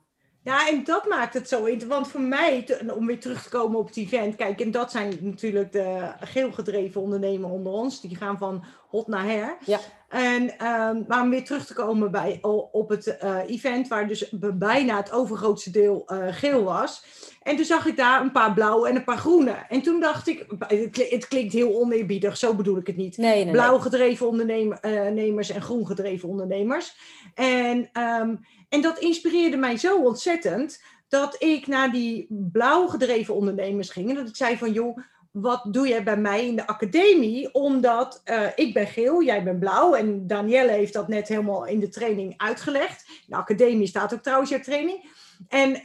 Ja, 0.47 0.67
en 0.69 0.83
dat 0.83 1.07
maakt 1.07 1.33
het 1.33 1.47
zo 1.49 1.55
interessant. 1.65 1.91
Want 1.91 2.07
voor 2.07 2.21
mij, 2.21 2.65
om 2.97 3.05
weer 3.05 3.19
terug 3.19 3.43
te 3.43 3.49
komen 3.49 3.79
op 3.79 3.87
het 3.87 3.97
event, 3.97 4.35
kijk, 4.35 4.61
en 4.61 4.71
dat 4.71 4.91
zijn 4.91 5.17
natuurlijk 5.21 5.71
de 5.71 6.11
geel 6.19 6.51
gedreven 6.51 7.01
ondernemers 7.01 7.51
onder 7.53 7.73
ons. 7.73 8.01
Die 8.01 8.15
gaan 8.15 8.37
van 8.37 8.63
hot 8.89 9.07
naar 9.07 9.25
her. 9.25 9.57
Ja. 9.65 9.79
En, 10.09 10.57
ehm, 10.57 11.03
maar 11.07 11.21
om 11.21 11.29
weer 11.29 11.43
terug 11.43 11.65
te 11.65 11.73
komen 11.73 12.11
bij, 12.11 12.39
op 12.71 12.89
het 12.89 13.17
eh, 13.17 13.37
event, 13.47 13.87
waar 13.87 14.07
dus 14.07 14.29
bijna 14.53 14.97
het 14.97 15.11
overgrootste 15.11 15.71
deel 15.71 16.03
eh, 16.05 16.27
geel 16.29 16.63
was. 16.63 17.03
En 17.41 17.55
toen 17.55 17.65
zag 17.65 17.85
ik 17.85 17.97
daar 17.97 18.21
een 18.21 18.31
paar 18.31 18.53
blauwe 18.53 18.89
en 18.89 18.95
een 18.95 19.03
paar 19.03 19.17
groene. 19.17 19.51
En 19.69 19.81
toen 19.81 19.99
dacht 19.99 20.27
ik, 20.27 20.45
het 20.67 20.89
kli- 20.91 21.09
het 21.09 21.27
klinkt 21.27 21.53
heel 21.53 21.75
oneerbiedig, 21.81 22.37
zo 22.37 22.55
bedoel 22.55 22.77
ik 22.77 22.87
het 22.87 22.95
niet 22.97 23.17
Nee, 23.17 23.43
nee, 23.43 23.53
blauw 23.53 23.77
gedreven 23.77 24.27
ondernemers 24.27 25.49
en 25.49 25.61
groen 25.61 25.85
gedreven 25.87 26.29
ondernemers. 26.29 26.95
En, 27.35 27.89
ehm, 27.93 28.35
en 28.69 28.81
dat 28.81 28.99
inspireerde 28.99 29.57
mij 29.57 29.77
zo 29.77 30.03
ontzettend 30.03 30.81
dat 31.07 31.35
ik 31.43 31.67
naar 31.67 31.91
die 31.91 32.27
blauw 32.29 32.87
gedreven 32.87 33.35
ondernemers 33.35 33.89
ging. 33.89 34.09
En 34.09 34.15
dat 34.15 34.27
ik 34.27 34.35
zei 34.35 34.57
van, 34.57 34.71
joh, 34.71 34.97
wat 35.31 35.65
doe 35.71 35.87
jij 35.87 36.03
bij 36.03 36.17
mij 36.17 36.47
in 36.47 36.55
de 36.55 36.67
academie? 36.67 37.53
Omdat 37.53 38.21
eh, 38.23 38.47
ik 38.55 38.73
ben 38.73 38.87
geel, 38.87 39.23
jij 39.23 39.43
bent 39.43 39.59
blauw. 39.59 39.93
En 39.93 40.27
Danielle 40.27 40.71
heeft 40.71 40.93
dat 40.93 41.07
net 41.07 41.27
helemaal 41.27 41.65
in 41.65 41.79
de 41.79 41.89
training 41.89 42.33
uitgelegd. 42.37 43.03
In 43.07 43.25
de 43.25 43.35
academie 43.35 43.87
staat 43.87 44.13
ook 44.13 44.21
trouwens 44.21 44.49
jouw 44.49 44.59
training. 44.59 45.09
En 45.47 45.81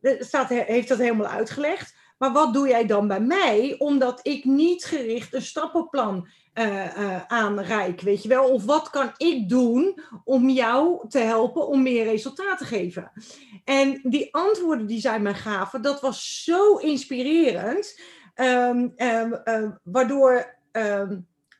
er 0.00 0.24
staat, 0.24 0.48
heeft 0.48 0.88
dat 0.88 0.98
helemaal 0.98 1.26
uitgelegd. 1.26 1.94
Maar 2.18 2.32
wat 2.32 2.54
doe 2.54 2.68
jij 2.68 2.86
dan 2.86 3.08
bij 3.08 3.20
mij? 3.20 3.74
Omdat 3.78 4.20
ik 4.22 4.44
niet 4.44 4.84
gericht 4.84 5.34
een 5.34 5.42
stappenplan 5.42 6.28
eh, 6.52 7.22
aanreik, 7.26 8.00
weet 8.00 8.22
je 8.22 8.28
wel? 8.28 8.44
Of 8.48 8.64
wat 8.64 8.90
kan 8.90 9.12
ik 9.16 9.48
doen 9.48 10.02
om 10.24 10.48
jou 10.48 11.08
te 11.08 11.18
helpen 11.18 11.66
om 11.66 11.82
meer 11.82 12.04
resultaat 12.04 12.58
te 12.58 12.64
geven? 12.64 13.12
En 13.64 14.00
die 14.02 14.34
antwoorden 14.34 14.86
die 14.86 15.00
zij 15.00 15.20
mij 15.20 15.34
gaven, 15.34 15.82
dat 15.82 16.00
was 16.00 16.44
zo 16.44 16.76
inspirerend. 16.76 18.00
Ehm, 18.34 18.88
ehm, 18.96 19.32
ehm, 19.32 19.70
waardoor 19.82 20.60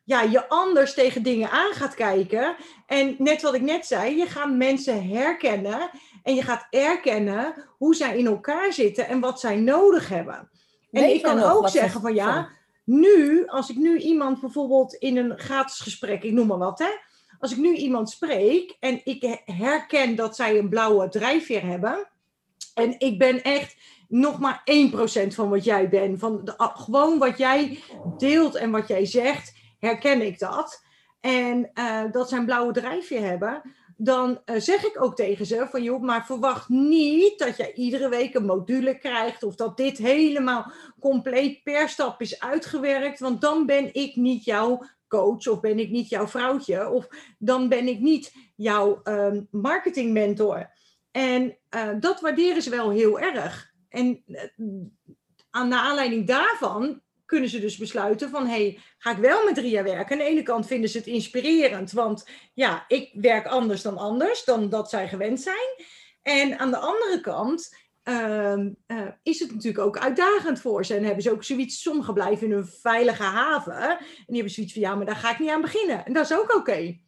ja, 0.05 0.23
je 0.23 0.49
anders 0.49 0.95
tegen 0.95 1.23
dingen 1.23 1.51
aan 1.51 1.73
gaat 1.73 1.95
kijken. 1.95 2.57
En 2.87 3.15
net 3.19 3.43
wat 3.43 3.55
ik 3.55 3.63
net 3.63 3.87
zei, 3.87 4.17
je 4.17 4.27
gaat 4.27 4.51
mensen 4.51 5.09
herkennen 5.09 5.91
en 6.23 6.35
je 6.35 6.43
gaat 6.43 6.67
erkennen 6.71 7.55
hoe 7.79 7.95
zij 7.95 8.19
in 8.19 8.27
elkaar 8.27 8.73
zitten 8.73 9.09
en 9.09 9.21
wat 9.21 9.41
zij 9.41 9.57
nodig 9.57 10.09
hebben. 10.09 10.51
En 10.91 11.15
ik 11.15 11.23
kan 11.23 11.39
ook 11.43 11.69
zeggen 11.69 11.93
ze- 11.93 12.01
van 12.01 12.15
ja, 12.15 12.49
nu, 12.85 13.47
als 13.47 13.71
ik 13.71 13.77
nu 13.77 13.99
iemand 13.99 14.41
bijvoorbeeld 14.41 14.95
in 14.95 15.17
een 15.17 15.39
gratis 15.39 15.79
gesprek, 15.81 16.23
ik 16.23 16.33
noem 16.33 16.47
maar 16.47 16.59
wat, 16.59 16.79
hè. 16.79 16.91
Als 17.39 17.53
ik 17.53 17.59
nu 17.59 17.75
iemand 17.75 18.11
spreek 18.11 18.77
en 18.81 19.01
ik 19.05 19.23
he- 19.23 19.53
herken 19.55 20.17
dat 20.17 20.37
zij 20.37 20.59
een 20.59 20.69
blauwe 20.69 21.09
drijfveer 21.09 21.63
hebben. 21.67 22.09
En 22.75 22.95
ik 22.99 23.19
ben 23.19 23.43
echt 23.43 23.77
nog 24.09 24.39
maar 24.39 24.61
1% 24.65 25.35
van 25.35 25.49
wat 25.51 25.65
jij 25.65 25.89
bent. 25.89 26.19
Van 26.19 26.41
de, 26.45 26.57
ah, 26.57 26.77
gewoon 26.79 27.19
wat 27.19 27.39
jij 27.39 27.79
deelt 28.19 28.55
en 28.55 28.71
wat 28.71 28.89
jij 28.89 29.05
zegt, 29.07 29.53
herken 29.79 30.23
ik 30.23 30.39
dat. 30.39 30.83
En 31.21 31.71
eh, 31.75 32.03
dat 32.13 32.29
zij 32.29 32.39
een 32.39 32.45
blauwe 32.45 32.73
drijfveer 32.73 33.25
hebben. 33.25 33.63
Dan 34.05 34.41
eh, 34.45 34.57
zeg 34.61 34.85
ik 34.85 35.03
ook 35.03 35.17
tegen 35.17 35.47
ze 35.47 35.67
van 35.71 35.83
joh, 35.83 36.03
maar 36.03 36.27
verwacht 36.27 36.69
niet 36.69 37.39
dat 37.39 37.57
jij 37.57 37.73
iedere 37.73 38.09
week 38.09 38.35
een 38.35 38.45
module 38.45 38.99
krijgt. 38.99 39.43
Of 39.43 39.55
dat 39.55 39.77
dit 39.77 39.99
helemaal 39.99 40.73
compleet 41.01 41.63
per 41.63 41.89
stap 41.89 42.21
is 42.21 42.41
uitgewerkt. 42.41 43.21
Want 43.21 43.41
dan 43.41 43.67
ben 43.67 43.95
ik 43.95 44.17
niet 44.17 44.45
jouw 44.45 44.85
coach 45.09 45.47
of 45.47 45.61
ben 45.61 45.79
ik 45.79 45.91
niet 45.91 46.09
jouw 46.09 46.27
vrouwtje. 46.27 46.91
Of 46.91 47.09
dan 47.39 47.69
ben 47.69 47.89
ik 47.89 48.01
niet 48.01 48.33
jouw 48.57 49.01
ehm 49.03 49.43
marketing 49.51 50.13
mentor. 50.13 50.71
En 51.11 51.59
eh, 51.69 51.91
dat 52.01 52.21
waarderen 52.21 52.63
ze 52.63 52.71
wel 52.71 52.91
heel 52.91 53.21
erg. 53.21 53.73
En 53.89 54.23
eh, 54.27 54.43
aan 55.51 55.71
de 55.71 55.77
aanleiding 55.79 56.27
daarvan 56.27 57.03
kunnen 57.33 57.51
ze 57.51 57.61
dus 57.61 57.77
besluiten 57.77 58.31
van... 58.31 58.47
hey, 58.47 58.79
ga 58.99 59.11
ik 59.11 59.17
wel 59.17 59.45
met 59.45 59.59
Ria 59.59 59.83
werken? 59.83 60.13
Aan 60.13 60.25
de 60.25 60.31
ene 60.31 60.43
kant 60.43 60.67
vinden 60.67 60.91
ze 60.91 60.99
het 60.99 61.07
inspirerend... 61.07 61.93
want 61.93 62.27
ja, 62.55 62.85
ik 62.89 63.11
werk 63.13 63.47
anders 63.47 63.83
dan 63.83 63.99
anders, 63.99 64.45
dan 64.45 64.69
dat 64.69 64.91
zij 64.91 65.09
gewend 65.09 65.41
zijn. 65.41 65.85
En 66.23 66.59
aan 66.59 66.71
de 66.71 66.77
andere 66.77 67.21
kant 67.21 67.77
ehm, 68.03 68.71
eh, 68.87 69.09
is 69.23 69.41
het 69.41 69.53
natuurlijk 69.53 69.85
ook 69.85 69.99
uitdagend 69.99 70.61
voor 70.61 70.85
ze. 70.85 70.95
En 70.95 71.05
hebben 71.05 71.23
ze 71.23 71.33
ook 71.33 71.45
zoiets... 71.45 71.83
sommigen 71.83 72.15
blijven 72.15 72.47
in 72.47 72.53
hun 72.53 72.67
veilige 72.67 73.23
haven... 73.23 73.89
en 73.89 73.99
die 74.27 74.35
hebben 74.35 74.53
zoiets 74.53 74.73
van, 74.73 74.83
ja, 74.83 74.95
maar 74.95 75.07
daar 75.07 75.17
ga 75.17 75.31
ik 75.31 75.39
niet 75.39 75.51
aan 75.51 75.61
beginnen. 75.61 76.05
En 76.05 76.13
dat 76.13 76.31
is 76.31 76.37
ook 76.37 76.55
oké. 76.57 76.99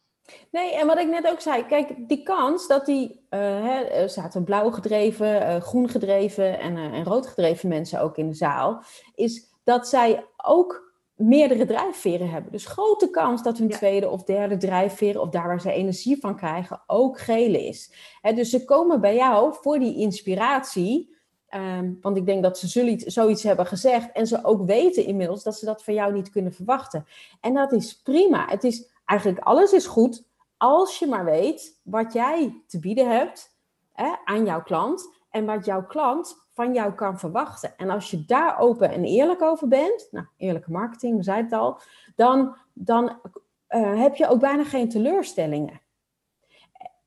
Nee, 0.51 0.75
en 0.75 0.87
wat 0.87 0.99
ik 0.99 1.09
net 1.09 1.27
ook 1.27 1.41
zei, 1.41 1.67
kijk, 1.67 2.09
die 2.09 2.23
kans 2.23 2.67
dat 2.67 2.87
die, 2.87 3.27
eh, 3.29 3.41
hè, 3.41 4.09
zaten 4.09 4.45
blauw 4.45 4.71
gedreven, 4.71 5.47
eh, 5.47 5.61
groen 5.61 5.89
gedreven 5.89 6.59
en, 6.59 6.77
en 6.77 7.05
rood 7.05 7.27
gedreven 7.27 7.69
mensen 7.69 8.01
ook 8.01 8.17
in 8.17 8.29
de 8.29 8.35
zaal, 8.35 8.85
is 9.15 9.54
dat 9.65 9.89
zij 9.89 10.25
ook 10.37 10.93
meerdere 11.15 11.65
drijfveren 11.67 12.31
hebben. 12.31 12.53
Dus 12.53 12.67
grote 12.67 13.11
kans 13.11 13.43
dat 13.43 13.59
hun 13.59 13.69
Ja. 13.69 13.77
tweede 13.77 14.09
of 14.11 14.25
derde 14.25 14.57
drijfveer, 14.57 15.21
of 15.21 15.29
daar 15.29 15.47
waar 15.47 15.61
ze 15.61 15.73
energie 15.73 16.17
van 16.21 16.37
krijgen, 16.37 16.83
ook 16.87 17.19
geel 17.21 17.55
is. 17.55 17.93
Dus 18.35 18.51
ze 18.51 18.65
komen 18.65 19.01
bij 19.01 19.15
jou 19.15 19.55
voor 19.61 19.79
die 19.79 19.97
inspiratie. 19.97 21.13
ehm, 21.49 21.93
want 22.01 22.17
ik 22.17 22.27
denk 22.27 22.43
dat 22.43 22.59
ze 22.59 22.67
zoiets, 22.69 23.05
zoiets 23.05 23.43
hebben 23.43 23.67
gezegd 23.67 24.13
en 24.13 24.27
ze 24.27 24.45
ook 24.45 24.67
weten 24.67 25.05
inmiddels 25.05 25.43
dat 25.43 25.59
ze 25.59 25.65
dat 25.65 25.85
van 25.85 25.95
jou 25.95 26.13
niet 26.13 26.31
kunnen 26.31 26.53
verwachten. 26.53 27.07
En 27.41 27.55
dat 27.55 27.73
is 27.73 28.01
prima. 28.03 28.47
Het 28.49 28.65
is 28.65 28.91
eigenlijk 29.05 29.41
alles 29.41 29.73
is 29.73 29.87
goed 29.87 30.25
als 30.57 30.99
je 30.99 31.07
maar 31.07 31.25
weet 31.25 31.81
wat 31.83 32.13
jij 32.13 32.63
te 32.67 32.79
bieden 32.79 33.09
hebt 33.17 33.57
hè, 33.93 34.13
aan 34.25 34.45
jouw 34.45 34.63
klant 34.63 35.09
en 35.35 35.45
wat 35.45 35.65
jouw 35.65 35.87
klant 35.87 36.47
van 36.51 36.73
jou 36.73 36.93
kan 36.93 37.19
verwachten. 37.19 37.77
En 37.77 37.91
als 37.91 38.11
je 38.11 38.25
daar 38.25 38.59
open 38.59 38.91
en 38.91 39.05
eerlijk 39.05 39.43
over 39.43 39.69
bent, 39.69 40.09
nou, 40.11 40.27
eerlijke 40.37 40.71
marketing, 40.71 41.17
we 41.17 41.23
zeiden 41.23 41.45
het 41.45 41.61
al, 41.61 41.81
dan, 42.15 42.57
dan 42.73 43.21
eh, 43.67 44.01
heb 44.01 44.15
je 44.15 44.29
ook 44.29 44.41
bijna 44.41 44.65
geen 44.65 44.89
teleurstellingen. 44.89 45.81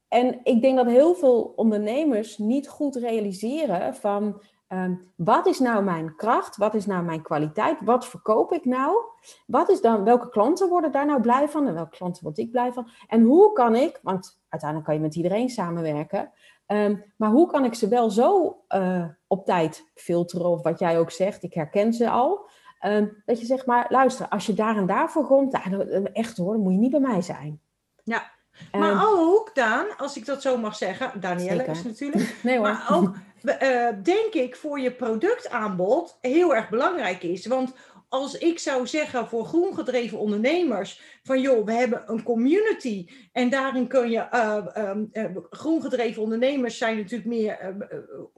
En 0.08 0.40
ik 0.44 0.62
denk 0.62 0.78
dat 0.78 0.86
heel 0.86 1.16
veel 1.16 1.54
ondernemers 1.56 2.38
niet 2.38 2.70
goed 2.70 2.96
realiseren 2.96 3.96
van 3.96 4.42
ehm, 4.68 4.96
wat 5.16 5.46
is 5.46 5.60
nou 5.60 5.84
mijn 5.84 6.16
kracht, 6.16 6.58
wat 6.58 6.74
is 6.74 6.86
nou 6.86 7.04
mijn 7.04 7.22
kwaliteit, 7.22 7.78
wat 7.82 8.08
verkoop 8.08 8.52
ik 8.52 8.66
nou, 8.66 8.98
wat 9.46 9.70
is 9.70 9.82
dan, 9.82 10.04
welke 10.04 10.30
klanten 10.30 10.70
worden 10.70 10.92
daar 10.92 11.06
nou 11.06 11.22
blij 11.22 11.50
van 11.50 11.68
en 11.68 11.74
welke 11.74 11.98
klanten 11.98 12.24
word 12.24 12.38
ik 12.38 12.52
blij 12.52 12.74
van 12.74 12.88
en 13.08 13.22
hoe 13.22 13.54
kan 13.54 13.76
ik, 13.76 14.00
want 14.04 14.40
uiteindelijk 14.50 14.90
kan 14.90 15.00
je 15.00 15.06
met 15.06 15.16
iedereen 15.16 15.50
samenwerken, 15.50 16.32
ehm, 16.68 16.96
maar 17.18 17.30
hoe 17.30 17.48
kan 17.48 17.66
ik 17.66 17.74
ze 17.74 17.88
wel 17.88 18.10
zo 18.10 18.58
eh, 18.68 19.06
op 19.28 19.46
tijd 19.46 19.90
filteren 19.96 20.46
of 20.50 20.62
wat 20.64 20.80
jij 20.80 21.00
ook 21.00 21.12
zegt, 21.12 21.44
ik 21.44 21.54
herken 21.54 21.94
ze 21.94 22.10
al, 22.10 22.50
ehm, 22.80 23.08
dat 23.26 23.40
je 23.40 23.46
zegt 23.46 23.66
maar 23.66 23.86
luister, 23.90 24.28
als 24.28 24.46
je 24.46 24.54
daar 24.54 24.78
en 24.78 24.86
daarvoor 24.86 25.26
komt, 25.28 25.52
dan- 25.52 26.08
echt 26.14 26.38
hoor, 26.38 26.54
dan 26.54 26.62
moet 26.62 26.74
je 26.74 26.80
niet 26.80 26.92
bij 26.92 27.00
mij 27.00 27.22
zijn. 27.22 27.62
Ja. 28.04 28.32
Ehm, 28.72 28.80
Maar 28.82 29.08
ook, 29.10 29.52
Daan, 29.54 29.86
als 29.98 30.18
ik 30.18 30.26
dat 30.26 30.42
zo 30.42 30.58
mag 30.58 30.76
zeggen, 30.76 31.20
Danielle 31.20 31.58
Zeker. 31.58 31.72
is 31.72 31.84
natuurlijk... 31.84 32.36
nee 32.44 32.58
hoor. 32.58 32.68
Maar 32.68 32.88
ook, 32.92 33.16
eh, 33.44 33.88
denk 34.04 34.34
ik 34.34 34.56
voor 34.56 34.80
je 34.80 34.92
productaanbod 34.92 36.18
heel 36.22 36.56
erg 36.56 36.70
belangrijk 36.70 37.24
is. 37.24 37.46
Want 37.46 37.74
als 38.10 38.38
ik 38.38 38.60
zou 38.60 38.88
zeggen 38.88 39.28
voor 39.28 39.46
groengedreven 39.46 40.20
ondernemers: 40.20 41.02
van 41.24 41.42
joh, 41.42 41.66
we 41.66 41.74
hebben 41.74 42.04
een 42.06 42.24
community 42.24 43.08
en 43.32 43.50
daarin 43.50 43.88
kun 43.88 44.10
je. 44.10 44.28
Uh, 44.34 45.26
groengedreven 45.50 46.22
ondernemers 46.22 46.78
zijn 46.78 46.98
natuurlijk 46.98 47.30
meer. 47.30 47.76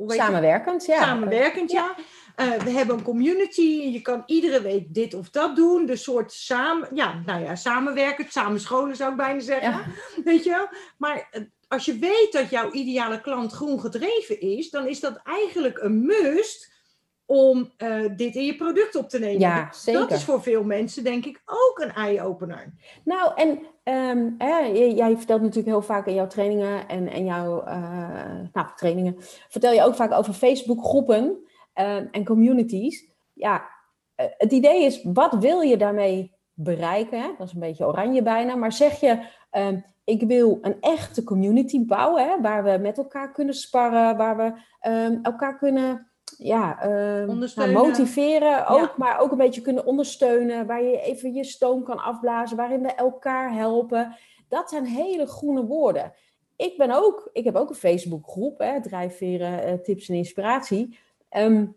samenwerkend, 0.07 0.85
ja. 0.85 1.03
Samenwerkend, 1.03 1.71
ja. 1.71 1.95
we 2.35 2.69
hebben 2.69 2.97
een 2.97 3.03
community 3.03 3.61
je 3.91 4.01
kan 4.01 4.23
iedere 4.25 4.61
week 4.61 4.93
dit 4.93 5.13
of 5.13 5.29
dat 5.29 5.55
doen. 5.55 5.85
De 5.85 5.95
soort 5.95 6.31
samen, 6.31 6.89
ja, 6.93 7.21
nou 7.25 7.43
ja, 7.43 7.55
samenwerken, 7.55 8.25
samen 8.29 8.59
scholen 8.59 8.95
zou 8.95 9.11
ik 9.11 9.17
bijna 9.17 9.39
zeggen. 9.39 9.93
Weet 10.23 10.43
je 10.43 10.49
wel? 10.49 10.67
Maar 10.97 11.47
als 11.69 11.85
je 11.85 11.97
weet 11.97 12.31
dat 12.31 12.49
jouw 12.49 12.71
ideale 12.71 13.21
klant 13.21 13.51
groen 13.51 13.79
gedreven 13.79 14.39
is, 14.39 14.69
dan 14.69 14.87
is 14.87 14.99
dat 14.99 15.21
eigenlijk 15.23 15.77
een 15.81 16.05
must 16.05 16.77
om 17.29 17.71
uh, 17.77 18.09
dit 18.15 18.35
in 18.35 18.45
je 18.45 18.55
product 18.55 18.95
op 18.95 19.09
te 19.09 19.19
nemen. 19.19 19.39
Ja, 19.39 19.71
zeker. 19.71 19.99
Dat 19.99 20.11
is 20.11 20.23
voor 20.23 20.41
veel 20.41 20.63
mensen 20.63 21.03
denk 21.03 21.25
ik 21.25 21.41
ook 21.45 21.79
een 21.79 21.93
eye-opener. 21.93 22.73
Nou, 23.03 23.31
en 23.35 23.49
um, 23.93 24.35
hè, 24.37 24.57
jij 24.95 25.17
vertelt 25.17 25.41
natuurlijk 25.41 25.67
heel 25.67 25.81
vaak 25.81 26.07
in 26.07 26.13
jouw 26.13 26.27
trainingen 26.27 26.87
en, 26.87 27.07
en 27.07 27.25
jouw 27.25 27.67
uh, 27.67 28.41
nou, 28.53 28.67
trainingen, 28.75 29.15
vertel 29.49 29.73
je 29.73 29.83
ook 29.83 29.95
vaak 29.95 30.11
over 30.11 30.33
Facebook 30.33 30.85
groepen 30.85 31.37
uh, 31.75 31.95
en 31.95 32.25
communities. 32.25 33.11
Ja, 33.33 33.69
eh, 34.15 34.25
het 34.37 34.51
idee 34.51 34.83
is, 34.83 35.03
wat 35.03 35.33
wil 35.33 35.61
je 35.61 35.77
daarmee 35.77 36.35
bereiken? 36.53 37.21
Hè? 37.21 37.27
Dat 37.37 37.47
is 37.47 37.53
een 37.53 37.59
beetje 37.59 37.87
oranje 37.87 38.21
bijna, 38.21 38.55
maar 38.55 38.73
zeg 38.73 38.99
je, 38.99 39.25
um, 39.51 39.85
ik 40.03 40.23
wil 40.23 40.57
een 40.61 40.77
echte 40.81 41.23
community 41.23 41.85
bouwen, 41.85 42.27
hè, 42.27 42.41
waar 42.41 42.63
we 42.63 42.77
met 42.81 42.97
elkaar 42.97 43.31
kunnen 43.31 43.53
sparren, 43.55 44.17
waar 44.17 44.37
we 44.37 44.53
um, 44.89 45.19
elkaar 45.21 45.57
kunnen 45.57 46.08
ja, 46.41 46.87
uh, 46.87 47.73
motiveren, 47.73 48.67
ook, 48.67 48.97
maar 48.97 49.19
ook 49.19 49.31
een 49.31 49.37
beetje 49.37 49.61
kunnen 49.61 49.85
ondersteunen, 49.85 50.65
waar 50.65 50.83
je 50.83 51.01
even 51.01 51.33
je 51.33 51.43
stoom 51.43 51.83
kan 51.83 51.97
afblazen, 51.97 52.57
waarin 52.57 52.81
we 52.81 52.93
elkaar 52.93 53.53
helpen. 53.53 54.15
Dat 54.47 54.69
zijn 54.69 54.85
hele 54.85 55.27
groene 55.27 55.65
woorden. 55.65 56.13
Ik 56.55 56.77
ben 56.77 56.91
ook, 56.91 57.29
ik 57.33 57.43
heb 57.43 57.55
ook 57.55 57.69
een 57.69 57.75
Facebookgroep, 57.75 58.59
hè, 58.59 58.81
Drijfveren, 58.81 59.67
uh, 59.67 59.73
Tips 59.73 60.09
en 60.09 60.15
Inspiratie. 60.15 60.99
Um, 61.31 61.75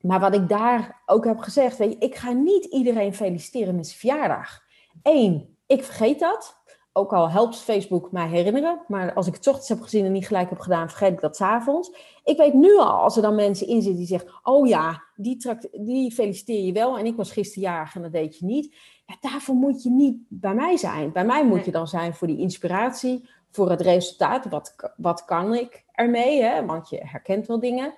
maar 0.00 0.20
wat 0.20 0.34
ik 0.34 0.48
daar 0.48 1.02
ook 1.06 1.24
heb 1.24 1.38
gezegd, 1.38 1.78
weet 1.78 1.92
je, 1.92 1.98
ik 1.98 2.14
ga 2.14 2.32
niet 2.32 2.64
iedereen 2.64 3.14
feliciteren 3.14 3.76
met 3.76 3.86
zijn 3.86 3.98
verjaardag. 3.98 4.60
Eén, 5.02 5.56
ik 5.66 5.84
vergeet 5.84 6.18
dat. 6.18 6.61
Ook 6.94 7.12
al 7.12 7.30
helpt 7.30 7.56
Facebook 7.56 8.12
mij 8.12 8.28
herinneren. 8.28 8.80
Maar 8.88 9.14
als 9.14 9.26
ik 9.26 9.34
het 9.34 9.46
ochtends 9.46 9.68
heb 9.68 9.80
gezien 9.80 10.04
en 10.04 10.12
niet 10.12 10.26
gelijk 10.26 10.48
heb 10.48 10.58
gedaan, 10.58 10.88
vergeet 10.88 11.12
ik 11.12 11.20
dat 11.20 11.36
s'avonds. 11.36 11.92
Ik 12.24 12.36
weet 12.36 12.54
nu 12.54 12.76
al, 12.76 12.92
als 12.92 13.16
er 13.16 13.22
dan 13.22 13.34
mensen 13.34 13.66
in 13.66 13.82
zitten 13.82 13.96
die 13.96 14.06
zeggen... 14.06 14.30
Oh 14.42 14.66
ja, 14.68 15.02
die, 15.16 15.46
die 15.72 16.12
feliciteer 16.12 16.64
je 16.64 16.72
wel 16.72 16.98
en 16.98 17.06
ik 17.06 17.16
was 17.16 17.32
gisteren 17.32 17.62
jarig 17.62 17.94
en 17.94 18.02
dat 18.02 18.12
deed 18.12 18.38
je 18.38 18.44
niet. 18.44 18.74
Ja, 19.06 19.16
daarvoor 19.20 19.54
moet 19.54 19.82
je 19.82 19.90
niet 19.90 20.16
bij 20.28 20.54
mij 20.54 20.76
zijn. 20.76 21.12
Bij 21.12 21.24
mij 21.24 21.46
moet 21.46 21.64
je 21.64 21.70
dan 21.70 21.88
zijn 21.88 22.14
voor 22.14 22.26
die 22.26 22.38
inspiratie, 22.38 23.28
voor 23.50 23.70
het 23.70 23.80
resultaat. 23.80 24.46
Wat, 24.48 24.92
wat 24.96 25.24
kan 25.24 25.54
ik 25.54 25.84
ermee? 25.92 26.42
Hè? 26.42 26.66
Want 26.66 26.88
je 26.88 27.00
herkent 27.02 27.46
wel 27.46 27.60
dingen. 27.60 27.94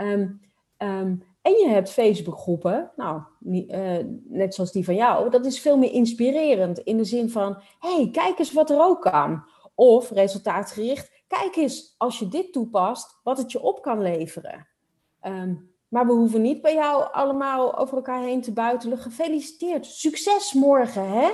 Um, 0.00 0.40
um, 0.78 1.22
en 1.48 1.54
je 1.54 1.68
hebt 1.68 1.90
Facebookgroepen, 1.90 2.90
nou, 2.96 3.22
uh, 3.44 3.96
net 4.24 4.54
zoals 4.54 4.72
die 4.72 4.84
van 4.84 4.94
jou, 4.94 5.30
dat 5.30 5.46
is 5.46 5.60
veel 5.60 5.78
meer 5.78 5.92
inspirerend 5.92 6.78
in 6.78 6.96
de 6.96 7.04
zin 7.04 7.30
van, 7.30 7.62
hey, 7.78 8.08
kijk 8.12 8.38
eens 8.38 8.52
wat 8.52 8.70
er 8.70 8.80
ook 8.80 9.02
kan. 9.02 9.44
Of 9.74 10.10
resultaatgericht, 10.10 11.10
kijk 11.26 11.56
eens 11.56 11.94
als 11.98 12.18
je 12.18 12.28
dit 12.28 12.52
toepast, 12.52 13.20
wat 13.22 13.38
het 13.38 13.52
je 13.52 13.62
op 13.62 13.82
kan 13.82 14.02
leveren. 14.02 14.66
Um, 15.22 15.70
maar 15.88 16.06
we 16.06 16.12
hoeven 16.12 16.42
niet 16.42 16.62
bij 16.62 16.74
jou 16.74 17.12
allemaal 17.12 17.78
over 17.78 17.96
elkaar 17.96 18.22
heen 18.22 18.40
te 18.40 18.52
buitelen. 18.52 18.98
Gefeliciteerd, 18.98 19.86
succes 19.86 20.52
morgen, 20.52 21.10
hè? 21.10 21.30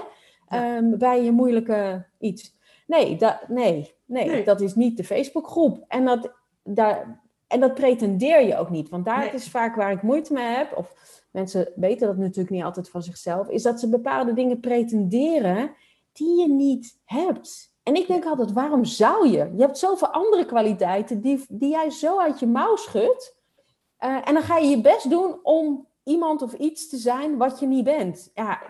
Um, 0.76 0.98
bij 0.98 1.24
je 1.24 1.32
moeilijke 1.32 2.06
iets. 2.18 2.56
Nee, 2.86 3.16
da 3.16 3.40
nee, 3.48 3.94
nee, 4.04 4.26
nee, 4.26 4.44
dat 4.44 4.60
is 4.60 4.74
niet 4.74 4.96
de 4.96 5.04
Facebookgroep. 5.04 5.84
En 5.88 6.04
dat, 6.04 6.32
daar, 6.62 7.23
en 7.54 7.60
dat 7.60 7.74
pretendeer 7.74 8.46
je 8.46 8.56
ook 8.56 8.70
niet, 8.70 8.88
want 8.88 9.04
daar 9.04 9.34
is 9.34 9.48
vaak 9.48 9.76
waar 9.76 9.92
ik 9.92 10.02
moeite 10.02 10.32
mee 10.32 10.56
heb, 10.56 10.76
of 10.76 10.94
mensen 11.30 11.72
weten 11.76 12.06
dat 12.06 12.16
natuurlijk 12.16 12.50
niet 12.50 12.64
altijd 12.64 12.90
van 12.90 13.02
zichzelf, 13.02 13.48
is 13.48 13.62
dat 13.62 13.80
ze 13.80 13.88
bepaalde 13.88 14.32
dingen 14.32 14.60
pretenderen 14.60 15.74
die 16.12 16.40
je 16.40 16.48
niet 16.48 17.00
hebt. 17.04 17.74
En 17.82 17.94
ik 17.94 18.06
denk 18.06 18.24
altijd, 18.24 18.52
waarom 18.52 18.84
zou 18.84 19.28
je? 19.28 19.52
Je 19.56 19.60
hebt 19.60 19.78
zoveel 19.78 20.08
andere 20.08 20.46
kwaliteiten 20.46 21.20
die, 21.20 21.44
die 21.48 21.70
jij 21.70 21.90
zo 21.90 22.20
uit 22.20 22.40
je 22.40 22.46
mouw 22.46 22.76
schudt. 22.76 23.36
Uh, 24.00 24.28
en 24.28 24.34
dan 24.34 24.42
ga 24.42 24.58
je 24.58 24.68
je 24.68 24.80
best 24.80 25.10
doen 25.10 25.38
om 25.42 25.88
iemand 26.04 26.42
of 26.42 26.52
iets 26.52 26.88
te 26.88 26.96
zijn 26.96 27.36
wat 27.36 27.60
je 27.60 27.66
niet 27.66 27.84
bent. 27.84 28.30
Ja, 28.34 28.60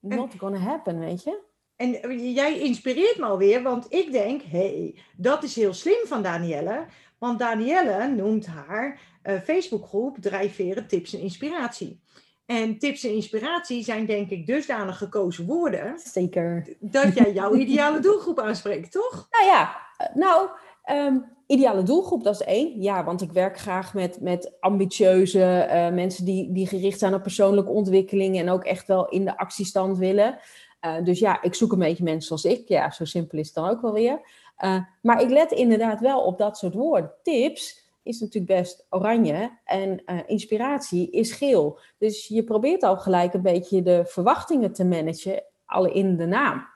not 0.00 0.34
gonna 0.38 0.58
happen, 0.58 0.98
weet 0.98 1.22
je? 1.22 1.40
En 1.76 2.18
jij 2.32 2.58
inspireert 2.58 3.18
me 3.18 3.24
alweer, 3.24 3.62
want 3.62 3.86
ik 3.88 4.12
denk, 4.12 4.42
hé, 4.42 4.58
hey, 4.58 4.94
dat 5.16 5.42
is 5.42 5.56
heel 5.56 5.74
slim 5.74 6.06
van 6.06 6.22
Danielle. 6.22 6.86
Want 7.18 7.38
Danielle 7.38 8.08
noemt 8.08 8.46
haar 8.46 9.00
uh, 9.22 9.40
Facebookgroep 9.40 10.16
Drijfveren 10.20 10.86
Tips 10.86 11.14
en 11.14 11.20
Inspiratie. 11.20 12.00
En 12.46 12.78
tips 12.78 13.04
en 13.04 13.14
inspiratie 13.14 13.84
zijn 13.84 14.06
denk 14.06 14.30
ik 14.30 14.46
dusdanig 14.46 14.98
gekozen 14.98 15.46
woorden. 15.46 15.98
Zeker. 15.98 16.76
Dat 16.80 17.14
jij 17.14 17.32
jouw 17.32 17.54
ideale 17.64 18.00
doelgroep 18.00 18.40
aanspreekt, 18.40 18.92
toch? 18.92 19.28
Nou 19.30 19.44
ja, 19.44 19.76
eh, 19.96 20.14
nou, 20.14 20.48
um, 20.90 21.24
ideale 21.46 21.82
doelgroep, 21.82 22.24
dat 22.24 22.34
is 22.34 22.46
één. 22.46 22.82
Ja, 22.82 23.04
want 23.04 23.22
ik 23.22 23.32
werk 23.32 23.58
graag 23.58 23.94
met, 23.94 24.20
met 24.20 24.52
ambitieuze 24.60 25.68
uh, 25.72 25.94
mensen 25.94 26.24
die, 26.24 26.52
die 26.52 26.66
gericht 26.66 26.98
zijn 26.98 27.14
op 27.14 27.22
persoonlijke 27.22 27.70
ontwikkeling 27.70 28.38
en 28.38 28.50
ook 28.50 28.64
echt 28.64 28.86
wel 28.86 29.08
in 29.08 29.24
de 29.24 29.38
actiestand 29.38 29.98
willen. 29.98 30.38
Uh, 30.86 31.04
dus 31.04 31.18
ja, 31.18 31.42
ik 31.42 31.54
zoek 31.54 31.72
een 31.72 31.78
beetje 31.78 32.04
mensen 32.04 32.38
zoals 32.38 32.58
ik. 32.58 32.68
Ja, 32.68 32.90
zo 32.90 33.04
simpel 33.04 33.38
is 33.38 33.46
het 33.46 33.54
dan 33.54 33.68
ook 33.68 33.80
wel 33.80 33.92
weer. 33.92 34.20
Uh, 34.64 34.78
maar 35.02 35.22
ik 35.22 35.30
let 35.30 35.52
inderdaad 35.52 36.00
wel 36.00 36.20
op 36.20 36.38
dat 36.38 36.58
soort 36.58 36.74
woorden. 36.74 37.12
Tips 37.22 37.84
is 38.02 38.20
natuurlijk 38.20 38.60
best 38.60 38.86
oranje 38.90 39.58
en 39.64 40.02
uh, 40.06 40.20
inspiratie 40.26 41.10
is 41.10 41.32
geel. 41.32 41.78
Dus 41.98 42.28
je 42.28 42.44
probeert 42.44 42.82
al 42.82 42.96
gelijk 42.96 43.34
een 43.34 43.42
beetje 43.42 43.82
de 43.82 44.04
verwachtingen 44.06 44.72
te 44.72 44.84
managen, 44.84 45.42
alle 45.64 45.92
in 45.92 46.16
de 46.16 46.26
naam. 46.26 46.66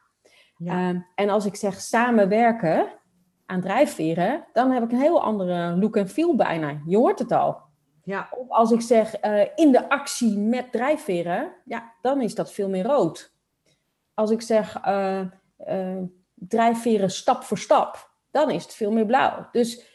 Ja. 0.56 0.90
Uh, 0.90 1.00
en 1.14 1.28
als 1.28 1.46
ik 1.46 1.56
zeg 1.56 1.80
samenwerken 1.80 2.86
aan 3.46 3.60
drijfveren, 3.60 4.46
dan 4.52 4.70
heb 4.70 4.82
ik 4.82 4.92
een 4.92 5.00
heel 5.00 5.22
andere 5.22 5.76
look 5.76 5.96
en 5.96 6.08
feel 6.08 6.36
bijna. 6.36 6.80
Je 6.86 6.96
hoort 6.96 7.18
het 7.18 7.32
al. 7.32 7.60
Ja. 8.04 8.28
Of 8.30 8.48
als 8.48 8.70
ik 8.70 8.80
zeg 8.80 9.20
in 9.54 9.72
de 9.72 9.88
actie 9.88 10.38
met 10.38 10.72
drijfveren, 10.72 11.52
ja, 11.64 11.92
dan 12.00 12.20
is 12.20 12.34
dat 12.34 12.52
veel 12.52 12.68
meer 12.68 12.84
rood. 12.84 13.32
Als 14.14 14.30
ik 14.30 14.42
zeg 14.42 14.80
drijfveren 16.48 17.10
stap 17.10 17.42
voor 17.42 17.58
stap, 17.58 18.10
dan 18.30 18.50
is 18.50 18.62
het 18.62 18.74
veel 18.74 18.92
meer 18.92 19.06
blauw. 19.06 19.48
Dus 19.52 19.88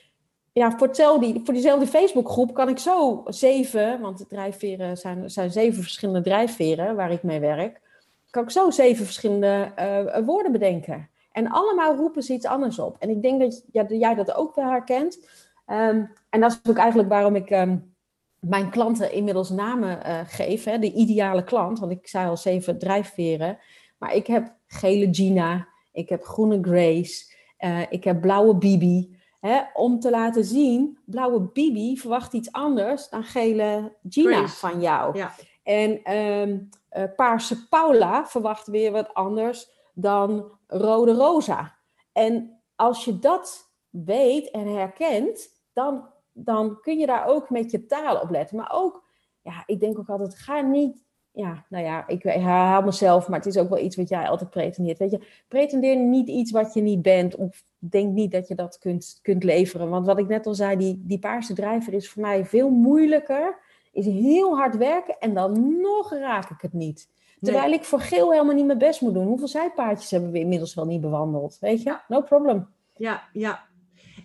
ja, 0.52 0.72
voor, 0.78 0.96
voor 1.44 1.54
diezelfde 1.54 1.88
Facebookgroep 1.88 2.54
kan 2.54 2.70
ik 2.70 2.80
zo 2.80 3.24
zeven, 3.26 4.02
want 4.02 4.18
de 4.18 4.28
drijfveren 4.28 4.98
zijn, 4.98 5.30
zijn 5.30 5.52
zeven 5.52 5.82
verschillende 5.82 6.22
drijfveren 6.22 6.96
waar 6.96 7.12
ik 7.12 7.24
mee 7.24 7.40
werk, 7.40 7.82
kan 8.30 8.44
ik 8.44 8.50
zo 8.50 8.70
zeven 8.70 9.06
verschillende 9.06 9.72
uh, 9.80 10.26
woorden 10.26 10.52
bedenken. 10.52 11.10
En 11.32 11.48
allemaal 11.48 11.96
roepen 11.96 12.24
ze 12.24 12.34
iets 12.34 12.46
anders 12.46 12.80
op. 12.80 12.96
En 13.00 13.10
ik 13.10 13.22
denk 13.22 13.42
dat 13.42 13.64
ja, 13.72 13.86
jij 13.88 14.16
dat 14.16 14.34
ook 14.34 14.56
wel 14.56 14.70
herkent. 14.70 15.28
Um, 15.68 16.12
en 16.30 16.40
dat 16.42 16.52
is 16.52 16.70
ook 16.70 16.78
eigenlijk 16.78 17.10
waarom 17.10 17.36
ik 17.36 17.50
um, 17.50 17.96
mijn 18.40 18.70
klanten 18.70 19.12
inmiddels 19.12 19.50
namen 19.50 20.00
uh, 20.06 20.20
geef. 20.26 20.64
Hè, 20.64 20.80
de 20.80 20.94
ideale 20.94 21.44
klant, 21.44 21.80
want 21.80 21.92
ik 21.92 22.08
zei 22.08 22.28
al 22.28 22.38
zeven 22.38 22.80
drijfveren. 22.80 23.58
Maar 23.98 24.14
ik 24.14 24.28
heb 24.28 24.56
gele 24.68 25.08
Gina, 25.12 25.68
ik 25.96 26.10
heb 26.10 26.24
groene 26.24 26.62
Grace, 26.62 27.34
uh, 27.60 27.82
ik 27.90 28.04
heb 28.04 28.22
blauwe 28.22 28.56
Bibi. 28.56 29.18
Hè, 29.40 29.62
om 29.74 30.00
te 30.00 30.10
laten 30.10 30.46
zien, 30.46 30.98
blauwe 31.06 31.42
Bibi 31.42 31.98
verwacht 31.98 32.34
iets 32.34 32.52
anders 32.52 33.10
dan 33.10 33.24
gele 33.24 33.96
Gina 34.10 34.48
van 34.48 34.82
jou. 34.82 35.18
Ja. 35.18 35.34
En 35.64 36.16
um, 36.16 36.70
uh, 36.92 37.04
paarse 37.16 37.68
Paula 37.68 38.26
verwacht 38.28 38.68
weer 38.68 38.92
wat 38.92 39.14
anders 39.14 39.70
dan 39.94 40.52
rode 40.68 41.14
Rosa. 41.14 41.76
En 42.12 42.62
als 42.76 43.06
je 43.06 43.20
dat 43.20 43.72
weet 43.90 44.52
en 44.52 44.68
herkent, 44.68 45.50
dan, 45.74 46.10
dan 46.32 46.80
kun 46.82 46.98
je 46.98 47.06
daar 47.06 47.28
ook 47.28 47.50
met 47.50 47.72
je 47.72 47.86
taal 47.86 48.20
op 48.20 48.30
letten. 48.30 48.58
Maar 48.58 48.72
ook, 48.74 49.04
ja, 49.42 49.64
ik 49.66 49.80
denk 49.80 50.00
ook 50.00 50.10
altijd, 50.10 50.36
ga 50.36 50.62
niet 50.62 51.05
ja, 51.36 51.66
nou 51.70 51.84
ja, 51.84 52.08
ik 52.08 52.24
herhaal 52.24 52.82
mezelf, 52.82 53.28
maar 53.28 53.40
het 53.40 53.48
is 53.48 53.58
ook 53.58 53.70
wel 53.70 53.84
iets 53.84 53.96
wat 53.96 54.10
jij 54.10 54.28
altijd 54.28 54.50
pretendeert. 54.50 54.98
Weet 54.98 55.12
je, 55.12 55.22
pretendeer 55.48 55.98
niet 55.98 56.28
iets 56.28 56.52
wat 56.52 56.74
je 56.74 56.82
niet 56.82 57.02
bent, 57.02 57.36
of 57.36 57.64
denk 57.78 58.14
niet 58.14 58.32
dat 58.32 58.48
je 58.48 58.56
dat 58.56 58.78
kunt, 58.78 59.20
kunt 59.22 59.44
leveren. 59.44 59.90
Want 59.90 60.06
wat 60.06 60.20
ik 60.20 60.28
net 60.28 60.46
al 60.46 60.54
zei, 60.54 60.78
die, 60.78 61.04
die 61.06 61.20
paarse 61.20 61.54
drijver 61.54 61.94
is 61.94 62.10
voor 62.10 62.22
mij 62.22 62.46
veel 62.46 62.70
moeilijker, 62.70 63.58
is 63.92 64.06
heel 64.06 64.58
hard 64.58 64.78
werken 64.78 65.20
en 65.20 65.34
dan 65.34 65.82
nog 65.82 66.14
raak 66.14 66.50
ik 66.50 66.62
het 66.62 66.74
niet. 66.74 67.10
Terwijl 67.42 67.72
ik 67.72 67.84
voor 67.84 68.00
geel 68.00 68.32
helemaal 68.32 68.56
niet 68.56 68.66
mijn 68.66 68.78
best 68.78 69.02
moet 69.02 69.14
doen. 69.14 69.28
Hoeveel 69.28 69.48
zijpaardjes 69.48 70.12
hebben 70.12 70.32
we 70.32 70.40
inmiddels 70.40 70.74
wel 70.74 70.86
niet 70.86 71.02
bewandeld? 71.02 71.58
Weet 71.60 71.84
je, 71.84 71.98
no 72.08 72.22
problem. 72.22 72.68
Ja, 72.94 73.24
ja. 73.34 73.66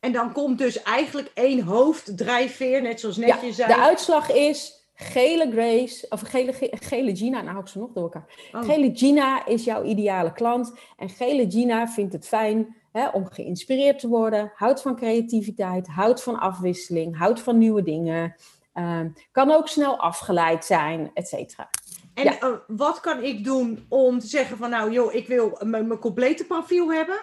En 0.00 0.12
dan 0.12 0.32
komt 0.32 0.58
dus 0.58 0.82
eigenlijk 0.82 1.30
één 1.34 1.62
hoofddrijfveer, 1.62 2.82
net 2.82 3.00
zoals 3.00 3.16
net 3.16 3.28
Ja, 3.28 3.42
je 3.42 3.52
zei. 3.52 3.68
de 3.68 3.80
uitslag 3.80 4.32
is 4.32 4.75
gele 4.96 5.50
Grace, 5.52 6.06
of 6.08 6.20
gele, 6.20 6.52
gele 6.70 7.16
Gina, 7.16 7.38
nou 7.38 7.50
hou 7.50 7.60
ik 7.60 7.68
ze 7.68 7.78
nog 7.78 7.92
door 7.92 8.02
elkaar. 8.02 8.48
Oh. 8.52 8.64
Gele 8.64 8.90
Gina 8.94 9.46
is 9.46 9.64
jouw 9.64 9.82
ideale 9.84 10.32
klant. 10.32 10.72
En 10.96 11.08
Gele 11.08 11.50
Gina 11.50 11.88
vindt 11.88 12.12
het 12.12 12.26
fijn 12.26 12.76
hè, 12.92 13.08
om 13.08 13.26
geïnspireerd 13.30 13.98
te 13.98 14.08
worden. 14.08 14.52
Houdt 14.54 14.82
van 14.82 14.96
creativiteit, 14.96 15.86
houdt 15.86 16.22
van 16.22 16.38
afwisseling, 16.38 17.18
houdt 17.18 17.40
van 17.40 17.58
nieuwe 17.58 17.82
dingen. 17.82 18.34
ehm, 18.72 19.08
kan 19.32 19.50
ook 19.50 19.68
snel 19.68 19.98
afgeleid 19.98 20.64
zijn, 20.64 21.10
et 21.14 21.28
cetera. 21.28 21.70
En 22.14 22.24
Ja. 22.24 22.38
eh, 22.38 22.48
wat 22.66 23.00
kan 23.00 23.22
ik 23.22 23.44
doen 23.44 23.84
om 23.88 24.18
te 24.18 24.26
zeggen 24.26 24.56
van 24.56 24.70
nou 24.70 24.92
joh, 24.92 25.14
ik 25.14 25.26
wil 25.26 25.58
mijn 25.64 25.98
complete 25.98 26.44
profiel 26.44 26.92
hebben? 26.92 27.18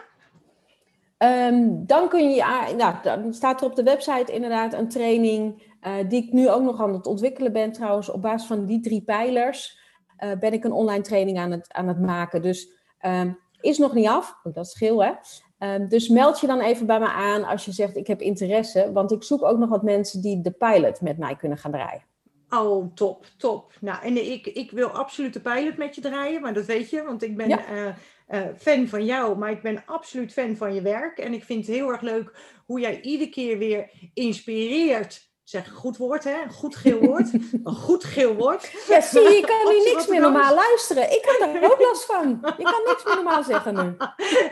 Ehm, 1.23 1.85
dan 1.85 2.09
kun 2.09 2.29
je, 2.29 2.45
ah, 2.45 2.69
nou, 2.77 2.95
dan 3.03 3.33
staat 3.33 3.61
er 3.61 3.67
op 3.67 3.75
de 3.75 3.83
website 3.83 4.31
inderdaad 4.31 4.73
een 4.73 4.89
training, 4.89 5.71
eh, 5.81 5.93
die 6.07 6.23
ik 6.25 6.33
nu 6.33 6.49
ook 6.49 6.61
nog 6.63 6.81
aan 6.81 6.93
het 6.93 7.07
ontwikkelen 7.07 7.53
ben 7.53 7.71
trouwens. 7.71 8.09
Op 8.09 8.21
basis 8.21 8.47
van 8.47 8.65
die 8.65 8.79
drie 8.79 9.03
pijlers 9.03 9.79
eh, 10.17 10.31
ben 10.39 10.53
ik 10.53 10.63
een 10.63 10.71
online 10.71 11.03
training 11.03 11.37
aan 11.37 11.51
het, 11.51 11.73
aan 11.73 11.87
het 11.87 11.99
maken. 11.99 12.41
Dus 12.41 12.67
ehm, 12.97 13.31
is 13.59 13.77
nog 13.77 13.93
niet 13.93 14.07
af, 14.07 14.39
oh, 14.43 14.53
dat 14.53 14.65
is 14.65 14.73
geel 14.77 15.03
hè. 15.03 15.11
Ehm, 15.57 15.87
dus 15.87 16.07
meld 16.09 16.39
je 16.39 16.47
dan 16.47 16.59
even 16.59 16.85
bij 16.85 16.99
me 16.99 17.07
aan 17.07 17.43
als 17.43 17.65
je 17.65 17.71
zegt 17.71 17.95
ik 17.97 18.07
heb 18.07 18.21
interesse. 18.21 18.91
Want 18.93 19.11
ik 19.11 19.23
zoek 19.23 19.43
ook 19.43 19.57
nog 19.57 19.69
wat 19.69 19.83
mensen 19.83 20.21
die 20.21 20.41
de 20.41 20.51
pilot 20.51 21.01
met 21.01 21.17
mij 21.17 21.35
kunnen 21.35 21.57
gaan 21.57 21.71
draaien. 21.71 22.03
Oh, 22.49 22.93
top, 22.93 23.25
top. 23.37 23.73
Nou, 23.81 24.03
en 24.03 24.31
ik, 24.31 24.47
ik 24.47 24.71
wil 24.71 24.87
absoluut 24.87 25.33
de 25.33 25.41
pilot 25.41 25.77
met 25.77 25.95
je 25.95 26.01
draaien, 26.01 26.41
maar 26.41 26.53
dat 26.53 26.65
weet 26.65 26.89
je, 26.89 27.03
want 27.03 27.23
ik 27.23 27.37
ben 27.37 27.49
Ja. 27.49 27.65
eh, 27.65 27.93
eh, 28.27 28.41
fan 28.57 28.87
van 28.87 29.05
jou, 29.05 29.37
maar 29.37 29.51
ik 29.51 29.61
ben 29.61 29.83
absoluut 29.85 30.33
fan 30.33 30.55
van 30.55 30.73
je 30.73 30.81
werk. 30.81 31.17
En 31.17 31.33
ik 31.33 31.43
vind 31.43 31.65
het 31.65 31.75
heel 31.75 31.89
erg 31.89 32.01
leuk 32.01 32.31
hoe 32.65 32.79
jij 32.79 33.01
iedere 33.01 33.29
keer 33.29 33.57
weer 33.57 33.91
inspireert. 34.13 35.31
Zeg 35.43 35.67
een 35.67 35.73
goed 35.73 35.97
woord, 35.97 36.23
hè? 36.23 36.41
Een 36.41 36.51
goed 36.51 36.75
geel 36.75 36.99
woord. 36.99 37.33
een 37.63 37.75
goed 37.75 38.03
geel 38.03 38.35
woord. 38.35 38.71
Ja, 38.87 39.01
zie 39.01 39.21
je, 39.21 39.29
je 39.29 39.45
kan 39.53 39.73
nu 39.73 39.91
niks 39.91 40.07
meer 40.07 40.21
normaal 40.21 40.55
luisteren. 40.55 41.03
Ik 41.03 41.25
heb 41.25 41.53
daar 41.53 41.71
ook 41.71 41.79
last 41.79 42.05
van. 42.05 42.29
Je 42.57 42.63
kan 42.63 42.81
niks 42.85 43.03
meer 43.03 43.15
normaal 43.15 43.43
zeggen 43.43 43.73
nu. 43.75 43.95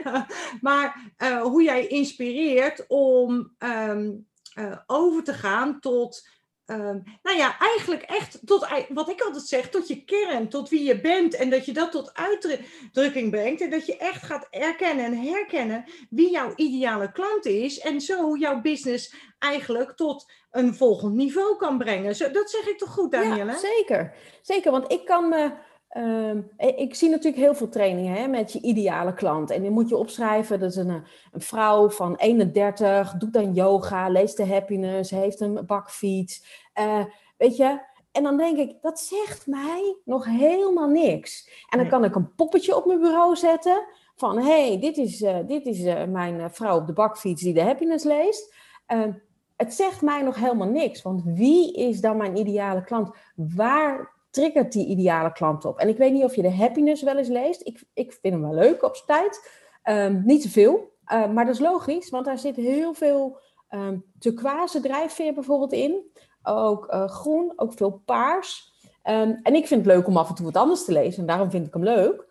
maar 0.68 1.14
eh, 1.18 1.42
hoe 1.42 1.64
jij 1.64 1.88
inspireert 1.88 2.86
om 2.88 3.56
ehm, 3.58 4.12
eh, 4.54 4.78
over 4.86 5.24
te 5.24 5.34
gaan 5.34 5.80
tot, 5.80 6.28
ehm, 6.72 7.00
nou 7.24 7.38
ja, 7.38 7.60
eigenlijk 7.60 8.02
echt 8.02 8.40
tot, 8.46 8.68
wat 8.90 9.10
ik 9.10 9.22
altijd 9.22 9.44
zeg, 9.44 9.70
tot 9.70 9.88
je 9.88 10.04
kern, 10.04 10.50
tot 10.50 10.70
wie 10.70 10.84
je 10.84 11.02
bent. 11.02 11.36
En 11.36 11.50
dat 11.50 11.66
je 11.66 11.74
dat 11.74 11.92
tot 11.92 12.14
uitdrukking 12.14 13.32
brengt. 13.32 13.62
En 13.62 13.70
dat 13.70 13.86
je 13.86 13.98
echt 13.98 14.24
gaat 14.24 14.48
erkennen 14.50 15.06
en 15.06 15.18
herkennen 15.18 15.86
wie 16.10 16.32
jouw 16.32 16.54
ideale 16.56 17.12
klant 17.12 17.46
is. 17.46 17.80
En 17.80 18.02
zo 18.02 18.38
jouw 18.38 18.62
business 18.62 19.14
eigenlijk 19.40 19.92
tot 19.92 20.32
een 20.52 20.76
volgend 20.76 21.14
niveau 21.14 21.58
kan 21.58 21.78
brengen. 21.78 22.16
Zo, 22.16 22.32
dat 22.32 22.50
zeg 22.50 22.68
ik 22.68 22.78
toch 22.78 22.90
goed, 22.90 23.12
Danielle? 23.12 23.52
Ja, 23.52 23.58
zeker. 23.58 24.14
Zeker, 24.42 24.72
want 24.72 24.92
ik 24.92 25.06
kan 25.06 25.30
me... 25.30 25.52
ehm, 25.92 26.42
ik 26.58 26.78
ik 26.78 26.96
zie 26.96 27.10
natuurlijk 27.10 27.44
heel 27.44 27.56
veel 27.56 27.70
trainingen 27.70 28.14
hè, 28.14 28.28
met 28.28 28.52
je 28.54 28.62
ideale 28.62 29.14
klant. 29.14 29.50
En 29.50 29.62
die 29.62 29.72
moet 29.72 29.90
je 29.90 29.98
opschrijven. 29.98 30.60
Dat 30.60 30.70
is 30.70 30.76
een, 30.76 30.90
eh, 30.90 30.96
een 31.32 31.42
vrouw 31.42 31.90
van 31.90 32.16
31, 32.16 33.14
doet 33.14 33.34
dan 33.34 33.54
yoga, 33.54 34.10
leest 34.10 34.38
de 34.38 34.48
happiness, 34.48 35.12
heeft 35.12 35.40
een 35.40 35.66
bakfiets. 35.66 36.60
eh, 36.74 37.06
weet 37.38 37.58
je, 37.58 37.80
en 38.12 38.24
dan 38.24 38.38
denk 38.38 38.58
ik, 38.58 38.82
dat 38.82 39.00
zegt 39.00 39.48
mij 39.48 39.96
nog 40.06 40.26
helemaal 40.26 40.88
niks. 40.88 41.50
En 41.70 41.80
dan 41.80 41.88
kan 41.88 42.04
ik 42.04 42.16
een 42.16 42.36
poppetje 42.36 42.76
op 42.76 42.86
mijn 42.86 43.00
bureau 43.00 43.36
zetten. 43.36 43.86
Van, 44.16 44.38
hé, 44.38 44.68
hey, 44.68 44.80
dit 44.80 44.98
is, 44.98 45.22
eh, 45.22 45.38
dit 45.48 45.66
is 45.66 45.84
mijn 46.08 46.52
vrouw 46.52 46.78
op 46.78 46.88
de 46.88 46.94
bakfiets 46.94 47.42
die 47.42 47.54
de 47.54 47.62
happiness 47.62 48.06
leest. 48.06 48.56
Ehm, 48.86 49.12
het 49.58 49.74
zegt 49.74 50.02
mij 50.02 50.22
nog 50.22 50.36
helemaal 50.36 50.68
niks. 50.68 51.02
Want 51.02 51.22
wie 51.26 51.74
is 51.74 52.02
dan 52.02 52.18
mijn 52.18 52.38
ideale 52.38 52.84
klant? 52.84 53.16
Waar 53.36 54.21
triggert 54.32 54.72
die 54.72 54.88
ideale 54.88 55.32
klant 55.32 55.66
op? 55.66 55.78
En 55.80 55.88
ik 55.88 55.98
weet 55.98 56.14
niet 56.14 56.24
of 56.24 56.36
je 56.36 56.42
de 56.42 56.56
happiness 56.56 57.04
wel 57.04 57.18
eens 57.18 57.28
leest. 57.28 57.68
Ik, 57.68 57.84
ik 57.94 58.18
vind 58.22 58.34
hem 58.34 58.44
wel 58.44 58.54
leuk 58.54 58.84
op 58.84 58.96
zijn 58.96 59.08
tijd. 59.08 59.50
Ehm, 59.84 60.22
niet 60.26 60.42
te 60.42 60.50
veel. 60.50 60.92
Eh, 61.06 61.32
maar 61.32 61.46
dat 61.46 61.54
is 61.54 61.60
logisch, 61.62 62.10
want 62.10 62.26
daar 62.26 62.40
zit 62.40 62.56
heel 62.56 62.94
veel 62.94 63.38
ehm 63.68 63.98
turquoise 64.20 64.82
drijfveer 64.82 65.34
bijvoorbeeld 65.34 65.72
in. 65.72 66.12
Ook 66.44 66.88
eh, 66.88 67.08
groen, 67.08 67.54
ook 67.56 67.74
veel 67.74 68.02
paars. 68.06 68.74
Ehm, 69.04 69.36
en 69.44 69.56
ik 69.56 69.68
vind 69.68 69.86
het 69.86 69.96
leuk 69.96 70.08
om 70.08 70.18
af 70.18 70.30
en 70.30 70.36
toe 70.36 70.46
wat 70.46 70.58
anders 70.58 70.86
te 70.86 70.92
lezen. 70.92 71.22
En 71.22 71.28
daarom 71.28 71.50
vind 71.52 71.68
ik 71.68 71.74
hem 71.74 71.84
leuk. 71.84 72.30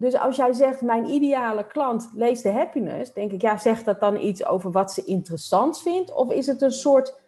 Dus 0.00 0.14
als 0.14 0.36
jij 0.36 0.52
zegt, 0.52 0.80
mijn 0.80 1.06
ideale 1.06 1.66
klant 1.66 2.10
leest 2.14 2.42
de 2.42 2.50
happiness, 2.50 3.12
denk 3.12 3.32
ik, 3.32 3.42
ja, 3.42 3.58
zegt 3.58 3.84
dat 3.84 4.00
dan 4.00 4.20
iets 4.20 4.46
over 4.46 4.70
wat 4.70 4.92
ze 4.92 5.04
interessant 5.04 5.80
vindt? 5.82 6.14
Of 6.14 6.30
is 6.30 6.46
het 6.46 6.62
een 6.62 6.72
soort, 6.72 7.19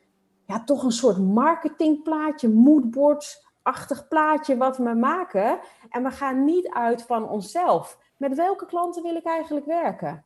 ja, 0.53 0.65
toch 0.65 0.83
een 0.83 0.93
soort 0.93 1.19
marketingplaatje, 1.19 2.49
moodboard-achtig 2.49 4.09
plaatje 4.09 4.57
wat 4.57 4.77
we 4.77 4.95
maken? 4.95 5.61
En 5.89 6.03
we 6.03 6.11
gaan 6.11 6.45
niet 6.45 6.69
uit 6.69 7.03
van 7.03 7.29
onszelf. 7.29 7.99
Met 8.17 8.35
welke 8.35 8.67
klanten 8.67 9.03
wil 9.03 9.15
ik 9.15 9.27
eigenlijk 9.27 9.67
werken? 9.67 10.25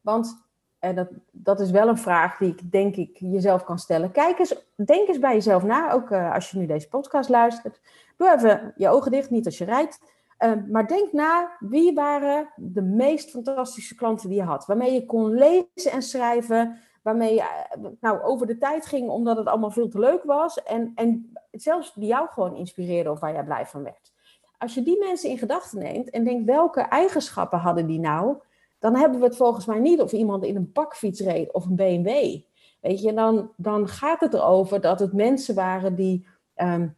Want 0.00 0.48
en 0.78 0.94
dat, 0.94 1.08
dat 1.30 1.60
is 1.60 1.70
wel 1.70 1.88
een 1.88 1.98
vraag 1.98 2.38
die 2.38 2.48
ik 2.48 2.72
denk 2.72 2.96
ik 2.96 3.16
jezelf 3.16 3.64
kan 3.64 3.78
stellen. 3.78 4.12
Kijk 4.12 4.38
eens, 4.38 4.54
denk 4.76 5.08
eens 5.08 5.18
bij 5.18 5.34
jezelf 5.34 5.62
na, 5.62 5.92
ook 5.92 6.10
eh, 6.10 6.34
als 6.34 6.50
je 6.50 6.58
nu 6.58 6.66
deze 6.66 6.88
podcast 6.88 7.28
luistert. 7.28 7.80
Doe 8.16 8.32
even 8.32 8.72
je 8.76 8.88
ogen 8.88 9.10
dicht, 9.10 9.30
niet 9.30 9.46
als 9.46 9.58
je 9.58 9.64
rijdt. 9.64 10.00
Eh, 10.36 10.52
maar 10.68 10.86
denk 10.86 11.12
na, 11.12 11.56
wie 11.58 11.94
waren 11.94 12.48
de 12.56 12.82
meest 12.82 13.30
fantastische 13.30 13.94
klanten 13.94 14.28
die 14.28 14.38
je 14.38 14.44
had? 14.44 14.66
Waarmee 14.66 14.92
je 14.92 15.06
kon 15.06 15.30
lezen 15.30 15.92
en 15.92 16.02
schrijven, 16.02 16.78
waarmee 17.02 17.34
je 17.34 17.40
eh, 17.40 17.90
nou, 18.00 18.22
over 18.22 18.46
de 18.46 18.58
tijd 18.58 18.86
ging 18.86 19.08
omdat 19.08 19.36
het 19.36 19.46
allemaal 19.46 19.70
veel 19.70 19.88
te 19.88 19.98
leuk 19.98 20.22
was. 20.24 20.62
En, 20.62 20.92
en 20.94 21.32
zelfs 21.50 21.94
die 21.94 22.06
jou 22.06 22.28
gewoon 22.28 22.56
inspireerde 22.56 23.10
of 23.10 23.20
waar 23.20 23.32
jij 23.32 23.44
blij 23.44 23.66
van 23.66 23.82
werd. 23.82 24.12
Als 24.58 24.74
je 24.74 24.82
die 24.82 24.98
mensen 24.98 25.30
in 25.30 25.38
gedachten 25.38 25.78
neemt 25.78 26.10
en 26.10 26.24
denkt, 26.24 26.44
welke 26.44 26.80
eigenschappen 26.80 27.58
hadden 27.58 27.86
die 27.86 28.00
nou? 28.00 28.36
Dan 28.78 28.96
hebben 28.96 29.20
we 29.20 29.26
het 29.26 29.36
volgens 29.36 29.66
mij 29.66 29.78
niet 29.78 30.00
of 30.00 30.12
iemand 30.12 30.44
in 30.44 30.56
een 30.56 30.70
bakfiets 30.72 31.20
reed 31.20 31.52
of 31.52 31.64
een 31.64 31.76
BMW. 31.76 32.40
Weet 32.80 33.00
je, 33.02 33.14
dan, 33.14 33.52
dan 33.56 33.88
gaat 33.88 34.20
het 34.20 34.34
erover 34.34 34.80
dat 34.80 35.00
het 35.00 35.12
mensen 35.12 35.54
waren 35.54 35.94
die 35.94 36.26
ehm, 36.54 36.88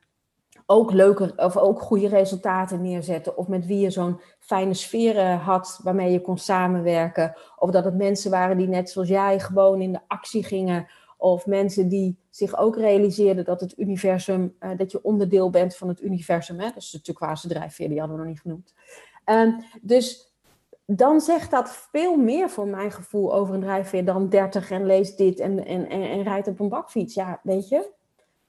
ook 0.73 0.93
leuke 0.93 1.33
of 1.37 1.57
ook 1.57 1.81
goede 1.81 2.09
resultaten 2.09 2.83
neerzetten. 2.83 3.37
Of 3.37 3.49
met 3.49 3.67
wie 3.67 3.81
je 3.81 3.91
zo'n 3.91 4.21
fijne 4.39 4.75
sfeer 4.75 5.19
eh, 5.19 5.47
had 5.47 5.81
waarmee 5.83 6.13
je 6.13 6.21
kon 6.21 6.39
samenwerken. 6.39 7.35
Of 7.57 7.71
dat 7.71 7.85
het 7.85 7.97
mensen 7.97 8.31
waren 8.31 8.57
die 8.57 8.69
net 8.69 8.91
zoals 8.91 9.09
jij 9.09 9.41
gewoon 9.41 9.81
in 9.81 9.93
de 9.93 10.01
actie 10.09 10.45
gingen. 10.45 10.87
Of 11.17 11.47
mensen 11.47 11.89
die 11.89 12.19
zich 12.31 12.57
ook 12.57 12.77
realiseerden 12.77 13.45
dat 13.45 13.61
het 13.61 13.79
universum, 13.79 14.55
eh, 14.59 14.71
dat 14.77 14.91
je 14.91 15.03
onderdeel 15.03 15.51
bent 15.51 15.77
van 15.77 15.89
het 15.89 16.03
universum. 16.03 16.61
Hè? 16.61 16.67
Dat 16.67 16.83
is 16.83 16.91
de 16.91 17.01
turquoise 17.01 17.49
drijfveer, 17.49 17.89
die 17.89 17.99
hadden 17.99 18.17
we 18.17 18.23
nog 18.23 18.33
niet 18.33 18.43
genoemd. 18.43 18.75
Ehm, 19.25 19.51
dus 19.81 20.33
dan 20.87 21.21
zegt 21.21 21.51
dat 21.51 21.89
veel 21.91 22.17
meer 22.17 22.51
voor 22.51 22.67
mijn 22.67 22.93
gevoel 22.93 23.35
over 23.35 23.55
een 23.55 23.61
drijfveer 23.61 24.05
dan 24.05 24.29
30 24.29 24.71
en 24.71 24.87
lees 24.87 25.17
dit 25.17 25.41
en, 25.41 25.67
en, 25.67 25.89
en, 25.89 26.03
en 26.03 26.23
rijdt 26.23 26.49
op 26.49 26.61
een 26.61 26.69
bakfiets. 26.69 27.15
Ja, 27.15 27.41
weet 27.43 27.69
je? 27.69 28.01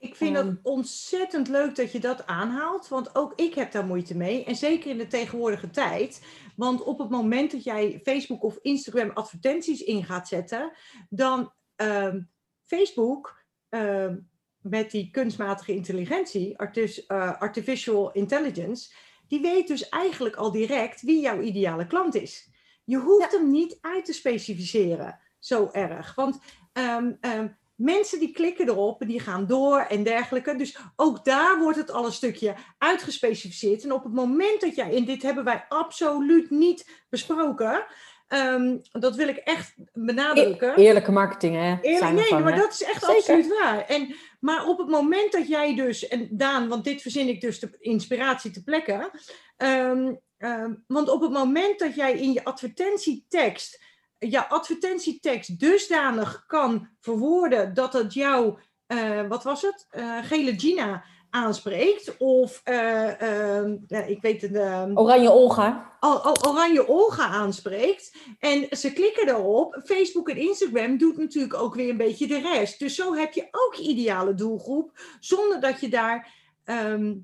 Ik 0.04 0.16
vind 0.16 0.36
het 0.36 0.46
Ehm. 0.46 0.54
ontzettend 0.62 1.48
leuk 1.48 1.74
dat 1.76 1.92
je 1.92 1.98
dat 2.00 2.26
aanhaalt, 2.26 2.88
want 2.88 3.14
ook 3.16 3.32
ik 3.36 3.54
heb 3.54 3.72
daar 3.72 3.86
moeite 3.86 4.16
mee. 4.16 4.44
En 4.44 4.56
zeker 4.56 4.90
in 4.90 4.98
de 4.98 5.06
tegenwoordige 5.06 5.70
tijd. 5.70 6.22
Want 6.56 6.82
op 6.82 6.98
het 6.98 7.10
moment 7.10 7.50
dat 7.50 7.64
jij 7.64 8.00
Facebook 8.02 8.42
of 8.42 8.58
Instagram 8.62 9.10
advertenties 9.10 9.82
in 9.82 10.04
gaat 10.04 10.28
zetten, 10.28 10.72
dan 11.08 11.52
ehm, 11.76 12.20
Facebook 12.62 13.42
ehm, 13.68 14.16
met 14.58 14.90
die 14.90 15.10
kunstmatige 15.10 15.74
intelligentie, 15.74 16.58
artis- 16.58 17.06
eh, 17.06 17.40
artificial 17.40 18.12
intelligence, 18.12 18.94
die 19.28 19.40
weet 19.40 19.68
dus 19.68 19.88
eigenlijk 19.88 20.36
al 20.36 20.50
direct 20.52 21.02
wie 21.02 21.20
jouw 21.20 21.40
ideale 21.40 21.86
klant 21.86 22.14
is. 22.14 22.50
Je 22.84 22.96
hoeft 22.96 23.32
hem 23.32 23.50
niet 23.50 23.78
uit 23.80 24.04
te 24.04 24.12
specificeren 24.12 25.20
zo 25.38 25.68
erg. 25.72 26.14
Want 26.14 26.38
mensen 27.74 28.18
die 28.18 28.32
klikken 28.32 28.68
erop 28.68 29.00
en 29.00 29.06
die 29.06 29.20
gaan 29.20 29.46
door 29.46 29.78
en 29.80 30.02
dergelijke. 30.02 30.56
Dus 30.56 30.78
ook 30.96 31.24
daar 31.24 31.58
wordt 31.58 31.78
het 31.78 31.90
al 31.90 32.06
een 32.06 32.12
stukje 32.12 32.54
uitgespecificeerd. 32.78 33.84
En 33.84 33.92
op 33.92 34.04
het 34.04 34.12
moment 34.12 34.60
dat 34.60 34.74
jij, 34.74 34.96
en 34.96 35.04
dit 35.04 35.22
hebben 35.22 35.44
wij 35.44 35.64
absoluut 35.68 36.50
niet 36.50 37.04
besproken, 37.08 37.86
ehm, 38.28 38.76
dat 38.90 39.16
wil 39.16 39.28
ik 39.28 39.36
echt 39.36 39.74
benadrukken. 39.92 40.78
E- 40.78 40.82
Eerlijke 40.82 41.12
marketing, 41.12 41.54
hè? 41.54 41.76
Eerlijk, 41.80 42.12
nee, 42.30 42.42
maar 42.42 42.52
hè? 42.54 42.60
dat 42.60 42.72
is 42.72 42.82
echt 42.82 43.04
Zeker. 43.04 43.16
absoluut 43.16 43.58
waar. 43.58 43.84
En, 43.86 44.14
maar 44.40 44.66
op 44.66 44.78
het 44.78 44.88
moment 44.88 45.32
dat 45.32 45.48
jij 45.48 45.74
dus, 45.74 46.08
en 46.08 46.28
Daan, 46.30 46.68
want 46.68 46.84
dit 46.84 47.02
verzin 47.02 47.28
ik 47.28 47.40
dus 47.40 47.60
de 47.60 47.76
inspiratie 47.78 48.50
te 48.50 48.62
plekken. 48.62 49.10
ehm, 49.56 50.12
want 50.86 51.08
op 51.08 51.20
het 51.20 51.30
moment 51.30 51.78
dat 51.78 51.94
jij 51.94 52.12
in 52.12 52.32
je 52.32 52.44
advertentietekst, 52.44 53.82
jouw 54.18 54.44
advertentietekst 54.48 55.58
dusdanig 55.58 56.44
kan 56.46 56.88
verwoorden 57.00 57.74
dat 57.74 57.92
het 57.92 58.14
jou, 58.14 58.58
eh, 58.86 59.26
wat 59.28 59.44
was 59.44 59.62
het, 59.62 59.86
Eh, 59.90 60.18
gele 60.24 60.58
Gina 60.58 61.04
aanspreekt. 61.30 62.16
Of, 62.16 62.60
eh, 62.64 63.20
ehm, 63.20 63.76
ja, 63.86 64.02
ik 64.02 64.20
weet 64.22 64.42
het, 64.42 64.54
ehm, 64.54 64.98
Oranje 64.98 65.30
Olga. 65.30 65.92
Oranje 66.48 66.88
Olga 66.88 67.26
aanspreekt. 67.26 68.16
En 68.38 68.66
ze 68.76 68.92
klikken 68.92 69.28
erop. 69.28 69.80
Facebook 69.84 70.28
en 70.28 70.36
Instagram 70.36 70.98
doet 70.98 71.16
natuurlijk 71.16 71.54
ook 71.54 71.74
weer 71.74 71.88
een 71.88 71.96
beetje 71.96 72.26
de 72.26 72.40
rest. 72.40 72.78
Dus 72.78 72.94
zo 72.94 73.14
heb 73.14 73.32
je 73.32 73.48
ook 73.50 73.74
je 73.74 73.82
ideale 73.82 74.34
doelgroep. 74.34 74.98
Zonder 75.20 75.60
dat 75.60 75.80
je 75.80 75.88
daar 75.88 76.42
ehm, 76.64 77.14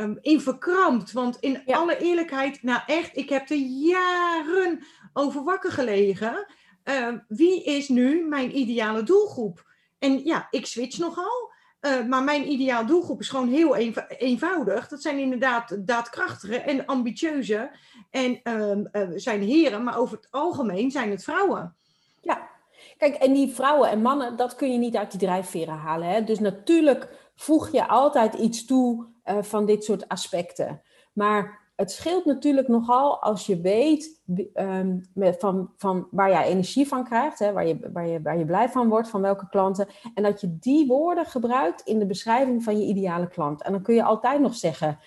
ehm, 0.00 0.14
in 0.20 0.40
verkrampt. 0.40 1.12
Want 1.12 1.36
in 1.40 1.62
Ja. 1.66 1.76
alle 1.76 1.98
eerlijkheid, 1.98 2.62
nou 2.62 2.80
echt, 2.86 3.16
ik 3.16 3.28
heb 3.28 3.50
er 3.50 3.56
jaren 3.56 4.84
over 5.12 5.44
wakker 5.44 5.72
gelegen. 5.72 6.46
Ehm, 6.82 7.18
wie 7.28 7.64
is 7.64 7.88
nu 7.88 8.26
mijn 8.28 8.58
ideale 8.58 9.02
doelgroep? 9.02 9.64
En 9.98 10.24
ja, 10.24 10.46
ik 10.50 10.66
switch 10.66 10.98
nogal. 10.98 11.48
Eh, 11.80 12.04
maar 12.04 12.22
mijn 12.22 12.50
ideaal 12.50 12.86
doelgroep 12.86 13.20
is 13.20 13.28
gewoon 13.28 13.48
heel 13.48 13.76
eenv- 13.76 14.04
eenvoudig. 14.18 14.88
Dat 14.88 15.02
zijn 15.02 15.18
inderdaad 15.18 15.86
daadkrachtige 15.86 16.56
en 16.60 16.86
ambitieuze. 16.86 17.70
En 18.10 18.40
ehm, 18.42 18.84
eh, 18.92 19.08
zijn 19.14 19.42
heren, 19.42 19.84
maar 19.84 19.98
over 19.98 20.16
het 20.16 20.28
algemeen 20.30 20.90
zijn 20.90 21.10
het 21.10 21.24
vrouwen. 21.24 21.76
Ja, 22.22 22.48
kijk, 22.96 23.14
en 23.14 23.32
die 23.32 23.48
vrouwen 23.54 23.90
en 23.90 24.02
mannen, 24.02 24.36
dat 24.36 24.54
kun 24.54 24.72
je 24.72 24.78
niet 24.78 24.96
uit 24.96 25.10
die 25.10 25.20
drijfveren 25.20 25.74
halen. 25.74 26.08
Hè? 26.08 26.24
Dus 26.24 26.38
natuurlijk 26.38 27.08
voeg 27.36 27.72
je 27.72 27.88
altijd 27.88 28.34
iets 28.34 28.64
toe 28.64 29.06
eh, 29.22 29.42
van 29.42 29.66
dit 29.66 29.84
soort 29.84 30.08
aspecten. 30.08 30.82
Maar 31.12 31.70
het 31.76 31.92
scheelt 31.92 32.24
natuurlijk 32.24 32.68
nogal 32.68 33.22
als 33.22 33.46
je 33.46 33.60
weet 33.60 34.20
ehm, 34.54 34.98
van, 35.14 35.72
van 35.76 36.08
waar 36.10 36.30
jij 36.30 36.44
energie 36.44 36.88
van 36.88 37.04
krijgt, 37.04 37.38
hè? 37.38 37.52
Waar, 37.52 37.66
je, 37.66 37.90
waar, 37.92 38.06
je, 38.06 38.22
waar 38.22 38.38
je 38.38 38.44
blij 38.44 38.68
van 38.68 38.88
wordt, 38.88 39.08
van 39.08 39.20
welke 39.20 39.48
klanten. 39.48 39.88
En 40.14 40.22
dat 40.22 40.40
je 40.40 40.58
die 40.58 40.86
woorden 40.86 41.26
gebruikt 41.26 41.80
in 41.80 41.98
de 41.98 42.06
beschrijving 42.06 42.64
van 42.64 42.78
je 42.78 42.86
ideale 42.86 43.28
klant. 43.28 43.62
En 43.62 43.72
dan 43.72 43.82
kun 43.82 43.94
je 43.94 44.02
altijd 44.02 44.40
nog 44.40 44.54
zeggen 44.54 44.98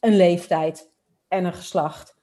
een 0.00 0.16
leeftijd 0.16 0.92
en 1.28 1.44
een 1.44 1.54
geslacht 1.54 2.21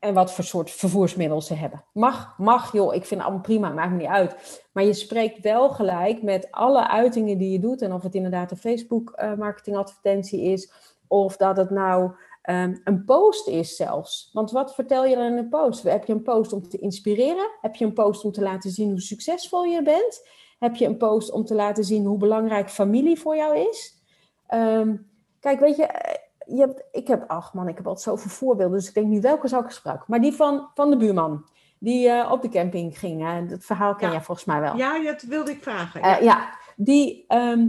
en 0.00 0.14
wat 0.14 0.32
voor 0.32 0.44
soort 0.44 0.70
vervoersmiddel 0.70 1.40
ze 1.40 1.54
hebben. 1.54 1.84
Mag, 1.92 2.38
mag 2.38 2.72
joh, 2.72 2.94
ik 2.94 3.04
vind 3.04 3.10
het 3.10 3.22
allemaal 3.22 3.40
prima, 3.40 3.68
maakt 3.68 3.90
me 3.90 3.96
niet 3.96 4.06
uit. 4.06 4.62
Maar 4.72 4.84
je 4.84 4.92
spreekt 4.92 5.40
wel 5.40 5.68
gelijk 5.68 6.22
met 6.22 6.50
alle 6.50 6.88
uitingen 6.88 7.38
die 7.38 7.50
je 7.50 7.58
doet. 7.58 7.82
En 7.82 7.92
of 7.92 8.02
het 8.02 8.14
inderdaad 8.14 8.50
een 8.50 8.56
Facebook 8.56 9.10
eh, 9.10 9.34
marketingadvertentie 9.34 10.42
is, 10.42 10.72
of 11.08 11.36
dat 11.36 11.56
het 11.56 11.70
nou 11.70 12.12
ehm, 12.42 12.76
een 12.84 13.04
post 13.04 13.48
is 13.48 13.76
zelfs. 13.76 14.30
Want 14.32 14.50
wat 14.50 14.74
vertel 14.74 15.04
je 15.04 15.16
dan 15.16 15.24
in 15.24 15.36
een 15.36 15.48
post? 15.48 15.82
Heb 15.82 16.04
je 16.04 16.12
een 16.12 16.22
post 16.22 16.52
om 16.52 16.68
te 16.68 16.78
inspireren? 16.78 17.50
Heb 17.60 17.74
je 17.74 17.84
een 17.84 17.92
post 17.92 18.24
om 18.24 18.32
te 18.32 18.42
laten 18.42 18.70
zien 18.70 18.90
hoe 18.90 19.00
succesvol 19.00 19.64
je 19.64 19.82
bent? 19.82 20.28
Heb 20.58 20.76
je 20.76 20.86
een 20.86 20.96
post 20.96 21.30
om 21.30 21.44
te 21.44 21.54
laten 21.54 21.84
zien 21.84 22.04
hoe 22.04 22.18
belangrijk 22.18 22.70
familie 22.70 23.18
voor 23.18 23.36
jou 23.36 23.58
is? 23.58 24.02
Ehm, 24.46 24.96
kijk, 25.40 25.60
weet 25.60 25.76
je, 25.76 25.84
eh, 25.84 26.14
je 26.54 26.60
hebt, 26.60 26.82
ik 26.92 27.06
heb, 27.06 27.24
ach 27.26 27.54
man, 27.54 27.68
ik 27.68 27.76
heb 27.76 27.86
altijd 27.86 28.04
zoveel 28.04 28.30
voorbeelden, 28.30 28.78
dus 28.78 28.88
ik 28.88 28.94
denk 28.94 29.06
niet 29.06 29.22
welke 29.22 29.48
zou 29.48 29.64
ik 29.64 29.70
gebruiken. 29.70 30.06
Maar 30.08 30.20
die 30.20 30.32
van, 30.32 30.68
van 30.74 30.90
de 30.90 30.96
buurman, 30.96 31.44
die 31.78 32.08
eh, 32.08 32.32
op 32.32 32.42
de 32.42 32.48
camping 32.48 32.98
ging. 32.98 33.22
Hè? 33.22 33.46
Dat 33.46 33.64
verhaal 33.64 33.94
ken 33.94 34.06
Ja. 34.06 34.12
jij 34.14 34.22
volgens 34.22 34.46
mij 34.46 34.60
wel. 34.60 34.76
Ja, 34.76 35.02
dat 35.02 35.22
wilde 35.22 35.50
ik 35.50 35.62
vragen. 35.62 36.02
Eh, 36.02 36.22
ja, 36.22 36.48
die, 36.76 37.24
ehm, 37.28 37.66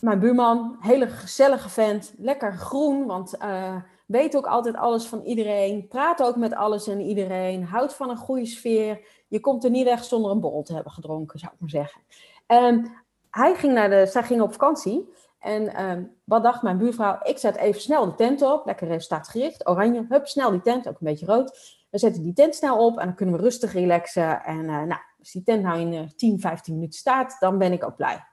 mijn 0.00 0.18
buurman, 0.18 0.76
hele 0.80 1.06
gezellige 1.08 1.68
vent, 1.68 2.14
lekker 2.18 2.52
groen, 2.52 3.06
want 3.06 3.36
eh, 3.36 3.76
weet 4.06 4.36
ook 4.36 4.46
altijd 4.46 4.76
alles 4.76 5.06
van 5.06 5.20
iedereen, 5.22 5.88
praat 5.88 6.22
ook 6.22 6.36
met 6.36 6.54
alles 6.54 6.86
en 6.86 7.00
iedereen, 7.00 7.64
houdt 7.64 7.94
van 7.94 8.10
een 8.10 8.16
goede 8.16 8.46
sfeer. 8.46 9.00
Je 9.28 9.40
komt 9.40 9.64
er 9.64 9.70
niet 9.70 9.84
weg 9.84 10.04
zonder 10.04 10.30
een 10.30 10.40
borrel 10.40 10.62
te 10.62 10.74
hebben 10.74 10.92
gedronken, 10.92 11.38
zou 11.38 11.52
ik 11.52 11.60
maar 11.60 11.70
zeggen. 11.70 12.00
En 12.46 12.92
hij 13.30 13.54
ging 13.54 13.72
naar 13.72 13.90
de, 13.90 14.06
zij 14.06 14.22
ging 14.22 14.40
op 14.40 14.52
vakantie 14.52 15.12
en 15.42 15.74
ehm, 15.74 16.04
wat 16.24 16.42
dacht 16.42 16.62
mijn 16.62 16.78
buurvrouw? 16.78 17.18
Ik 17.22 17.38
zet 17.38 17.56
even 17.56 17.80
snel 17.80 18.04
de 18.04 18.14
tent 18.14 18.42
op, 18.42 18.66
lekker 18.66 18.86
resultaatgericht, 18.86 19.68
oranje, 19.68 20.06
hup, 20.08 20.26
snel 20.26 20.50
die 20.50 20.60
tent, 20.60 20.88
ook 20.88 21.00
een 21.00 21.06
beetje 21.06 21.26
rood. 21.26 21.80
We 21.90 21.98
zetten 21.98 22.22
die 22.22 22.32
tent 22.32 22.54
snel 22.54 22.86
op 22.86 22.98
en 22.98 23.06
dan 23.06 23.14
kunnen 23.14 23.36
we 23.36 23.42
rustig 23.42 23.72
relaxen. 23.72 24.44
En 24.44 24.60
eh, 24.60 24.82
nou, 24.82 25.00
als 25.18 25.30
die 25.32 25.42
tent 25.42 25.62
nou 25.62 25.80
in 25.80 25.92
eh, 25.92 26.08
10, 26.16 26.40
15 26.40 26.74
minuten 26.74 26.98
staat, 26.98 27.36
dan 27.40 27.58
ben 27.58 27.72
ik 27.72 27.84
ook 27.84 27.96
blij. 27.96 28.24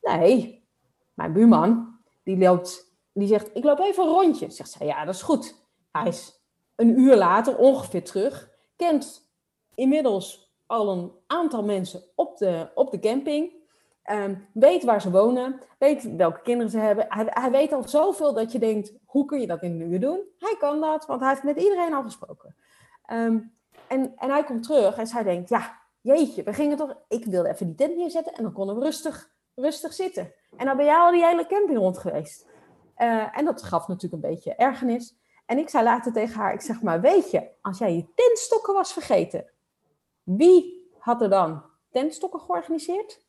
Nee, 0.00 0.64
mijn 1.14 1.32
buurman, 1.32 1.98
die 2.22 2.38
loopt, 2.38 2.94
die 3.12 3.28
zegt, 3.28 3.50
ik 3.52 3.64
loop 3.64 3.78
even 3.78 4.04
een 4.04 4.10
rondje. 4.10 4.50
Zegt 4.50 4.70
zij, 4.70 4.86
ja, 4.86 5.04
dat 5.04 5.14
is 5.14 5.22
goed. 5.22 5.54
Hij 5.90 6.08
is 6.08 6.40
een 6.76 7.00
uur 7.00 7.16
later 7.16 7.56
ongeveer 7.56 8.04
terug, 8.04 8.50
kent 8.76 9.30
inmiddels 9.74 10.52
al 10.66 10.88
een 10.88 11.12
aantal 11.26 11.62
mensen 11.62 12.02
op 12.14 12.38
de, 12.38 12.70
op 12.74 12.90
de 12.90 12.98
camping, 12.98 13.52
ehm, 14.02 14.34
weet 14.52 14.84
waar 14.84 15.00
ze 15.00 15.10
wonen, 15.10 15.60
weet 15.78 16.16
welke 16.16 16.42
kinderen 16.42 16.70
ze 16.70 16.78
hebben. 16.78 17.06
Hij, 17.08 17.26
hij 17.28 17.50
weet 17.50 17.72
al 17.72 17.88
zoveel 17.88 18.32
dat 18.34 18.52
je 18.52 18.58
denkt, 18.58 18.92
hoe 19.04 19.24
kun 19.24 19.40
je 19.40 19.46
dat 19.46 19.62
in 19.62 19.80
een 19.80 19.92
uur 19.92 20.00
doen? 20.00 20.20
Hij 20.38 20.56
kan 20.58 20.80
dat, 20.80 21.06
want 21.06 21.20
hij 21.20 21.28
heeft 21.30 21.42
met 21.42 21.56
iedereen 21.56 21.94
al 21.94 22.02
gesproken. 22.02 22.56
Ehm, 23.04 23.38
en, 23.86 24.12
en 24.16 24.30
hij 24.30 24.44
komt 24.44 24.62
terug 24.62 24.96
en 24.96 25.06
zij 25.06 25.22
denkt, 25.22 25.48
ja, 25.48 25.78
jeetje, 26.00 26.42
we 26.42 26.52
gingen 26.52 26.76
toch, 26.76 26.96
ik 27.08 27.24
wilde 27.24 27.48
even 27.48 27.66
die 27.66 27.74
tent 27.74 27.96
neerzetten 27.96 28.32
en 28.34 28.42
dan 28.42 28.52
konden 28.52 28.78
we 28.78 28.84
rustig, 28.84 29.30
rustig 29.54 29.92
zitten. 29.92 30.32
En 30.56 30.66
dan 30.66 30.76
ben 30.76 30.86
jij 30.86 30.96
al 30.96 31.10
die 31.10 31.26
hele 31.26 31.46
camping 31.46 31.78
rond 31.78 31.98
geweest. 31.98 32.46
Eh, 32.94 33.38
en 33.38 33.44
dat 33.44 33.62
gaf 33.62 33.88
natuurlijk 33.88 34.22
een 34.22 34.30
beetje 34.30 34.54
ergernis. 34.54 35.16
En 35.46 35.58
ik 35.58 35.68
zei 35.68 35.84
later 35.84 36.12
tegen 36.12 36.40
haar, 36.40 36.52
ik 36.52 36.60
zeg 36.60 36.82
maar, 36.82 37.00
weet 37.00 37.30
je, 37.30 37.48
als 37.60 37.78
jij 37.78 37.94
je 37.94 38.06
tentstokken 38.14 38.74
was 38.74 38.92
vergeten, 38.92 39.50
wie 40.22 40.90
had 40.98 41.22
er 41.22 41.30
dan 41.30 41.62
tentstokken 41.90 42.40
georganiseerd? 42.40 43.21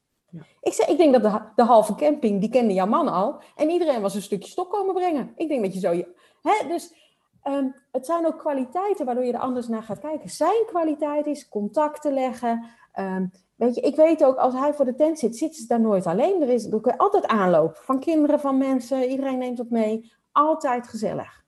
Ik 0.62 0.74
zei, 0.74 0.92
ik 0.92 0.98
denk 0.98 1.14
dat 1.14 1.24
de, 1.24 1.42
de 1.56 1.64
halve 1.64 1.96
camping, 1.96 2.40
die 2.40 2.50
kende 2.50 2.74
jouw 2.74 2.86
man 2.86 3.08
al. 3.08 3.42
En 3.56 3.70
iedereen 3.70 4.02
was 4.02 4.16
een 4.16 4.22
stukje 4.22 4.50
stok 4.50 4.72
komen 4.72 4.94
brengen. 4.94 5.32
Ik 5.36 5.48
denk 5.48 5.64
dat 5.64 5.74
je 5.74 5.80
zo... 5.80 5.92
Je, 5.92 6.08
hè, 6.42 6.68
dus 6.68 6.94
ehm, 7.42 7.68
het 7.92 8.06
zijn 8.06 8.26
ook 8.26 8.40
kwaliteiten 8.40 9.06
waardoor 9.06 9.24
je 9.24 9.34
er 9.34 9.40
anders 9.40 9.68
naar 9.68 9.84
gaat 9.84 10.00
kijken. 10.00 10.30
Zijn 10.30 10.66
kwaliteit 10.66 11.26
is 11.26 11.50
contacten 11.50 12.14
leggen. 12.14 12.66
Ehm, 12.92 13.26
weet 13.56 13.76
je, 13.76 13.82
ik 13.82 13.96
weet 13.96 14.24
ook, 14.24 14.38
als 14.38 14.54
hij 14.54 14.74
voor 14.74 14.86
de 14.86 14.96
tent 14.96 15.20
zit, 15.20 15.38
zit 15.38 15.56
ze 15.56 15.68
daar 15.68 15.80
nooit 15.80 16.06
alleen. 16.06 16.42
Er 16.42 16.50
is 16.50 16.66
er 16.66 16.98
altijd 16.98 17.28
aanloop. 17.28 17.76
Van 17.76 18.00
kinderen, 18.00 18.40
van 18.40 18.58
mensen, 18.58 19.10
iedereen 19.10 19.38
neemt 19.38 19.58
wat 19.58 19.70
mee. 19.70 20.12
Altijd 20.32 20.88
gezellig. 20.88 21.44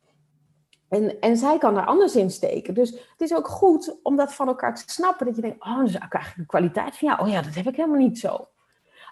En, 0.89 1.19
en 1.19 1.37
zij 1.37 1.57
kan 1.57 1.73
daar 1.73 1.85
anders 1.85 2.15
in 2.15 2.31
steken. 2.31 2.73
Dus 2.73 2.91
het 2.91 3.21
is 3.21 3.35
ook 3.35 3.47
goed 3.47 3.99
om 4.03 4.15
dat 4.15 4.33
van 4.33 4.47
elkaar 4.47 4.75
te 4.75 4.83
snappen. 4.85 5.25
Dat 5.25 5.35
je 5.35 5.41
denkt, 5.41 5.65
oh, 5.65 5.77
dat 5.77 5.87
is 5.87 5.95
eigenlijk 5.95 6.35
de 6.35 6.45
kwaliteit 6.45 6.97
van 6.97 7.07
jou. 7.07 7.21
Oh 7.21 7.27
ja, 7.27 7.41
dat 7.41 7.53
heb 7.55 7.67
ik 7.67 7.75
helemaal 7.75 7.97
niet 7.97 8.19
zo. 8.19 8.47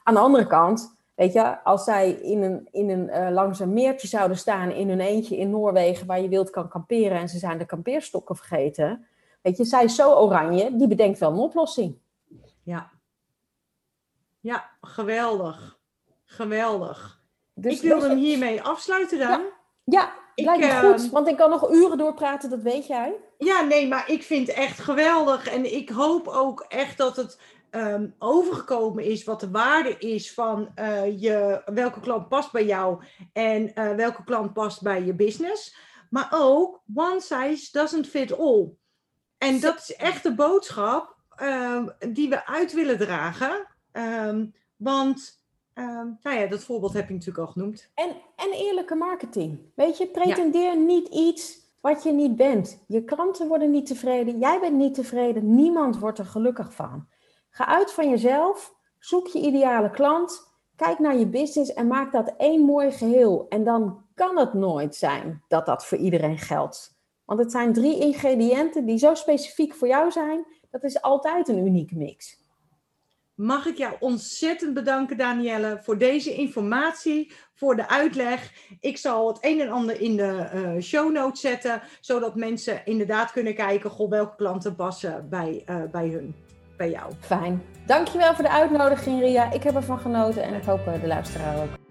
Aan 0.04 0.14
de 0.14 0.20
andere 0.20 0.48
kant, 0.48 0.96
weet 1.16 1.34
je, 1.34 1.64
als 1.64 1.84
zij 1.84 2.12
in 2.12 2.44
een, 2.44 2.68
in 2.72 2.90
een, 2.90 3.10
eh, 3.10 3.32
langs 3.32 3.60
een 3.60 3.74
meertje 3.74 4.08
zouden 4.08 4.38
staan 4.38 4.72
in 4.72 4.90
hun 4.90 5.00
eentje 5.00 5.38
in 5.38 5.50
Noorwegen, 5.50 6.08
waar 6.08 6.22
je 6.22 6.30
wild 6.30 6.50
kan 6.50 6.68
kamperen 6.68 7.18
en 7.18 7.30
ze 7.30 7.38
zijn 7.38 7.58
de 7.58 7.66
kampeerstokken 7.66 8.36
vergeten. 8.36 9.06
Weet 9.42 9.58
je, 9.58 9.64
zij 9.64 9.84
is 9.84 9.96
zo 9.96 10.14
oranje, 10.14 10.76
die 10.76 10.88
bedenkt 10.88 11.20
wel 11.20 11.32
een 11.32 11.38
oplossing. 11.38 11.98
Ja. 12.64 12.92
Ja, 14.40 14.70
geweldig. 14.82 15.78
Geweldig. 16.26 17.22
Dus 17.54 17.76
ik 17.76 17.82
wil 17.82 18.02
hem 18.02 18.18
hiermee 18.18 18.62
afsluiten 18.62 19.20
dan. 19.20 19.42
Ja, 19.84 20.14
Ik, 20.36 20.46
lijkt 20.46 20.66
me 20.66 20.70
eh, 20.70 20.80
goed, 20.80 21.10
want 21.10 21.28
ik 21.28 21.38
kan 21.38 21.50
nog 21.50 21.72
uren 21.72 21.98
doorpraten, 21.98 22.50
dat 22.50 22.62
weet 22.62 22.88
jij. 22.88 23.14
Ja, 23.38 23.62
nee, 23.62 23.88
maar 23.88 24.10
ik 24.10 24.24
vind 24.24 24.48
het 24.48 24.56
echt 24.56 24.80
geweldig. 24.80 25.48
En 25.48 25.74
ik 25.74 25.90
hoop 25.90 26.28
ook 26.28 26.66
echt 26.68 26.98
dat 26.98 27.16
het 27.16 27.40
ehm, 27.74 28.10
overgekomen 28.20 29.04
is 29.04 29.24
wat 29.24 29.40
de 29.40 29.50
waarde 29.50 29.98
is 29.98 30.34
van 30.34 30.72
eh, 30.76 31.22
je, 31.22 31.62
welke 31.66 32.00
klant 32.00 32.28
past 32.30 32.52
bij 32.52 32.66
jou 32.66 33.04
en 33.34 33.74
eh, 33.74 33.96
welke 33.96 34.24
klant 34.24 34.54
past 34.54 34.82
bij 34.82 35.04
je 35.04 35.14
business. 35.14 35.76
Maar 36.10 36.28
ook, 36.32 36.82
one 36.94 37.22
size 37.22 37.72
doesn't 37.72 38.08
fit 38.08 38.40
all. 38.40 38.70
En 39.38 39.60
dat 39.60 39.78
is 39.78 39.96
echt 39.96 40.24
de 40.24 40.36
boodschap 40.36 41.18
ehm, 41.36 41.88
die 42.10 42.30
we 42.30 42.46
uit 42.46 42.74
willen 42.74 42.98
dragen. 42.98 43.68
Ehm, 43.92 44.46
want 44.76 45.42
nou 46.22 46.40
ja, 46.40 46.48
dat 46.48 46.64
voorbeeld 46.64 46.94
heb 46.94 47.08
je 47.08 47.14
natuurlijk 47.14 47.48
al 47.48 47.54
genoemd. 47.54 47.92
En, 47.94 48.10
en 48.36 48.52
eerlijke 48.52 48.96
marketing. 48.96 49.60
Weet 49.76 49.98
je, 49.98 50.08
pretendeer 50.08 50.78
niet 50.78 51.08
iets 51.08 51.64
wat 51.82 52.04
je 52.04 52.12
niet 52.12 52.36
bent. 52.36 52.84
Je 52.88 53.04
klanten 53.04 53.48
worden 53.48 53.72
niet 53.72 53.86
tevreden, 53.86 54.40
jij 54.40 54.60
bent 54.60 54.76
niet 54.76 54.94
tevreden, 54.94 55.56
niemand 55.56 56.00
wordt 56.00 56.20
er 56.20 56.26
gelukkig 56.26 56.74
van. 56.74 57.08
Ga 57.56 57.68
uit 57.68 57.92
van 57.92 58.10
jezelf, 58.10 58.74
zoek 59.00 59.28
je 59.28 59.40
ideale 59.40 59.90
klant, 59.90 60.54
kijk 60.76 61.00
naar 61.00 61.18
je 61.18 61.28
business 61.28 61.74
en 61.74 61.88
maak 61.88 62.12
dat 62.12 62.34
één 62.38 62.62
mooi 62.62 62.92
geheel. 62.92 63.46
En 63.50 63.64
dan 63.64 64.06
kan 64.16 64.38
het 64.38 64.54
nooit 64.54 64.96
zijn 64.96 65.44
dat 65.48 65.66
dat 65.66 65.86
voor 65.86 65.98
iedereen 65.98 66.38
geldt. 66.38 66.98
Want 67.26 67.40
het 67.40 67.52
zijn 67.52 67.74
drie 67.74 68.00
ingrediënten 68.00 68.86
die 68.86 68.98
zo 68.98 69.14
specifiek 69.14 69.74
voor 69.74 69.88
jou 69.88 70.12
zijn, 70.12 70.46
dat 70.72 70.84
is 70.84 71.02
altijd 71.02 71.48
een 71.48 71.66
unieke 71.66 71.96
mix. 71.96 72.42
Mag 73.36 73.66
ik 73.66 73.78
jou 73.78 73.96
ontzettend 74.00 74.74
bedanken, 74.74 75.18
Danielle, 75.18 75.80
voor 75.82 75.98
deze 75.98 76.34
informatie, 76.34 77.34
voor 77.54 77.76
de 77.76 77.90
uitleg. 77.90 78.52
Ik 78.80 78.98
zal 78.98 79.28
het 79.28 79.38
een 79.42 79.62
en 79.62 79.70
ander 79.70 80.02
in 80.02 80.16
de 80.16 80.50
uh, 80.54 80.82
show 80.82 81.12
notes 81.12 81.42
zetten, 81.42 81.82
zodat 82.02 82.36
mensen 82.36 82.86
inderdaad 82.86 83.32
kunnen 83.32 83.56
kijken 83.56 83.90
goh, 83.90 84.10
welke 84.10 84.36
klanten 84.36 84.76
passen 84.76 85.30
bij, 85.30 85.64
uh, 85.70 85.84
bij 85.92 86.08
hun, 86.08 86.36
jou. 86.90 87.14
Fijn. 87.20 87.62
Dankjewel 87.86 88.34
voor 88.34 88.44
de 88.44 88.52
uitnodiging, 88.52 89.22
Ria. 89.22 89.52
Ik 89.52 89.64
heb 89.64 89.76
ervan 89.76 90.00
genoten 90.00 90.44
en 90.44 90.54
ik 90.54 90.64
hoop 90.64 90.88
uh, 90.88 91.02
de 91.02 91.08
luisteraar 91.08 91.56
ook. 91.56 91.83